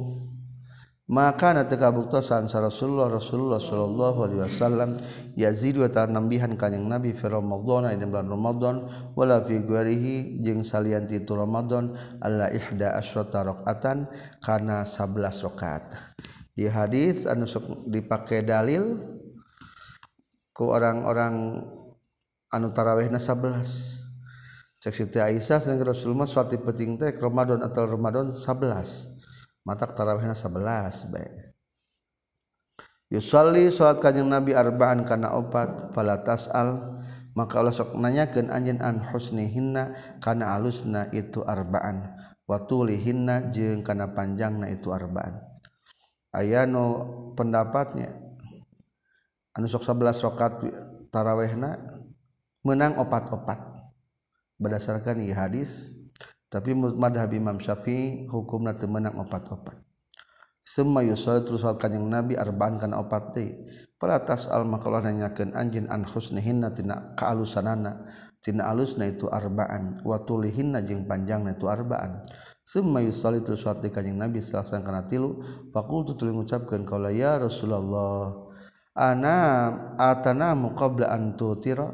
maka 1.10 1.50
na 1.50 1.66
teu 1.66 1.74
kabuktosan 1.74 2.46
sa 2.46 2.62
Rasulullah 2.62 3.10
Rasulullah 3.10 3.58
sallallahu 3.58 4.30
alaihi 4.30 4.46
wasallam 4.46 4.94
yazid 5.34 5.74
wa 5.74 5.90
tanambihan 5.90 6.54
kanjing 6.54 6.86
Nabi 6.86 7.10
fi 7.10 7.26
Ramadan 7.26 7.90
ina 7.90 8.06
bulan 8.06 8.30
Ramadan 8.30 8.86
wala 9.18 9.42
fi 9.42 9.58
ghairihi 9.58 10.38
jeung 10.38 10.62
salian 10.62 11.10
ti 11.10 11.18
itu 11.18 11.34
Ramadan 11.34 11.98
alla 12.22 12.54
ihda 12.54 12.94
asyrata 12.94 13.42
rakaatan 13.42 14.06
kana 14.38 14.86
11 14.86 15.50
rakaat. 15.50 15.98
Di 16.54 16.70
hadis 16.70 17.26
anu 17.26 17.50
dipake 17.90 18.46
dalil 18.46 19.18
ku 20.60 20.68
orang-orang 20.68 21.56
anu 22.52 22.68
tarawehna 22.76 23.16
11 23.16 23.64
cek 24.76 24.92
Siti 24.92 25.16
Aisyah 25.16 25.56
sering 25.56 25.80
Rasulullah 25.80 26.28
suatu 26.28 26.60
penting 26.60 27.00
teh 27.00 27.16
Ramadan 27.16 27.64
atau 27.64 27.88
Ramadan 27.88 28.36
11 28.36 29.64
matak 29.64 29.96
tarawehna 29.96 30.36
11 30.36 31.08
baik 31.08 31.56
Yusalli 33.08 33.72
salat 33.72 34.04
kanjeng 34.04 34.28
Nabi 34.28 34.54
arba'an 34.54 35.02
kana 35.02 35.34
opat 35.34 35.90
fala 35.90 36.22
tas'al. 36.22 37.02
Maka 37.34 37.58
Allah 37.58 37.74
sok 37.74 37.98
nanyakeun 37.98 38.54
anjeun 38.54 38.78
an 38.78 39.02
husnihinna? 39.02 40.14
Kana 40.22 40.54
alusna 40.54 41.10
itu 41.10 41.42
arba'an. 41.42 42.06
Wa 42.46 42.70
tulihinna 42.70 43.50
jeung 43.50 43.82
kana 43.82 44.14
panjangna 44.14 44.70
itu 44.70 44.94
arba'an. 44.94 45.42
Ayano 46.30 47.10
pendapatnya 47.34 48.29
anusok 49.56 49.82
11 49.82 50.26
rakaat 50.30 50.54
tarawehna 51.10 51.80
menang 52.62 52.98
opat-opat. 53.00 53.82
Berdasarkan 54.60 55.24
i 55.24 55.32
hadis 55.32 55.88
tapi 56.52 56.76
madhab 56.76 57.32
Imam 57.32 57.56
Syafi'i 57.56 58.28
hukumna 58.28 58.76
teu 58.76 58.90
menang 58.90 59.16
opat-opat. 59.16 59.78
Semua 60.60 61.02
yusol 61.02 61.42
terus 61.42 61.66
salat 61.66 61.82
yang 61.90 62.06
Nabi 62.06 62.38
arba'an 62.38 62.78
kana 62.78 63.00
opat 63.00 63.34
deui 63.34 63.58
atas 64.06 64.46
al-makalah 64.46 65.02
nanyakeun 65.02 65.50
anjeun 65.56 65.90
an 65.90 66.06
husnihinna 66.06 66.70
tina 66.70 67.16
kaalusanana. 67.16 68.06
Tina 68.40 68.72
alusna 68.72 69.04
itu 69.04 69.28
arba'an 69.28 70.00
wa 70.00 70.16
tulihinna 70.24 70.80
jeung 70.80 71.04
panjangna 71.04 71.52
itu 71.52 71.68
arba'an. 71.68 72.24
Semua 72.64 73.04
yusol 73.04 73.42
terus 73.44 73.66
kanjeng 73.66 74.16
Nabi 74.16 74.40
salasan 74.40 74.80
kana 74.80 75.04
tilu. 75.04 75.42
Faqultu 75.74 76.16
tuluy 76.16 76.32
ngucapkeun 76.32 76.88
qaula 76.88 77.12
ya 77.12 77.36
Rasulullah 77.36 78.49
ana 78.94 79.96
atana 79.98 80.54
muqabla 80.54 81.10
an 81.10 81.36
tutira. 81.36 81.90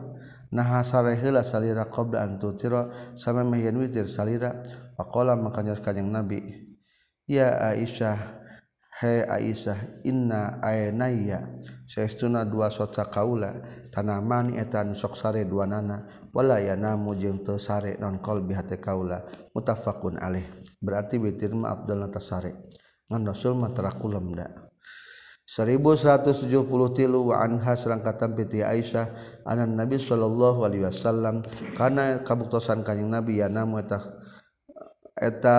Nah 0.53 0.81
sareheula 0.87 1.43
salira 1.43 1.91
qabla 1.91 2.23
an 2.23 2.39
tutira. 2.39 2.89
Sama 3.19 3.43
mahyan 3.43 3.77
witir 3.77 4.07
salira. 4.07 4.63
Faqala 4.97 5.37
maka 5.37 5.61
nyaur 5.61 5.77
kanjing 5.85 6.09
nabi 6.09 6.41
ya 7.29 7.53
aisyah 7.69 8.17
he 8.97 9.29
aisyah 9.29 10.01
inna 10.09 10.57
aynaya 10.65 11.53
saestuna 11.85 12.49
dua 12.49 12.73
soca 12.73 13.05
kaula 13.13 13.61
tanamani 13.93 14.57
eta 14.57 14.89
sok 14.97 15.13
sare 15.21 15.45
dua 15.45 15.69
nana 15.69 16.09
wala 16.33 16.65
yanamu 16.65 17.13
jeung 17.13 17.45
teu 17.45 17.61
sare 17.61 18.01
non 18.01 18.25
qalbi 18.25 18.57
hate 18.57 18.81
kaula. 18.81 19.21
Mutafaqun 19.53 20.17
alaih 20.17 20.49
berarti 20.81 21.21
bitirma 21.21 21.69
abdul 21.77 22.09
tasare 22.09 22.73
ngan 23.13 23.21
rasul 23.29 23.53
mah 23.53 23.77
terakulam 23.77 24.33
da. 24.33 24.66
1170 25.57 26.53
tilu 26.93 27.33
waanha 27.33 27.73
serangkatan 27.73 28.37
piti 28.37 28.61
Aisyah 28.61 29.09
anan 29.49 29.73
Nabi 29.73 29.97
Shallallahu 29.97 30.69
Alaihi 30.69 30.85
Wasallam. 30.85 31.49
Karena 31.73 32.21
kabuktosan 32.21 32.85
kanyang 32.85 33.17
Nabi 33.17 33.41
ya 33.41 33.49
namu 33.49 33.81
eta 33.81 34.05
eta 35.17 35.59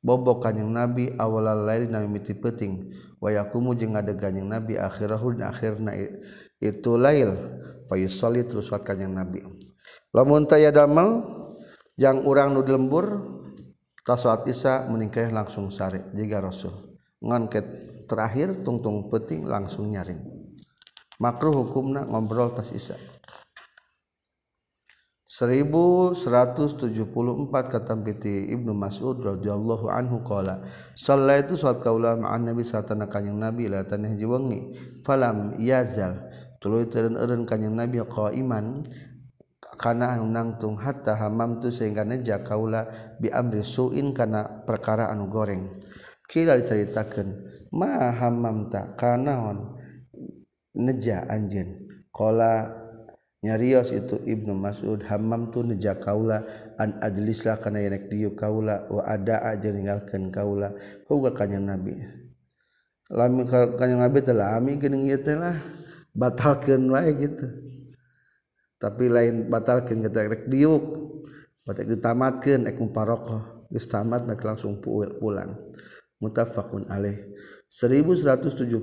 bobok 0.00 0.48
kanyang 0.48 0.72
Nabi 0.72 1.12
awal 1.20 1.44
lain 1.44 1.92
nami 1.92 2.08
miti 2.16 2.32
peting 2.32 2.88
wayakumu 3.20 3.76
jeung 3.76 4.00
ada 4.00 4.16
kanyang 4.16 4.48
Nabi 4.48 4.80
akhirahul 4.80 5.36
akhirna 5.44 5.92
itu 6.56 6.92
lail. 6.96 7.60
Faisali 7.84 8.48
terus 8.48 8.72
wat 8.72 8.80
kanyang 8.80 9.12
Nabi. 9.12 9.44
Lamun 10.16 10.48
taya 10.48 10.72
damel 10.72 11.20
jang 12.00 12.24
urang 12.24 12.56
nu 12.56 12.64
lembur 12.64 13.28
tasawat 14.08 14.48
Isa 14.48 14.88
meningkah 14.88 15.28
langsung 15.28 15.68
sare 15.68 16.08
jika 16.16 16.40
Rasul. 16.40 16.96
Ngan 17.20 17.52
ket 17.52 17.68
terakhir 18.08 18.64
tungtung 18.64 19.10
peting 19.12 19.44
langsung 19.48 19.90
nyaring. 19.90 20.20
Makruh 21.18 21.54
hukumna 21.54 22.02
ngobrol 22.04 22.50
tas 22.52 22.74
isa. 22.74 22.98
1174 25.34 27.02
kata 27.50 27.98
piti 28.06 28.54
Ibnu 28.54 28.70
Mas'ud 28.70 29.18
radhiyallahu 29.18 29.90
anhu 29.90 30.22
qala 30.22 30.62
sallaitu 30.94 31.58
salat 31.58 31.82
kaula 31.82 32.14
ma'an 32.14 32.46
nabi 32.46 32.62
satana 32.62 33.10
kanjing 33.10 33.34
nabi 33.34 33.66
la 33.66 33.82
tanah 33.82 34.14
jiwangi 34.14 34.78
falam 35.02 35.58
yazal. 35.58 36.22
Tuluy 36.62 36.86
teureun-eureun 36.86 37.50
kanjing 37.50 37.74
nabi 37.74 37.98
qaiman 38.06 38.86
kana 39.74 40.22
nangtung 40.22 40.78
hatta 40.78 41.18
hamam 41.18 41.58
tu 41.58 41.74
sehingga 41.74 42.06
neja 42.06 42.46
kaula 42.46 42.86
bi 43.18 43.26
amri 43.26 43.66
suin 43.66 44.14
kana 44.14 44.62
perkara 44.62 45.10
anu 45.10 45.26
goreng. 45.26 45.82
Kira 46.30 46.54
diceritakeun 46.54 47.53
ma 47.74 48.14
hamamta 48.14 48.94
kanaon 48.94 49.74
neja 50.78 51.26
anjeun. 51.26 51.74
Qala 52.14 52.70
nyarios 53.42 53.90
itu 53.90 54.22
Ibnu 54.22 54.54
Mas'ud 54.54 55.02
hammam 55.10 55.50
tu 55.50 55.66
neja 55.66 55.98
kaula 55.98 56.46
an 56.78 57.02
ajlisa 57.02 57.58
kana 57.58 57.82
yerek 57.82 58.06
diu 58.06 58.38
kaula 58.38 58.86
wa 58.86 59.02
ada 59.02 59.42
aja 59.42 59.74
ninggalkeun 59.74 60.30
kaula. 60.30 60.70
Huga 61.10 61.34
Nabi. 61.58 61.98
Lami 63.10 63.42
kanjeng 63.46 64.00
Nabi 64.00 64.18
telah 64.24 64.56
ami 64.56 64.78
geuning 64.78 65.10
ieu 65.10 65.18
teh 65.18 65.34
lah. 65.34 65.58
Batalkeun 66.14 66.88
wae 66.94 67.10
gitu. 67.18 67.46
Tapi 68.78 69.10
lain 69.10 69.50
batalkeun 69.50 70.06
kata 70.06 70.30
rek 70.30 70.46
diuk. 70.46 70.84
Batek 71.66 71.90
ditamatkeun 71.90 72.70
ek 72.70 72.78
muparokoh. 72.78 73.66
Geus 73.74 73.90
tamat 73.90 74.24
langsung 74.28 74.78
pulang. 74.78 75.58
Mutafakun 76.24 76.88
alaih. 76.88 77.28
1175 77.68 78.80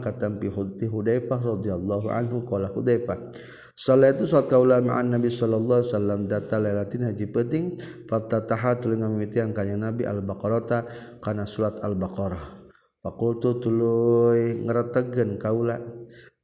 kata 0.00 0.26
Hudi 0.32 0.86
Hudaifah 0.88 1.40
radhiyallahu 1.44 2.08
anhu 2.08 2.42
qala 2.48 2.72
Hudaifah 2.72 3.36
Salatu 3.80 4.28
salat 4.28 4.52
kaula 4.52 4.76
ma'an 4.84 5.08
Nabi 5.08 5.32
sallallahu 5.32 5.80
alaihi 5.80 5.88
wasallam 5.88 6.20
data 6.28 6.60
lailatin 6.60 7.08
haji 7.08 7.26
penting 7.32 7.64
fatataha 8.04 8.76
tuluy 8.76 9.00
ngamimitian 9.00 9.56
kanjeng 9.56 9.80
Nabi 9.80 10.04
al-Baqarah 10.04 10.84
kana 11.16 11.48
surat 11.48 11.80
al-Baqarah. 11.80 12.60
Fakultu 13.00 13.56
tuluy 13.56 14.60
ngarategeun 14.68 15.40
kaula 15.40 15.80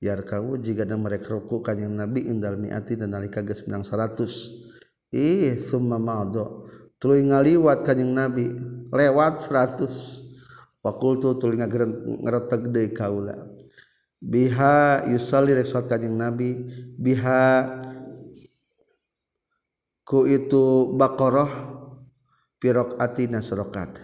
biar 0.00 0.24
kau 0.24 0.56
jika 0.56 0.88
ada 0.88 0.96
mereka 0.96 1.36
ruku 1.36 1.60
kanjeng 1.60 1.92
Nabi 1.92 2.24
indal 2.24 2.56
miati 2.56 2.96
dan 2.96 3.12
nalika 3.12 3.44
geus 3.44 3.68
menang 3.68 3.84
100 3.84 5.12
ih 5.12 5.60
summa 5.60 6.00
ma'do. 6.00 6.64
Tuluy 6.96 7.20
ngaliwat 7.20 7.84
kanjeng 7.84 8.16
Nabi 8.16 8.48
lewat 8.88 9.44
100 9.44 10.25
fakultu 10.86 11.34
tuluy 11.34 11.58
ngeretek 11.58 12.70
deui 12.70 12.94
kaula 12.94 13.34
biha 14.22 15.02
yusalli 15.10 15.58
rek 15.58 15.66
salat 15.66 15.90
kanjing 15.90 16.14
nabi 16.14 16.62
biha 16.94 17.82
ku 20.06 20.22
itu 20.30 20.94
baqarah 20.94 21.50
fi 22.62 22.70
atina 23.02 23.42
sarokat. 23.42 23.98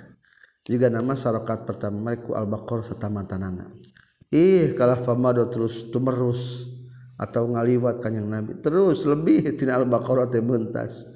Juga 0.62 0.86
nama 0.86 1.18
sarokat 1.18 1.66
pertama 1.66 2.14
ku 2.18 2.34
al-baqarah 2.34 2.86
satamantanana 2.86 3.66
ih 4.30 4.78
kalah 4.78 4.98
famado 5.02 5.42
terus 5.50 5.90
tumerus 5.90 6.70
atau 7.18 7.46
ngaliwat 7.50 8.02
kanjing 8.02 8.26
nabi. 8.26 8.58
Terus 8.58 9.06
lebih 9.06 9.54
tina 9.54 9.78
al-baqarah 9.78 10.26
teh 10.26 10.42
bentas. 10.42 11.06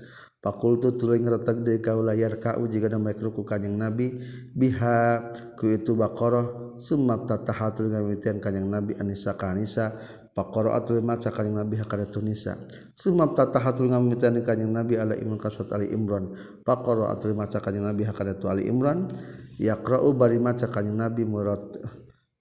Fakultu 0.47 0.95
tuling 0.95 1.27
retek 1.27 1.67
deui 1.67 1.83
ka 1.83 1.99
layar 1.99 2.39
kau 2.39 2.71
jika 2.71 2.87
ada 2.87 3.03
mereka 3.03 3.27
ruku 3.27 3.43
kanjeng 3.43 3.75
Nabi 3.75 4.15
biha 4.55 5.35
ku 5.59 5.75
itu 5.75 5.99
baqarah 5.99 6.79
summa 6.79 7.19
tataha 7.27 7.75
tuling 7.75 7.99
ngamitian 7.99 8.39
kanjeng 8.39 8.71
Nabi 8.71 8.95
anisa 8.95 9.35
kanisa 9.35 9.99
Pakoro 10.37 10.77
atul 10.77 11.01
maca 11.01 11.33
kanyang 11.33 11.65
Nabi 11.65 11.81
hakada 11.81 12.05
tunisa. 12.05 12.61
Sumab 12.93 13.33
tataha 13.33 13.73
tul 13.73 13.89
ngamitan 13.89 14.37
kanyang 14.45 14.69
Nabi 14.69 15.01
ala 15.01 15.17
imun 15.17 15.41
kasut 15.41 15.73
Ali 15.73 15.89
Imran. 15.89 16.37
Pakoro 16.61 17.09
atul 17.09 17.33
maca 17.33 17.57
kanyang 17.57 17.89
Nabi 17.89 18.05
hakada 18.05 18.37
tu 18.37 18.53
Ali 18.53 18.69
Imran. 18.69 19.09
Yakra'u 19.57 20.13
bari 20.13 20.37
maca 20.37 20.69
kanyang 20.69 21.09
Nabi 21.09 21.25
murad. 21.25 21.81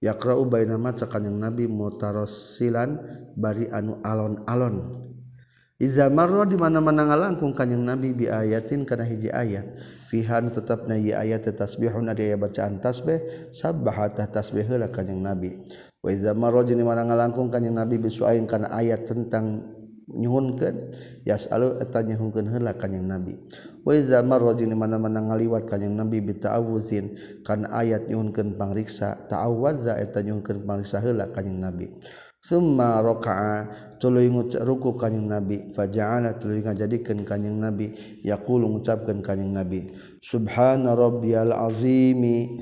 Yakra'u 0.03 0.43
baina 0.43 0.75
maca 0.75 1.07
kanyang 1.07 1.39
Nabi 1.39 1.71
mutarosilan 1.71 2.99
bari 3.39 3.71
anu 3.71 4.03
alon-alon. 4.03 4.75
Iza 5.75 6.07
marra 6.07 6.47
di 6.47 6.55
mana-mana 6.55 7.03
ngalangkung 7.03 7.51
kanjeng 7.51 7.83
Nabi 7.83 8.15
bi 8.15 8.31
ayatin 8.31 8.87
kana 8.87 9.03
hiji 9.03 9.27
ayat. 9.27 9.75
Fihan 10.07 10.47
nu 10.47 10.55
tetepna 10.55 10.95
ieu 10.95 11.11
ayat 11.11 11.51
tasbihun 11.51 12.07
ada 12.07 12.23
aya 12.23 12.39
bacaan 12.39 12.79
tasbih, 12.79 13.51
sabbaha 13.51 14.07
tasbih 14.07 14.63
heula 14.63 14.87
kanjeng 14.87 15.19
Nabi. 15.19 15.51
Wa 15.99 16.15
iza 16.15 16.31
marra 16.31 16.63
di 16.63 16.79
mana 16.79 17.03
ngalangkung 17.03 17.51
kanjeng 17.51 17.75
Nabi 17.75 17.99
bi 17.99 18.07
suain 18.07 18.47
kana 18.47 18.71
ayat 18.71 19.03
tentang 19.03 19.67
nyuhunkeun 20.07 20.95
yasalu 21.27 21.83
eta 21.83 22.07
nyuhunkeun 22.07 22.55
heula 22.55 22.71
kanjeng 22.79 23.03
Nabi. 23.03 23.35
Wa 23.83 23.91
iza 23.99 24.23
di 24.55 24.65
mana-mana 24.71 25.27
ngaliwat 25.27 25.67
kanjeng 25.67 25.91
Nabi 25.91 26.23
bi 26.23 26.39
ta'awuzin 26.39 27.19
kana 27.43 27.67
ayat 27.75 28.07
nyuhunkeun 28.07 28.55
pangriksa, 28.55 29.27
ta'awwaza 29.27 29.99
eta 29.99 30.23
nyuhunkeun 30.23 30.63
pangriksa 30.63 31.03
heula 31.03 31.27
kanjeng 31.35 31.59
Nabi. 31.59 31.91
Summa 32.45 33.01
raka'a 33.01 33.65
tuluy 33.97 34.29
ruku 34.29 34.93
kanjing 34.93 35.25
Nabi. 35.25 35.73
Faja'ala 35.73 36.37
tuluy 36.37 36.61
ngajadikeun 36.61 37.25
kanjing 37.25 37.57
Nabi. 37.57 37.97
Yaqulu 38.21 38.69
ngucapkeun 38.69 39.25
kanjing 39.25 39.49
Nabi. 39.49 39.89
Subhana 40.21 40.93
rabbiyal 40.93 41.49
azimi. 41.57 42.61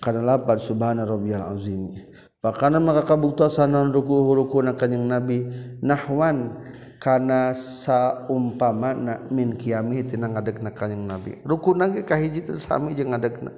Kana 0.00 0.24
lapar 0.24 0.56
subhana 0.56 1.04
rabbiyal 1.04 1.52
azimi. 1.52 2.00
Pakana 2.40 2.80
maka 2.80 3.04
kabuktosan 3.04 3.76
ruku 3.92 4.24
ruku 4.40 4.64
na 4.64 4.72
kanjing 4.72 5.04
Nabi. 5.04 5.44
Nahwan 5.84 6.64
kana 6.96 7.52
saumpamana 7.52 9.28
min 9.28 9.52
kiami 9.52 10.00
tina 10.08 10.32
ngadegna 10.32 10.72
kanjing 10.72 11.04
Nabi. 11.04 11.44
Ruku 11.44 11.76
nage 11.76 12.08
kahiji 12.08 12.40
teu 12.40 12.56
sami 12.56 12.96
jeung 12.96 13.12
ngadegna 13.12 13.52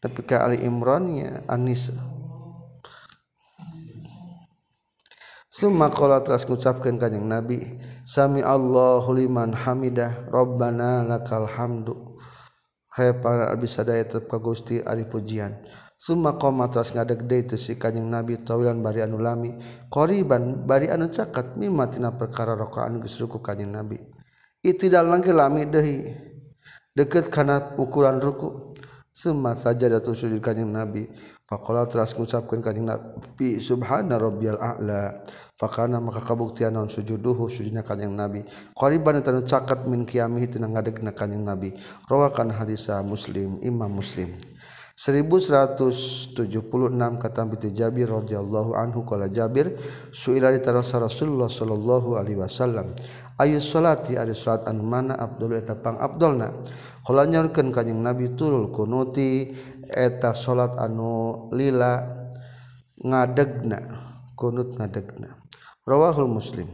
tapi 0.00 0.24
ka 0.24 0.48
Ali 0.48 0.64
Imran 0.64 1.12
nya 1.12 1.44
summa 5.50 5.90
qala 5.90 6.22
teras 6.22 6.46
ngucapkeun 6.46 6.96
kanjing 7.02 7.26
Nabi 7.26 7.58
sami 8.06 8.38
Allahu 8.38 9.10
liman 9.18 9.50
hamidah 9.50 10.30
rabbana 10.30 11.02
lakal 11.02 11.50
hamdu. 11.50 12.14
Hay 12.94 13.14
para 13.18 13.50
abdi 13.50 13.66
sadaya 13.70 14.02
tetep 14.02 14.30
ka 14.30 14.38
Gusti 14.38 14.82
ari 14.82 15.06
pujian. 15.06 15.58
Summa 15.98 16.38
qoma 16.38 16.70
teras 16.70 16.94
deui 16.94 17.42
itu 17.42 17.58
si 17.58 17.74
kanjing 17.74 18.06
Nabi 18.06 18.40
tawilan 18.46 18.78
bari 18.78 19.02
anu 19.02 19.18
lami 19.18 19.58
qariban 19.90 20.64
bari 20.66 20.86
anu 20.88 21.10
caket 21.10 21.58
mimma 21.58 21.90
tina 21.90 22.14
perkara 22.14 22.54
rakaat 22.54 22.94
geus 23.02 23.18
ruku 23.18 23.42
kanjing 23.42 23.74
Nabi. 23.74 23.98
Itidal 24.62 25.10
langke 25.10 25.34
lami 25.34 25.66
deui 25.66 26.14
deukeut 26.94 27.26
kana 27.30 27.74
ukuran 27.78 28.22
ruku' 28.22 28.69
Sema 29.10 29.58
saja 29.58 29.90
datu 29.90 30.14
sujud 30.14 30.38
kanjing 30.38 30.70
Nabi. 30.70 31.10
Fakola 31.42 31.82
teras 31.90 32.14
mengucapkan 32.14 32.62
kanjing 32.62 32.86
Nabi 32.86 33.58
Subhana 33.58 34.22
Rabbiyal 34.22 34.62
A'la. 34.62 35.26
Fakana 35.58 35.98
maka 35.98 36.22
kabuktian 36.22 36.78
non 36.78 36.86
sujuduhu 36.86 37.50
sujudnya 37.50 37.82
kanjing 37.82 38.14
Nabi. 38.14 38.46
Qariban 38.70 39.18
tanu 39.18 39.42
cakat 39.42 39.82
min 39.90 40.06
kiamih 40.06 40.46
tina 40.46 40.70
ngadegna 40.70 41.10
kanjing 41.10 41.42
Nabi. 41.42 41.74
Rawakan 42.06 42.54
hadisah 42.54 43.02
Muslim 43.02 43.58
Imam 43.66 43.90
Muslim. 43.90 44.38
1176 45.00 46.44
kata 47.16 47.48
Biti 47.48 47.72
Jabir 47.72 48.12
radhiyallahu 48.12 48.76
anhu 48.76 49.00
kala 49.08 49.32
Jabir 49.32 49.72
suila 50.12 50.52
ditarasa 50.52 51.00
Rasulullah 51.00 51.48
sallallahu 51.48 52.20
alaihi 52.20 52.36
wasallam 52.36 52.92
ayu 53.40 53.56
salati 53.56 54.20
ari 54.20 54.36
salat 54.36 54.68
anu 54.68 54.84
mana 54.84 55.16
afdal 55.16 55.56
eta 55.56 55.72
pang 55.72 55.96
afdalna 55.96 56.52
nyakan 57.12 57.74
kanyeng 57.74 58.02
nabi 58.02 58.32
turul 58.38 58.70
kunuti 58.70 59.52
eta 59.90 60.34
salat 60.34 60.78
anu 60.78 61.48
lila 61.50 62.00
ngadegna 63.00 63.78
kunut 64.36 64.76
ngadegna. 64.76 65.36
Rawahul 65.84 66.30
muslim. 66.30 66.68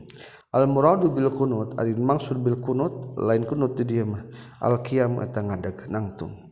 Al 0.55 0.71
muradu 0.71 1.11
bil 1.11 1.29
kunut 1.35 1.75
ari 1.81 1.99
maksud 1.99 2.41
bil 2.41 2.63
kunut 2.63 3.19
lain 3.19 3.45
kunut 3.45 3.75
di 3.75 3.85
dieu 3.85 4.07
mah. 4.07 4.23
Al 4.63 4.81
qiyam 4.83 5.19
eta 5.25 5.43
ngadeg 5.43 5.91
nangtung. 5.91 6.47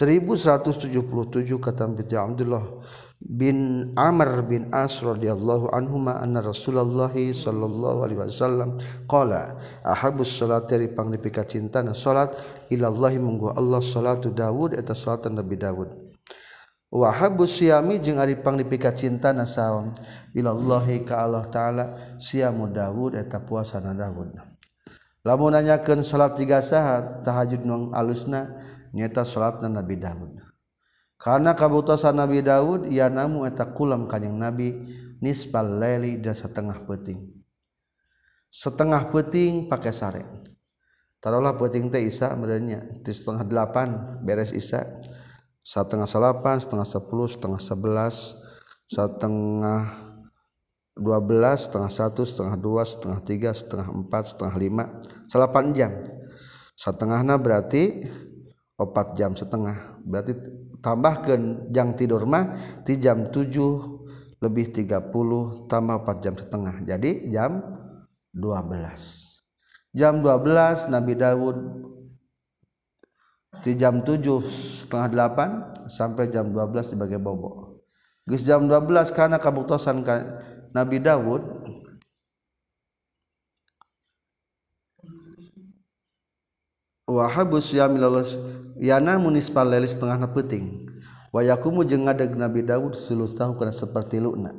1177 0.00 1.60
kata 1.60 1.84
binti 1.84 2.16
Abdullah 2.16 2.64
bin 3.20 3.92
Amr 4.00 4.40
bin 4.48 4.72
As 4.72 5.04
radhiyallahu 5.04 5.68
anhuma 5.76 6.16
anna 6.24 6.40
Rasulullah 6.40 7.12
sallallahu 7.12 8.08
alaihi 8.08 8.16
wasallam 8.16 8.80
qala 9.04 9.60
ahabus 9.84 10.40
salat 10.40 10.64
dari 10.72 10.88
panglipika 10.88 11.44
cintana 11.44 11.92
salat 11.92 12.32
ila 12.72 12.88
Allah 12.88 13.12
munggu 13.20 13.52
Allah 13.52 13.84
salatu 13.84 14.32
Daud 14.32 14.72
eta 14.72 14.96
salat 14.96 15.28
Nabi 15.28 15.60
Daud 15.60 15.92
wa 16.90 17.12
habus 17.12 17.60
siami 17.60 18.00
jeung 18.00 18.16
ari 18.16 18.40
panglipika 18.40 18.96
cintana 18.96 19.44
saum 19.44 19.92
ila 20.32 20.56
Allah 20.56 20.86
ka 21.04 21.14
Allah 21.20 21.44
taala 21.52 21.84
siamu 22.16 22.72
Daud 22.72 23.20
eta 23.20 23.36
puasana 23.44 23.92
Daud 23.92 24.32
lamun 25.28 25.52
nanyakeun 25.52 26.00
salat 26.00 26.40
tiga 26.40 26.64
sahat 26.64 27.20
tahajud 27.20 27.68
nu 27.68 27.92
alusna 27.92 28.58
nyata 28.94 29.26
salatna 29.26 29.68
Nabi 29.68 29.96
Daud. 29.98 30.40
Karena 31.20 31.52
kabutusan 31.52 32.16
Nabi 32.16 32.40
Daud 32.40 32.88
ia 32.88 33.12
namu 33.12 33.44
eta 33.44 33.68
kulam 33.68 34.08
kanyang 34.08 34.40
Nabi 34.40 34.88
nisbal 35.20 35.78
laili 35.78 36.16
dan 36.16 36.32
setengah 36.32 36.80
peting 36.88 37.40
setengah 38.50 39.08
peting 39.14 39.70
pakai 39.70 39.94
sare. 39.94 40.22
Taruhlah 41.22 41.54
peting 41.54 41.88
teh 41.88 42.02
isa 42.02 42.34
merenya 42.34 42.82
di 42.82 43.12
setengah 43.14 43.46
delapan 43.46 44.18
beres 44.26 44.50
isa. 44.50 44.84
Setengah 45.62 46.08
salapan 46.08 46.58
setengah 46.58 46.88
sepuluh 46.88 47.30
setengah 47.30 47.62
sebelas 47.62 48.34
setengah 48.90 49.86
dua 50.96 51.22
belas 51.22 51.70
setengah 51.70 51.92
satu 51.92 52.26
setengah 52.26 52.56
dua 52.58 52.82
setengah 52.82 53.20
tiga 53.22 53.54
setengah 53.54 53.86
empat 53.86 54.34
setengah 54.34 54.56
lima. 54.58 54.84
Salapan 55.30 55.70
jam. 55.70 55.92
Setengahnya 56.74 57.36
berarti 57.36 58.08
opat 58.80 59.12
jam 59.20 59.36
setengah. 59.36 60.00
Berarti 60.00 60.40
tambahkan 60.80 61.68
jam 61.68 61.92
tidur 61.92 62.24
mah 62.24 62.56
di 62.88 62.96
jam 62.96 63.28
7 63.28 64.40
lebih 64.40 64.72
30 64.72 65.68
tambah 65.68 65.96
4 66.00 66.24
jam 66.24 66.34
setengah. 66.40 66.80
Jadi 66.88 67.28
jam 67.28 67.60
12 68.32 69.30
jam 69.90 70.22
12 70.22 70.86
Nabi 70.90 71.18
Daud 71.18 71.56
di 73.60 73.74
jam 73.74 74.06
7 74.06 74.22
setengah 74.86 75.08
8 75.10 75.90
sampai 75.90 76.30
jam 76.30 76.46
12 76.54 76.94
sebagai 76.94 77.18
bobo 77.18 77.82
Gus 78.24 78.46
jam 78.46 78.70
12 78.70 79.10
karena 79.10 79.42
kabuktosan 79.42 80.06
Nabi 80.70 81.02
Daud 81.02 81.42
wahabus 87.10 87.74
ya 87.74 87.90
yana 88.80 89.20
munispal 89.20 89.68
lelis 89.68 89.94
tengahna 89.94 90.32
peting 90.32 90.88
wayakumu 91.36 91.84
jeung 91.84 92.08
ngadeg 92.08 92.32
Nabi 92.32 92.64
Daud 92.64 92.96
sulus 92.96 93.36
tahu 93.36 93.54
kana 93.60 93.70
seperti 93.70 94.16
luna 94.18 94.56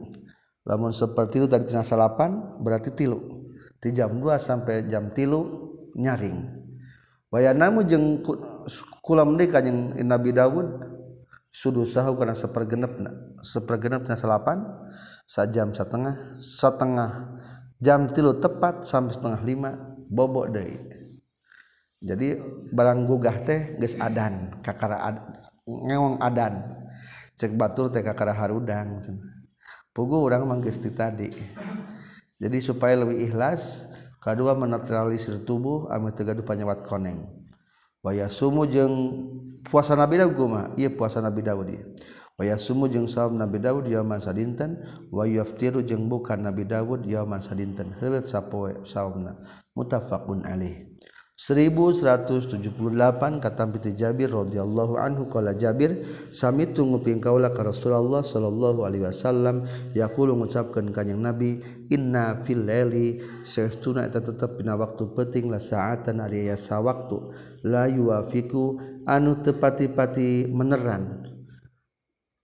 lamun 0.62 0.94
seperti 0.94 1.42
itu 1.42 1.50
tadi 1.50 1.66
tina 1.66 1.82
salapan 1.82 2.62
berarti 2.62 2.94
tilu. 2.94 3.42
Di 3.82 3.90
jam 3.98 4.14
2 4.14 4.38
sampai 4.38 4.86
jam 4.86 5.10
tilu 5.10 5.74
nyaring. 5.98 6.38
Wayanamu 7.34 7.82
jeung 7.82 8.22
kulam 9.02 9.42
deui 9.42 9.50
ka 9.50 9.58
jeung 9.66 9.98
Nabi 10.06 10.30
Daud 10.30 10.70
sudu 11.50 11.82
sahu 11.82 12.14
kana 12.14 12.38
sapergenepna 12.38 13.42
sapergenepna 13.42 14.14
salapan 14.14 14.62
sajam 15.26 15.74
setengah 15.74 16.38
setengah 16.38 17.42
jam 17.82 18.14
tilu 18.14 18.38
tepat 18.38 18.86
sampai 18.86 19.18
setengah 19.18 19.42
lima 19.42 19.72
bobok 20.14 20.54
deui. 20.54 20.78
jadi 22.02 22.42
barang 22.74 23.06
gugah 23.06 23.46
teh 23.46 23.78
geus 23.78 23.94
adan 24.02 24.58
kakara 24.66 24.98
ad, 25.00 25.18
ngewong 25.66 26.18
adan. 26.18 26.82
Cek 27.32 27.58
batur 27.58 27.90
teh 27.90 28.04
kakara 28.06 28.36
harudang 28.36 29.02
pugu 29.96 30.18
orang 30.20 30.46
mah 30.46 30.58
geus 30.62 30.78
tadi 30.78 31.34
jadi 32.38 32.58
supaya 32.62 32.98
lebih 33.02 33.30
ikhlas 33.30 33.90
kedua 34.22 34.54
menetralisir 34.54 35.42
tubuh 35.42 35.90
ame 35.90 36.14
teu 36.14 36.26
gaduh 36.26 36.46
panyawat 36.46 36.86
koneng. 36.86 37.26
Waya 38.02 38.30
sumu 38.30 38.66
jeung 38.66 38.94
puasa 39.62 39.94
Nabi 39.94 40.18
Daud 40.22 40.34
guma 40.34 40.74
ieu 40.74 40.90
puasa 40.90 41.22
Nabi 41.22 41.42
Daud 41.46 41.70
ieu. 41.70 41.86
Waya 42.34 42.58
sumu 42.58 42.90
jeung 42.90 43.06
saum 43.06 43.38
Nabi 43.38 43.62
Daud 43.62 43.86
yauman 43.86 44.18
sadinten. 44.18 44.82
Wa 45.14 45.30
yaftiru 45.30 45.86
jeung 45.86 46.10
bukan 46.10 46.42
Nabi 46.42 46.66
Daud 46.66 47.06
yauman 47.06 47.46
sadinten. 47.46 47.94
Heuleut 48.02 48.26
sapoe 48.26 48.82
saumna. 48.90 49.38
Muttafaqun 49.78 50.46
alaih. 50.50 50.91
1178 51.42 53.42
kata 53.42 53.66
piti 53.74 53.98
Jabir 53.98 54.30
radhiyallahu 54.30 54.94
anhu 54.94 55.26
qala 55.26 55.58
Jabir 55.58 56.06
sami 56.30 56.70
tunguping 56.70 57.18
kaula 57.18 57.50
ka 57.50 57.66
Rasulullah 57.66 58.22
sallallahu 58.22 58.86
alaihi 58.86 59.10
wasallam. 59.10 59.66
Yaqulu 59.98 60.38
ngucapkeun 60.38 60.94
ka 60.94 61.02
kanjing 61.02 61.18
Nabi 61.18 61.58
inna 61.90 62.46
fil 62.46 62.62
laili 62.62 63.26
sahtuna 63.42 64.06
eta 64.06 64.22
tetep 64.22 64.62
dina 64.62 64.78
waktu 64.78 65.18
penting 65.18 65.50
la 65.50 65.58
saatan 65.58 66.22
ari 66.22 66.46
aya 66.46 66.54
sawaktu 66.54 67.34
la 67.66 67.90
yuafiku 67.90 68.78
anu 69.10 69.42
tepati-pati 69.42 70.46
meneran 70.46 71.26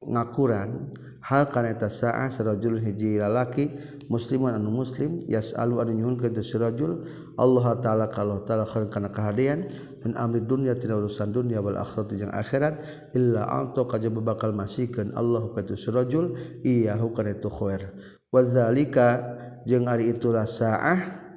ngakuran 0.01 0.89
hal 1.27 1.51
kaneta 1.51 1.91
saah 1.91 2.31
sarajul 2.31 2.79
hiji 2.79 3.19
lalaki 3.19 3.67
musliman 4.07 4.55
anu 4.55 4.71
muslim 4.71 5.19
yasalu 5.27 5.83
anu 5.83 5.91
nyuhun 5.91 6.15
ka 6.15 6.31
sarajul 6.39 7.03
Allah 7.35 7.75
taala 7.83 8.07
kalau 8.07 8.47
taala 8.47 8.63
kana 8.63 9.11
kahadean 9.11 9.67
min 10.07 10.15
amri 10.15 10.39
dunya 10.39 10.71
tina 10.71 10.95
urusan 10.95 11.35
dunya 11.35 11.59
wal 11.59 11.75
akhirat 11.75 12.15
jeung 12.15 12.31
akhirat 12.31 12.79
illa 13.11 13.43
anto 13.43 13.83
kajaba 13.83 14.23
bakal 14.23 14.55
masikeun 14.55 15.11
Allah 15.19 15.43
ka 15.51 15.67
sarajul 15.75 16.39
iyahu 16.63 17.11
kana 17.11 17.35
tu 17.35 17.51
khair. 17.51 17.91
Wa 18.31 18.47
zalika 18.47 19.35
jeung 19.67 19.91
ari 19.91 20.15
itulah 20.15 20.47
saah 20.47 21.27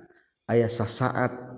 aya 0.47 0.71
sasaat 0.71 1.50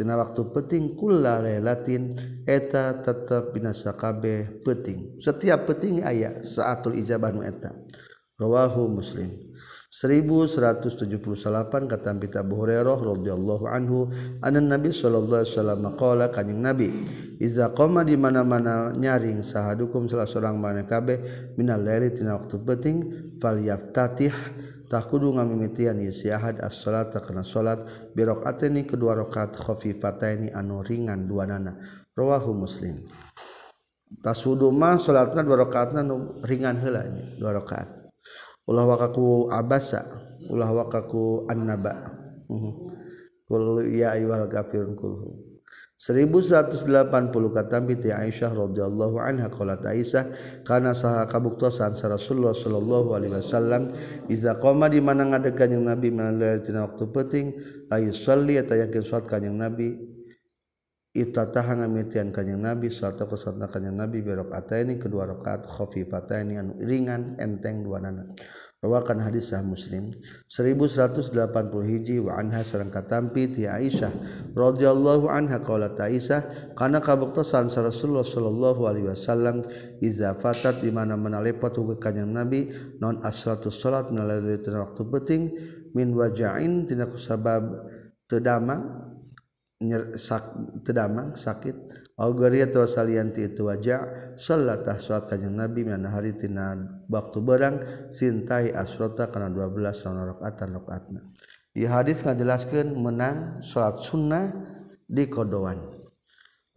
Tina 0.00 0.16
waktu 0.16 0.48
penting 0.48 0.96
kula 0.96 1.44
latin 1.60 2.16
eta 2.48 3.04
tetap 3.04 3.52
binasa 3.52 3.92
kabeh 3.92 4.64
peting. 4.64 5.20
Setiap 5.20 5.68
peting 5.68 6.00
ayat 6.00 6.40
saatul 6.40 6.96
ijabah 6.96 7.28
nu 7.28 7.44
eta. 7.44 7.76
Rawahu 8.40 8.88
Muslim. 8.88 9.52
1178 9.92 11.04
kata 11.84 12.16
Abi 12.16 12.32
Abu 12.32 12.64
Hurairah 12.64 12.96
radhiyallahu 12.96 13.68
anhu, 13.68 14.08
anna 14.40 14.64
Nabi 14.64 14.88
sallallahu 14.88 15.44
alaihi 15.44 15.52
wasallam 15.52 15.82
qala 16.00 16.32
kanjing 16.32 16.64
Nabi, 16.64 16.88
"Iza 17.36 17.68
qoma 17.68 18.00
di 18.00 18.16
mana-mana 18.16 18.96
nyaring 18.96 19.44
sahadukum 19.44 20.08
salah 20.08 20.24
seorang 20.24 20.56
mana 20.56 20.88
kabeh 20.88 21.52
minal 21.60 21.84
laili 21.84 22.08
waktu 22.24 22.56
peting 22.64 22.98
falyaftatih 23.36 24.32
tah 24.90 25.06
kudu 25.06 25.30
ngamimitian 25.38 26.02
ieu 26.02 26.10
sihad 26.10 26.58
as-salata 26.58 27.22
kana 27.22 27.46
salat 27.46 27.86
bi 28.10 28.26
rakaatini 28.26 28.82
kedua 28.82 29.14
rakaat 29.14 29.54
khafifataini 29.54 30.50
anu 30.50 30.82
ringan 30.82 31.30
duanana 31.30 31.78
rawahu 32.18 32.50
muslim. 32.50 33.06
Taswudu 34.10 34.74
mah 34.74 34.98
salatna 34.98 35.46
dua 35.46 35.62
rakaatna 35.62 36.02
ringan 36.42 36.82
heula 36.82 37.06
dua 37.38 37.54
rakaat 37.54 37.88
ulah 38.66 38.82
wakaku 38.90 39.46
abasa 39.54 40.10
ulah 40.50 40.70
wakaku 40.74 41.46
annaba. 41.46 42.10
Mhm. 42.50 42.72
Kul 43.46 43.86
ya 43.94 44.14
ayyuhal 44.14 44.50
kafirun 44.50 44.98
kulhu 44.98 45.49
1180 46.00 46.96
kata 47.52 47.76
binti 47.84 48.08
Aisyah 48.08 48.56
radhiyallahu 48.56 49.20
anha 49.20 49.52
qalat 49.52 49.84
Aisyah 49.84 50.32
kana 50.64 50.96
saha 50.96 51.28
kabuktosan 51.28 51.92
sa 51.92 52.08
Rasulullah 52.08 52.56
sallallahu 52.56 53.12
alaihi 53.12 53.36
wasallam 53.36 53.92
iza 54.32 54.56
qama 54.56 54.88
di 54.88 54.96
mana 55.04 55.28
ngadegan 55.28 55.76
yang 55.76 55.84
Nabi 55.84 56.08
malaitina 56.08 56.88
waktu 56.88 57.04
penting 57.04 57.46
ayu 57.92 58.16
salli 58.16 58.56
eta 58.56 58.80
yakin 58.80 59.04
salat 59.04 59.28
kanjing 59.28 59.60
Nabi 59.60 59.92
iftataha 61.12 61.84
ngamitian 61.84 62.32
kanjing 62.32 62.64
Nabi 62.64 62.88
salat 62.88 63.20
ka 63.20 63.36
salatna 63.36 63.68
kanjing 63.68 63.92
Nabi 63.92 64.24
bi 64.24 64.32
ini 64.32 64.96
kedua 64.96 65.28
rakaat 65.28 65.68
khafifataini 65.68 66.64
anu 66.64 66.80
ringan 66.80 67.36
enteng 67.36 67.84
dua 67.84 68.00
nana. 68.00 68.24
Rawakan 68.80 69.20
hadis 69.20 69.52
sah 69.52 69.60
Muslim 69.60 70.08
1180 70.48 71.36
hiji 71.84 72.16
wa 72.16 72.40
anha 72.40 72.64
sareng 72.64 72.88
katampi 72.88 73.52
ti 73.52 73.68
Aisyah 73.68 74.08
radhiyallahu 74.56 75.28
anha 75.28 75.60
qalat 75.60 76.00
Aisyah 76.00 76.72
kana 76.72 76.96
kabuktasan 77.04 77.68
Rasulullah 77.68 78.24
sallallahu 78.24 78.88
alaihi 78.88 79.12
wasallam 79.12 79.60
iza 80.00 80.32
fatat 80.32 80.80
di 80.80 80.88
mana-mana 80.88 81.44
lepot 81.44 81.76
kanjeng 82.00 82.32
Nabi 82.32 82.72
non 83.04 83.20
asratus 83.20 83.84
salat 83.84 84.08
melalui 84.08 84.56
waktu 84.56 85.02
penting 85.12 85.42
min 85.92 86.16
wajain 86.16 86.88
tina 86.88 87.04
kusabab 87.04 87.84
tedamang 88.32 89.12
nyer 89.84 90.16
sak 90.16 90.56
tedamang 90.88 91.36
sakit 91.36 91.76
Algoriato 92.20 92.84
salianti 92.84 93.48
itu 93.48 93.64
wajah 93.64 94.36
salatah 94.36 95.00
salat 95.00 95.24
kanjeng 95.24 95.56
Nabi 95.56 95.88
mana 95.88 96.12
hari 96.12 96.36
tina 96.36 96.76
waktu 97.08 97.40
barang 97.40 97.76
sintai 98.12 98.76
asrota 98.76 99.32
kana 99.32 99.48
12 99.48 100.04
rakaatan 100.04 100.68
rakaatna. 100.76 101.20
Di 101.72 101.88
hadis 101.88 102.20
ngajelaskeun 102.20 102.92
menang 102.92 103.64
salat 103.64 104.04
sunnah 104.04 104.52
di 105.08 105.32
kodoan. 105.32 105.96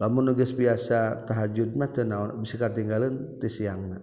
Lamun 0.00 0.32
geus 0.32 0.56
biasa 0.56 1.28
tahajud 1.28 1.76
mah 1.76 1.92
teu 1.92 2.08
naon 2.08 2.40
bisi 2.40 2.56
katinggaleun 2.56 3.36
ti 3.36 3.52
siangna. 3.52 4.00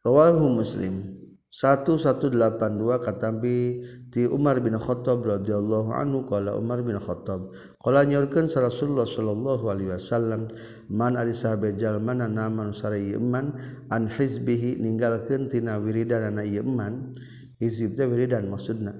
Rawahu 0.00 0.48
Muslim. 0.48 1.17
1182 1.48 3.00
katambi 3.00 3.80
ti 4.12 4.28
Umar 4.28 4.60
bin 4.60 4.76
Khattab 4.76 5.24
radhiyallahu 5.24 5.88
anhu 5.96 6.28
qala 6.28 6.52
Umar 6.52 6.84
bin 6.84 7.00
Khattab 7.00 7.56
qala 7.80 8.04
nyorkeun 8.04 8.52
Rasulullah 8.52 9.08
sallallahu 9.08 9.64
alaihi 9.72 9.96
wasallam 9.96 10.52
man 10.92 11.16
ari 11.16 11.32
sahabat 11.32 11.80
jalmana 11.80 12.28
naman 12.28 12.76
sarai 12.76 13.16
iman 13.16 13.56
an 13.88 14.12
hizbihi 14.12 14.76
ninggalkeun 14.76 15.48
tina 15.48 15.80
wiridanana 15.80 16.44
ieu 16.44 16.60
iman 16.60 17.16
hizib 17.56 17.96
teh 17.96 18.04
wiridan 18.04 18.52
maksudna. 18.52 18.92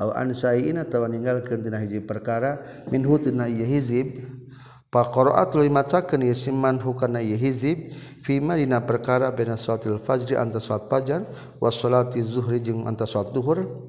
Aw 0.00 0.16
an 0.16 0.32
sa'ina 0.32 0.88
atawa 0.88 1.04
ninggalkeun 1.12 1.60
tina 1.60 1.84
hiji 1.84 2.00
perkara 2.00 2.64
minhu 2.88 3.20
tina 3.20 3.44
ieu 3.44 3.68
hizib 3.68 4.39
Faqara'at 4.90 5.54
tuluy 5.54 5.70
macakeun 5.70 6.26
ieu 6.26 6.34
siman 6.34 6.74
hukana 6.82 7.22
ieu 7.22 7.38
hizib 7.38 7.94
fi 8.26 8.42
perkara 8.82 9.30
baina 9.30 9.54
salatil 9.54 10.02
fajri 10.02 10.34
anta 10.34 10.58
salat 10.58 10.90
fajar 10.90 11.22
wa 11.62 11.70
salati 11.70 12.18
zuhri 12.26 12.58
jeung 12.58 12.82
anta 12.90 13.06
salat 13.06 13.30
duhur. 13.30 13.86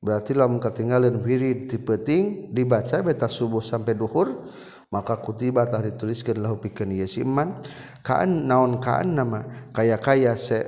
Berarti 0.00 0.32
lamun 0.32 0.56
katinggalan 0.56 1.20
wirid 1.20 1.68
ti 1.68 1.76
peuting 1.76 2.48
dibaca 2.50 3.04
beta 3.04 3.28
subuh 3.28 3.60
sampai 3.60 3.92
duhur 3.94 4.48
maka 4.88 5.20
kutiba 5.20 5.68
tah 5.68 5.84
dituliskeun 5.84 6.40
lahu 6.40 6.56
pikeun 6.56 6.96
ieu 6.96 7.04
siman. 7.04 7.60
Kaan 8.00 8.48
naon 8.48 8.80
kaan 8.80 9.12
nama? 9.12 9.44
Kaya-kaya 9.76 10.32
se 10.40 10.64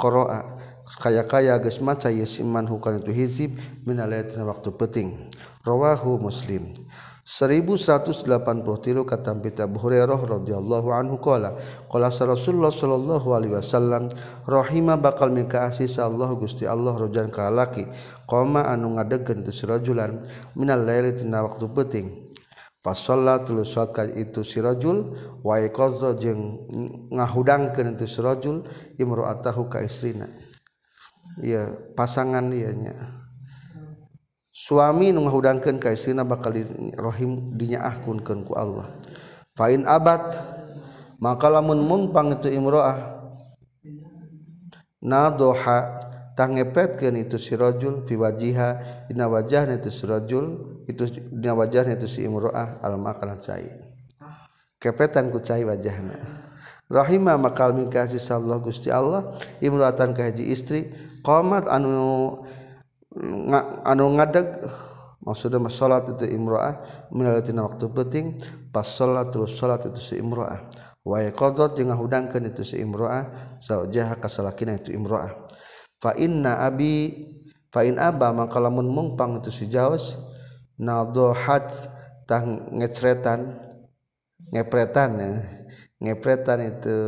qira'a 0.00 0.56
kaya-kaya 1.04 1.60
geus 1.60 1.84
maca 1.84 2.08
ieu 2.08 2.24
siman 2.24 2.64
hukana 2.64 3.04
itu 3.04 3.12
hizib 3.12 3.60
min 3.84 4.00
waktu 4.00 4.72
peuting. 4.72 5.28
Rawahu 5.68 6.16
muslim 6.16 6.72
1180 7.22 8.26
kata 9.06 9.30
Abu 9.62 9.78
Hurairah 9.78 10.18
radhiyallahu 10.18 10.90
anhu 10.90 11.22
qala 11.22 11.54
qala 11.86 12.10
Rasulullah 12.10 12.74
sallallahu 12.74 13.30
alaihi 13.30 13.54
wasallam 13.54 14.10
rahima 14.42 14.98
bakal 14.98 15.30
mikaasi 15.30 15.86
Allah 16.02 16.34
Gusti 16.34 16.66
Allah 16.66 16.98
rojan 16.98 17.30
ka 17.30 17.46
laki 17.46 17.86
qoma 18.26 18.66
anu 18.66 18.98
ngadegkeun 18.98 19.46
tu 19.46 19.54
sirajulan 19.54 20.18
minal 20.58 20.82
laili 20.82 21.14
tina 21.14 21.46
waktu 21.46 21.70
penting. 21.70 22.06
Fasolla 22.82 23.38
tuluy 23.46 23.62
salat 23.62 23.94
ka 23.94 24.02
itu 24.02 24.42
sirajul 24.42 25.14
wa 25.46 25.62
yaqadza 25.62 26.18
jeung 26.18 26.66
ngahudangkeun 27.14 27.94
tu 27.94 28.10
sirajul 28.10 28.66
imro'atahu 28.98 29.70
ka 29.70 29.78
istrina. 29.86 30.26
Ya 31.38 31.70
pasangan 31.94 32.50
ieu 32.50 32.74
nya 32.74 33.21
suami 34.52 35.10
nu 35.10 35.24
ngahudangkeun 35.24 35.80
ka 35.80 35.96
istrina 35.96 36.28
bakal 36.28 36.52
rohim 37.00 37.56
dinyaahkunkeun 37.56 38.44
ku 38.44 38.52
Allah. 38.52 38.92
Fain 39.56 39.88
abad 39.88 40.36
maka 41.16 41.48
lamun 41.48 41.80
mumpang 41.80 42.36
itu 42.36 42.52
imroah 42.52 43.24
nadoha 45.00 45.98
tangepetkeun 46.36 47.16
itu 47.24 47.40
si 47.40 47.56
rajul 47.56 48.04
fi 48.04 48.14
wajiha 48.14 48.68
dina 49.08 49.26
wajahna 49.26 49.80
itu 49.80 49.88
si 49.88 50.04
rajul 50.04 50.78
itu 50.84 51.02
dina 51.32 51.56
wajahna 51.56 51.96
itu 51.96 52.06
si 52.06 52.20
imroah 52.28 52.78
al 52.84 53.00
makalan 53.00 53.40
cai. 53.40 53.66
Kepetan 54.76 55.32
ku 55.32 55.40
cai 55.40 55.64
wajahna. 55.64 56.44
Rahimah 56.92 57.40
makal 57.40 57.72
min 57.72 57.88
kasih 57.88 58.20
Allah 58.36 58.60
Gusti 58.60 58.92
Allah 58.92 59.32
imroatan 59.64 60.12
ka 60.12 60.28
haji 60.28 60.52
istri 60.52 60.92
qamat 61.24 61.64
anu 61.64 62.44
anu 63.84 64.16
ngadeg 64.16 64.64
maksudnya 65.22 65.60
salat 65.70 66.08
itu 66.10 66.26
imro'ah 66.26 66.82
minalatina 67.14 67.62
waktu 67.68 67.86
penting 67.92 68.40
pas 68.72 68.88
salat 68.88 69.30
terus 69.30 69.54
salat 69.54 69.84
itu 69.86 70.00
si 70.00 70.14
imro'ah. 70.18 70.66
Wa 71.02 71.18
yaqadat 71.18 71.74
jeung 71.74 71.90
ngahudangkeun 71.90 72.54
itu 72.54 72.62
si 72.62 72.76
imro'ah 72.78 73.58
zaujah 73.58 74.14
kasalakina 74.18 74.78
itu 74.78 74.94
imro'ah. 74.94 75.34
Fa 75.98 76.14
inna 76.14 76.62
abi 76.62 77.26
fa 77.74 77.82
in 77.82 77.98
aba 77.98 78.30
maka 78.30 78.58
lamun 78.62 78.86
mungpang 78.86 79.38
itu 79.42 79.50
si 79.50 79.66
jaos 79.66 80.18
nadhahat 80.78 81.70
tah 82.26 82.42
ngecretan 82.46 83.60
ngepretan 84.54 85.10
ya. 85.18 85.30
Ngepretan 86.02 86.58
itu 86.66 86.98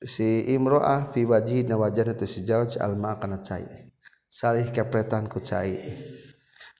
si 0.00 0.48
imro'ah 0.56 1.12
fi 1.12 1.28
wajhina 1.28 1.76
wajah 1.76 2.16
itu 2.16 2.24
si 2.24 2.44
jaos 2.48 2.80
alma 2.80 3.16
kana 3.20 3.40
cai 3.44 3.81
salih 4.32 4.64
kepretan 4.72 5.28
ku 5.28 5.36
cai. 5.44 5.92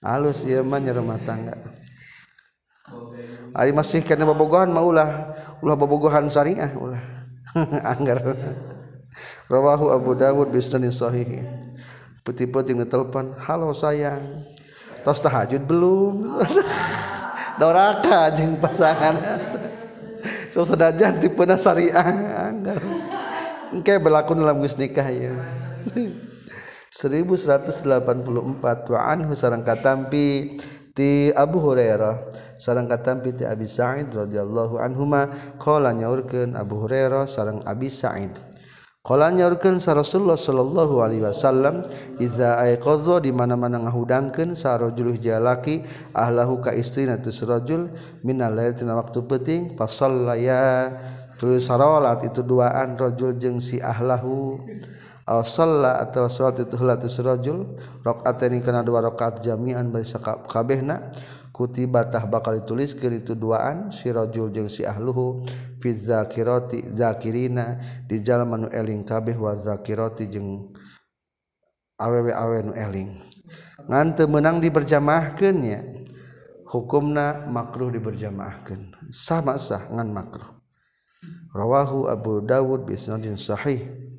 Alus 0.00 0.48
ieu 0.48 0.64
mah 0.64 0.80
nyerema 0.80 1.20
tangga. 1.20 1.60
Ari 3.52 3.76
masih 3.76 4.00
kana 4.00 4.24
babogohan 4.24 4.72
mah 4.72 4.80
ulah. 4.80 5.10
Ulah 5.60 5.76
babogohan 5.76 6.32
syariah 6.32 6.72
ulah. 6.72 7.04
Anggar. 7.92 8.24
Rawahu 9.52 9.92
Abu 9.92 10.16
Dawud 10.16 10.48
bi 10.48 10.64
isnadin 10.64 10.88
sahih. 10.88 11.44
Putih-putih 12.24 12.72
telepon 12.88 13.36
halo 13.44 13.76
sayang. 13.76 14.24
Tos 15.04 15.20
tahajud 15.20 15.60
belum? 15.68 16.40
Doraka 17.60 18.32
jeung 18.32 18.56
pasangan. 18.56 19.20
So 20.52 20.68
sedajan 20.68 21.16
tipena 21.16 21.56
syariah 21.56 22.04
anggar. 22.36 22.76
Engke 23.72 23.96
berlaku 23.96 24.36
dalam 24.36 24.60
geus 24.60 24.76
nikah 24.76 25.08
ya 25.08 25.32
1184 26.92 28.92
wa 28.92 29.00
anhu 29.08 29.32
sarang 29.32 29.64
katampi 29.64 30.60
ti 30.92 31.32
Abu 31.32 31.56
Hurairah 31.56 32.20
sarang 32.60 32.84
katampi 32.84 33.32
ti 33.32 33.48
Abi 33.48 33.64
Sa'id 33.64 34.12
radhiyallahu 34.12 34.76
anhuma 34.76 35.24
qala 35.56 35.96
nyaurkeun 35.96 36.52
Abu 36.52 36.84
Hurairah 36.84 37.24
sarang 37.24 37.64
Abi 37.64 37.88
Sa'id. 37.88 38.36
Qala 39.02 39.34
nyaurkeun 39.34 39.82
sa 39.82 39.98
Rasulullah 39.98 40.38
sallallahu 40.38 41.02
alaihi 41.02 41.26
wasallam 41.26 41.82
iza 42.22 42.54
aiqadha 42.54 43.18
di 43.18 43.34
mana-mana 43.34 43.82
ngahudangkeun 43.82 44.54
sarojul 44.54 45.18
jalaki 45.18 45.82
ahlahu 46.14 46.62
ka 46.62 46.70
istrina 46.70 47.18
tus 47.18 47.42
rajul 47.42 47.90
minal 48.22 48.54
lailatina 48.54 48.94
waktu 48.94 49.26
penting 49.26 49.74
fasallaya 49.74 50.94
terus 51.34 51.66
salat 51.66 52.22
itu 52.22 52.46
duaan 52.46 52.94
rajul 52.94 53.34
jeung 53.34 53.58
si 53.58 53.82
ahlahu. 53.82 54.62
sala 55.26 56.02
atau 56.02 56.26
salat 56.26 56.58
salatu 56.66 56.76
hulatus 56.78 57.14
rajul 57.22 57.78
rakaatani 58.02 58.58
kana 58.58 58.82
dua 58.82 59.02
rakaat 59.06 59.38
jami'an 59.38 59.86
bari 59.94 60.02
sakabehna 60.02 61.14
kutibatah 61.54 62.26
bakal 62.26 62.58
ditulis 62.58 62.90
ke 62.96 63.06
itu 63.12 63.38
duaan 63.38 63.94
si 63.94 64.10
rajul 64.10 64.50
jeung 64.50 64.66
si 64.66 64.82
ahluhu 64.82 65.46
fi 65.78 65.94
zakirati 65.94 66.82
zakirina 66.90 67.78
di 68.08 68.18
jalan 68.18 68.48
manu 68.48 68.68
eling 68.74 69.06
kabeh 69.06 69.38
wa 69.38 69.54
zakirati 69.54 70.26
jeung 70.26 70.74
awewe-awe 72.02 72.58
nu 72.66 72.72
eling. 72.74 73.22
Ngan 73.86 74.18
teu 74.18 74.26
meunang 74.26 74.58
diberjamaahkeun 74.58 75.56
nya 75.62 75.86
hukumna 76.66 77.46
makruh 77.46 77.94
diberjamaahkeun 77.94 79.12
sama 79.14 79.54
sah 79.54 79.86
ngan 79.86 80.10
makruh. 80.10 80.50
Rawahu 81.54 82.10
abu 82.10 82.42
dawud 82.42 82.88
bi 82.88 82.98
sahih. 82.98 84.11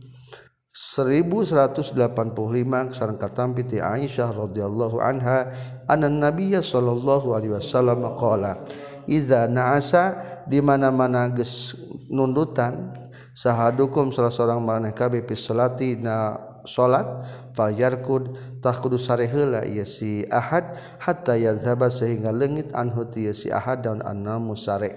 1185 0.73 2.97
sareng 2.97 3.21
katampiti 3.21 3.77
Aisyah 3.77 4.33
radhiyallahu 4.33 4.97
anha 4.97 5.53
anna 5.85 6.09
nabiyya 6.09 6.65
sallallahu 6.65 7.37
alaihi 7.37 7.53
wasallam 7.53 8.01
qala 8.17 8.57
iza 9.05 9.45
na'asa 9.45 10.17
di 10.49 10.57
mana-mana 10.65 11.29
geus 11.29 11.77
nundutan 12.09 12.89
sahadukum 13.37 14.09
salah 14.09 14.33
seorang 14.33 14.65
maneh 14.65 14.97
kabeh 14.97 15.21
fi 15.29 15.37
salati 15.37 15.93
na 15.93 16.41
salat 16.65 17.21
falyarkud 17.53 18.33
tah 18.57 18.73
kudu 18.73 18.97
sare 18.97 19.29
heula 19.29 19.61
ieu 19.69 19.85
si 19.85 20.25
ahad 20.31 20.73
hatta 20.97 21.37
yazhaba 21.37 21.93
sehingga 21.93 22.33
leungit 22.33 22.73
anhu 22.73 23.05
ti 23.13 23.29
si 23.35 23.53
ahad 23.53 23.85
daun 23.85 24.01
anamu 24.01 24.57
sare 24.57 24.89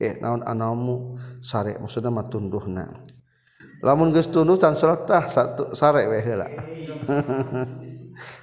eh 0.00 0.16
naon 0.16 0.40
anamu 0.48 1.20
sare? 1.44 1.76
Maksudna 1.76 2.08
matunduhna 2.08 2.88
lamun 3.80 4.12
geus 4.12 4.28
tundutan 4.28 4.76
salat 4.76 5.08
tah 5.08 5.24
satu 5.24 5.72
sare 5.72 6.04
we 6.08 6.20
heula. 6.20 6.48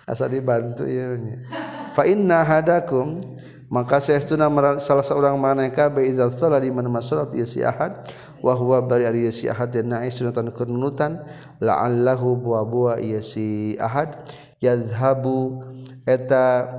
Asa 0.09 0.25
dibantu 0.25 0.89
ieu 0.89 1.13
nya. 1.21 1.45
Fa 1.93 2.01
inna 2.09 2.41
hadakum 2.41 3.21
maka 3.69 4.01
saestuna 4.01 4.49
salah 4.81 5.05
seorang 5.05 5.37
mana 5.37 5.69
kabeh 5.69 6.09
iza 6.09 6.25
salat 6.33 6.65
di 6.65 6.73
mana 6.73 6.89
salat 7.03 7.29
ieu 7.37 7.45
si 7.45 7.61
ahad 7.61 8.01
wa 8.41 8.53
huwa 8.57 8.81
bari 8.81 9.05
ari 9.05 9.29
si 9.29 9.45
ahad 9.45 9.75
dan 9.75 9.93
na'is 9.93 10.17
sunatan 10.17 10.49
kunutan 10.55 11.21
la'allahu 11.61 12.41
buwa-buwa 12.41 12.97
ieu 12.97 13.21
si 13.21 13.77
ahad. 13.77 14.17
Yazhabu 14.57 15.61
eta 16.09 16.73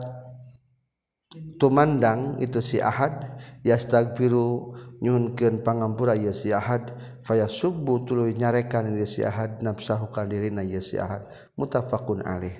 tumandang 1.63 2.43
itu 2.43 2.59
si 2.59 2.83
ahad. 2.83 3.39
Yastagfiru 3.63 4.75
nyunkeun 4.99 5.63
pangampura 5.63 6.19
ieu 6.19 6.35
si 6.35 6.51
Ahad 6.51 6.95
faya 7.23 7.47
subbu 7.47 8.07
tuluy 8.07 8.35
nyarekan 8.35 8.91
ieu 8.95 9.07
si 9.07 9.23
Ahad 9.23 9.63
nafsahu 9.63 10.11
ka 10.11 10.27
dirina 10.27 10.65
ieu 10.65 10.83
si 10.83 10.99
Ahad. 10.99 11.29
Alaih. 11.59 12.57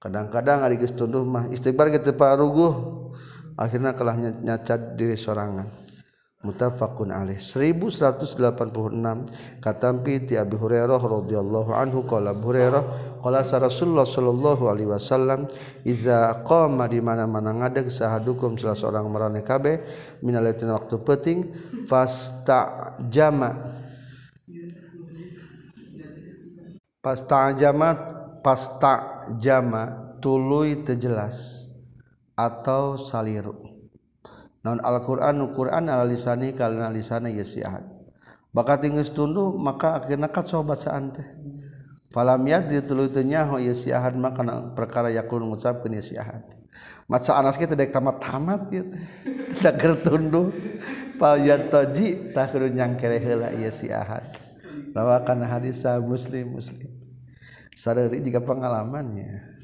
Kadang-kadang 0.00 0.64
ari 0.64 0.80
geus 0.80 0.96
tunduh 0.96 1.24
mah 1.28 1.52
istighfar 1.52 1.92
teu 2.00 2.16
paruguh 2.16 2.72
akhirna 3.60 3.92
kalah 3.92 4.16
nyacat 4.16 4.96
diri 4.96 5.16
sorangan. 5.18 5.79
Mutafakun 6.40 7.12
alih 7.12 7.36
1186 7.36 9.60
katampi 9.60 10.24
ti 10.24 10.40
Abi 10.40 10.56
Hurairah 10.56 10.96
radhiyallahu 10.96 11.76
anhu 11.76 12.08
qala 12.08 12.32
Hurairah 12.32 13.20
qala 13.20 13.44
Rasulullah 13.44 14.08
sallallahu 14.08 14.72
alaihi 14.72 14.88
wasallam 14.88 15.44
iza 15.84 16.40
qama 16.48 16.88
di 16.88 17.04
mana-mana 17.04 17.52
ngadeg 17.52 17.92
sahadukum 17.92 18.56
salah 18.56 18.72
seorang 18.72 19.04
marane 19.12 19.44
kabeh 19.44 19.84
minalatina 20.24 20.80
waktu 20.80 20.96
penting 21.04 21.52
fasta 21.84 22.96
jama 23.12 23.76
pasta 27.04 27.52
jama 27.52 27.88
pasta 28.40 29.28
jama 29.36 30.16
tuluy 30.24 30.88
tejelas 30.88 31.68
atau 32.32 32.96
saliru 32.96 33.69
naon 34.60 34.80
Alquran 34.84 35.40
Quran 35.56 35.88
alisani 35.88 36.52
karena 36.52 36.92
lisana 36.92 37.32
yesiahan 37.32 37.84
bakat 38.50 38.86
tinggi 38.86 39.06
tunduh 39.10 39.54
maka 39.56 40.02
akhirnya 40.02 40.28
kat 40.28 40.50
sobat 40.50 40.82
saan 40.82 41.14
teh. 41.14 41.26
Falam 42.10 42.42
yadri 42.42 42.82
tulutunya 42.82 43.46
ho 43.46 43.62
yesiahan 43.62 44.18
maka 44.18 44.42
perkara 44.74 45.14
yakul 45.14 45.46
mengucapkan 45.46 45.94
yesiahan 45.94 46.42
maca 47.06 47.38
anas 47.38 47.58
kita 47.58 47.74
dek 47.78 47.94
tamat 47.94 48.18
tamat 48.22 48.66
gitu 48.70 48.98
tak 49.62 49.78
kertunduh 49.78 50.50
fal 51.18 51.38
yatoji 51.38 52.34
tak 52.34 52.50
kudu 52.54 52.70
nyangkere 52.70 53.18
heula 53.22 53.54
yesiahan 53.54 54.26
lawakan 54.90 55.46
hadis 55.46 55.86
muslim 56.02 56.58
muslim. 56.58 56.90
Sadari 57.70 58.20
jika 58.20 58.42
pengalamannya 58.42 59.59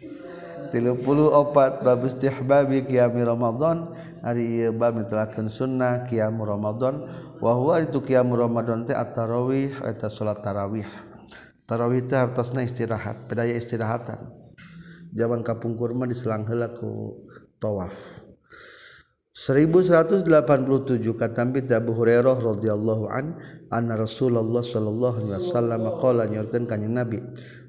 tilu 0.73 0.99
puluh 1.01 1.29
opat 1.29 1.81
babus 1.81 2.19
tihbabi 2.19 2.85
kiami 2.85 3.23
Ramadan. 3.23 3.93
Hari 4.21 4.43
iya 4.43 4.69
bab 4.71 4.99
mitlakeun 4.99 5.47
sunnah 5.51 6.07
kiamu 6.07 6.47
Ramadan. 6.47 7.07
Wa 7.39 7.55
huwa 7.55 7.83
itu 7.83 8.03
kiamu 8.03 8.35
Ramadan 8.35 8.85
teh 8.85 8.95
at-tarawih 8.95 9.83
eta 9.87 10.07
salat 10.07 10.43
tarawih. 10.45 10.89
Tarawih 11.67 12.07
teh 12.07 12.17
hartosna 12.17 12.63
istirahat 12.63 13.27
pedaya 13.31 13.55
istirahatan. 13.55 14.31
Zaman 15.17 15.41
kapungkur 15.47 15.97
mah 15.97 16.11
diselang 16.11 16.45
heula 16.45 16.71
ku 16.75 17.25
tawaf. 17.57 18.27
1187 19.37 20.33
katampi 21.13 21.61
Abu 21.69 21.93
Hurairah 21.93 22.41
radhiyallahu 22.41 23.05
an 23.13 23.37
anna 23.69 24.01
Rasulullah 24.01 24.65
sallallahu 24.65 25.29
alaihi 25.29 25.37
wasallam 25.37 25.83
qala 26.01 26.25
nyorkeun 26.25 26.65
kanjing 26.65 26.97
Nabi 26.97 27.21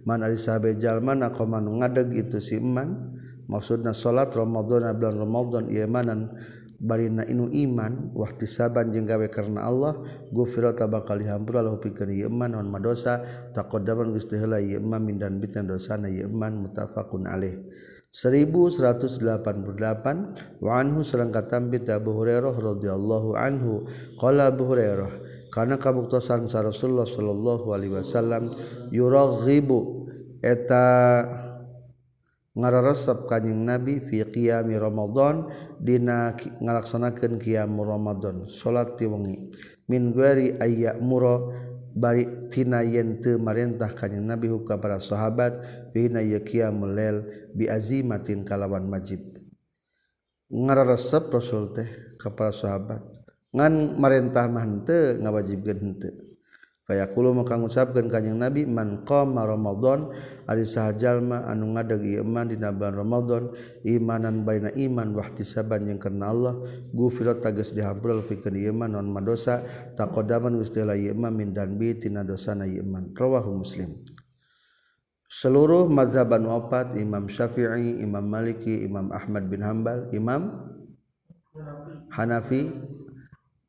man 0.07 0.23
ari 0.23 0.39
sahabe 0.39 0.79
jalma 0.79 1.11
na 1.11 1.27
qomanu 1.27 1.83
ngadeg 1.83 2.15
itu 2.15 2.39
si 2.39 2.55
iman. 2.55 3.19
Maksudna 3.47 3.95
salat 3.95 4.35
Ramadan 4.35 4.91
bulan 4.95 5.15
Ramadan 5.19 5.63
ieu 5.71 5.87
manan 5.87 6.35
barina 6.83 7.23
inu 7.27 7.47
iman 7.47 8.11
wahtisaban 8.11 8.91
jeung 8.91 9.07
gawe 9.07 9.27
karena 9.31 9.63
Allah 9.65 10.03
gufira 10.35 10.75
tabakal 10.75 11.19
dihampura 11.19 11.63
lahu 11.63 11.79
pikeun 11.79 12.11
ieu 12.11 12.27
iman 12.27 12.59
naon 12.59 12.67
madosa 12.67 13.23
taqaddaman 13.55 14.11
geus 14.11 14.27
teu 14.27 14.43
heula 14.43 14.59
ieu 14.59 14.83
iman 14.83 14.99
min 14.99 15.15
dan 15.15 15.39
bitan 15.39 15.63
dosana 15.67 16.11
ieu 16.11 16.27
iman 16.27 16.67
muttafaqun 16.67 17.23
alaih. 17.27 17.55
1188 18.11 20.63
wa 20.63 20.71
anhu 20.79 21.03
sareng 21.03 21.31
katambi 21.31 21.79
Abu 21.87 22.11
Hurairah 22.19 22.55
radhiyallahu 22.55 23.35
anhu. 23.35 23.83
Qala 24.19 24.51
Abu 24.51 24.63
Hurairah 24.67 25.11
karena 25.57 25.81
kabuktosan 25.81 26.45
sa 26.45 26.61
Rasulullah 26.61 27.09
Shallallahu 27.09 27.73
Alaihi 27.73 27.97
Wasallam 27.97 28.53
yuroghibu 28.93 30.05
eta 30.45 31.25
ngararesep 32.53 33.25
kanjing 33.25 33.65
Nabi 33.65 33.97
fi 33.97 34.21
qiyami 34.21 34.77
Ramadan 34.77 35.49
dina 35.81 36.37
ngalaksanakeun 36.37 37.41
qiyam 37.41 37.73
Ramadan. 37.81 38.45
Salat 38.45 39.01
ti 39.01 39.09
wengi. 39.09 39.49
Min 39.89 40.13
gari 40.13 40.53
ayya 40.61 41.01
muro 41.01 41.49
bari 41.97 42.53
tina 42.53 42.85
yen 42.85 43.17
teu 43.17 43.41
marentah 43.41 43.97
kanjing 43.97 44.29
Nabi 44.29 44.53
hukam 44.53 44.77
para 44.77 45.01
sahabat 45.01 45.57
bina 45.89 46.21
ya 46.21 46.37
qiyamul 46.37 46.93
lail 46.93 47.25
bi 47.57 47.65
azimatin 47.65 48.45
kalawan 48.45 48.85
wajib 48.93 49.25
ngararesep 50.53 51.33
Rasul 51.33 51.73
teh 51.73 51.89
ka 52.21 52.29
para 52.29 52.53
sahabat. 52.53 53.26
ngan 53.57 53.97
marentah 53.97 54.45
mante 54.45 55.17
ngawajibkan 55.17 55.77
hente 55.81 56.27
Fayaqulu 56.87 57.35
maka 57.35 57.59
ngucapkeun 57.59 58.07
kanjing 58.07 58.39
Nabi 58.39 58.63
man 58.63 59.03
qama 59.03 59.43
Ramadan 59.43 60.07
ari 60.47 60.63
sahajalma 60.63 61.43
anu 61.43 61.75
ngadeg 61.75 62.23
iman 62.23 62.47
dina 62.47 62.71
bulan 62.71 62.95
Ramadan 62.95 63.43
imanan 63.83 64.47
baina 64.47 64.71
iman 64.71 65.11
wa 65.11 65.19
ihtisaban 65.27 65.83
jeung 65.83 65.99
kana 65.99 66.31
Allah 66.31 66.55
gufira 66.95 67.35
tagas 67.43 67.75
dihampura 67.75 68.23
pikeun 68.23 68.55
iman 68.71 68.95
non 68.95 69.11
madosa 69.11 69.67
taqodaman 69.99 70.55
geus 70.55 70.71
ieu 70.79 70.87
iman 71.11 71.35
min 71.35 71.51
danbi 71.51 71.91
tina 71.99 72.23
dosana 72.23 72.63
iman. 72.63 73.11
Rawahu 73.11 73.67
Muslim. 73.67 74.07
Seluruh 75.27 75.91
mazhaban 75.91 76.47
opat 76.47 76.95
Imam 76.95 77.27
Syafi'i, 77.27 77.99
Imam 77.99 78.23
Maliki, 78.23 78.87
Imam 78.87 79.11
Ahmad 79.11 79.51
bin 79.51 79.59
Hambal, 79.59 80.07
Imam 80.15 80.71
Hanafi 82.15 82.71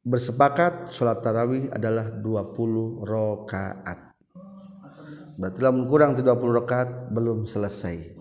bersepakat 0.08 0.88
sholat 0.88 1.20
tarawih 1.20 1.68
adalah 1.68 2.08
20 2.08 3.04
rakaat. 3.04 4.16
Berarti 5.38 5.58
lamun 5.60 5.84
kurang 5.84 6.16
20 6.16 6.24
rakaat 6.64 7.12
belum 7.12 7.44
selesai. 7.44 8.16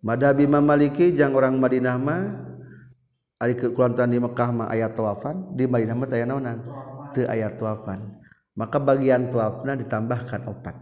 Madhab 0.00 0.36
Imam 0.40 0.64
Maliki 0.64 1.12
jang 1.12 1.36
orang 1.36 1.60
Madinah 1.60 1.96
mah 2.00 2.22
ari 3.38 3.54
kekulantan 3.54 4.10
di 4.10 4.18
Mekah 4.20 4.50
mah 4.52 4.68
ayat 4.72 4.96
tawafan, 4.96 5.52
di 5.52 5.68
Madinah 5.68 5.96
mah 5.96 6.08
aya 6.08 6.24
naonan? 6.24 6.58
Teu 7.14 7.28
ayat 7.28 7.60
tawafan. 7.60 8.24
maka 8.54 8.78
bagian 8.78 9.28
tuapna 9.34 9.74
ditambahkan 9.74 10.46
opat 10.46 10.76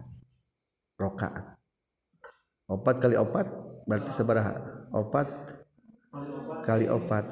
rokaat 1.00 1.56
opat 2.68 2.96
kali 3.00 3.16
opat 3.16 3.48
berarti 3.88 4.10
seberapa 4.12 4.52
opat 4.92 5.28
kali 6.68 6.86
opat 6.86 7.24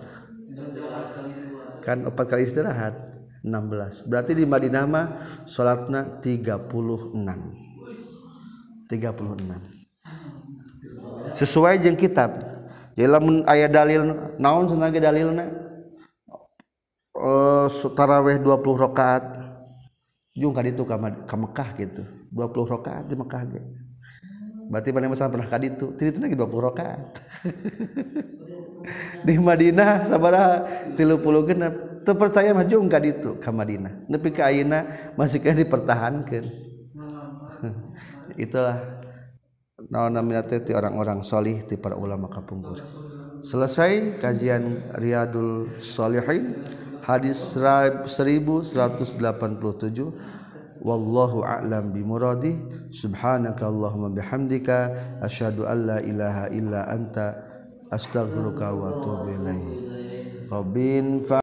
kan 1.82 2.06
opat 2.06 2.26
kali 2.36 2.44
istirahat 2.46 2.94
16 3.40 4.04
berarti 4.08 4.36
di 4.36 4.44
Madinah 4.44 4.84
mah 4.84 5.06
salatna 5.48 6.20
36 6.20 6.70
36 8.90 9.80
sesuai 11.34 11.78
jeung 11.82 11.98
kitab. 11.98 12.38
Jadi 12.98 13.06
lamun 13.06 13.46
aya 13.46 13.70
dalil 13.70 14.34
naon 14.36 14.66
cenah 14.66 14.90
dalilna? 14.90 15.46
Uh, 17.14 17.68
tarawih 17.94 18.40
20 18.40 18.84
rakaat. 18.86 19.24
Jung 20.30 20.54
ka 20.54 20.62
ditu 20.62 20.86
ka 20.86 20.96
Mekah 21.36 21.68
gitu 21.76 22.02
20 22.32 22.72
rakaat 22.72 23.04
di 23.10 23.14
Mekah 23.18 23.42
ge. 23.50 23.60
Berarti 24.70 24.88
mana 24.94 25.10
masalah 25.10 25.34
pernah 25.34 25.48
ka 25.50 25.58
ditu? 25.58 25.90
Itu 25.98 26.18
lagi 26.22 26.38
20 26.38 26.68
rakaat 26.70 27.02
di 29.26 29.34
Madinah 29.36 30.04
sabara 30.08 30.64
tilu 30.96 31.20
puluh 31.20 31.44
genep 31.44 32.04
terpercaya 32.04 32.52
maju 32.56 32.76
enggak 32.80 33.04
itu 33.06 33.30
ke 33.36 33.50
Madinah. 33.52 34.08
Nepi 34.08 34.32
ke 34.32 34.42
Aina 34.42 34.88
masih 35.14 35.40
kena 35.40 35.60
dipertahankan 35.60 36.44
itulah. 38.44 39.00
Naonaminateti 39.80 40.76
orang-orang 40.76 41.24
solih 41.24 41.64
ti 41.64 41.80
para 41.80 41.96
ulama 41.96 42.28
kapungkur. 42.28 42.84
Selesai 43.40 44.20
kajian 44.20 44.92
Riyadul 44.92 45.72
Solihin 45.80 46.60
hadis 47.00 47.56
1187 47.56 48.76
wallahu 50.84 51.40
a'lam 51.44 51.96
bimuradi 51.96 52.60
subhanaka 52.92 53.72
allahumma 53.72 54.12
bihamdika 54.12 54.92
asyhadu 55.24 55.64
an 55.64 55.78
la 55.88 55.98
ilaha 56.04 56.52
illa 56.52 56.84
anta 56.84 57.49
astagfiruka 57.90 58.72
wa 58.72 58.88
atubu 58.90 59.26
ilaihi 59.34 59.76
rabbin 60.50 61.20
fa 61.22 61.40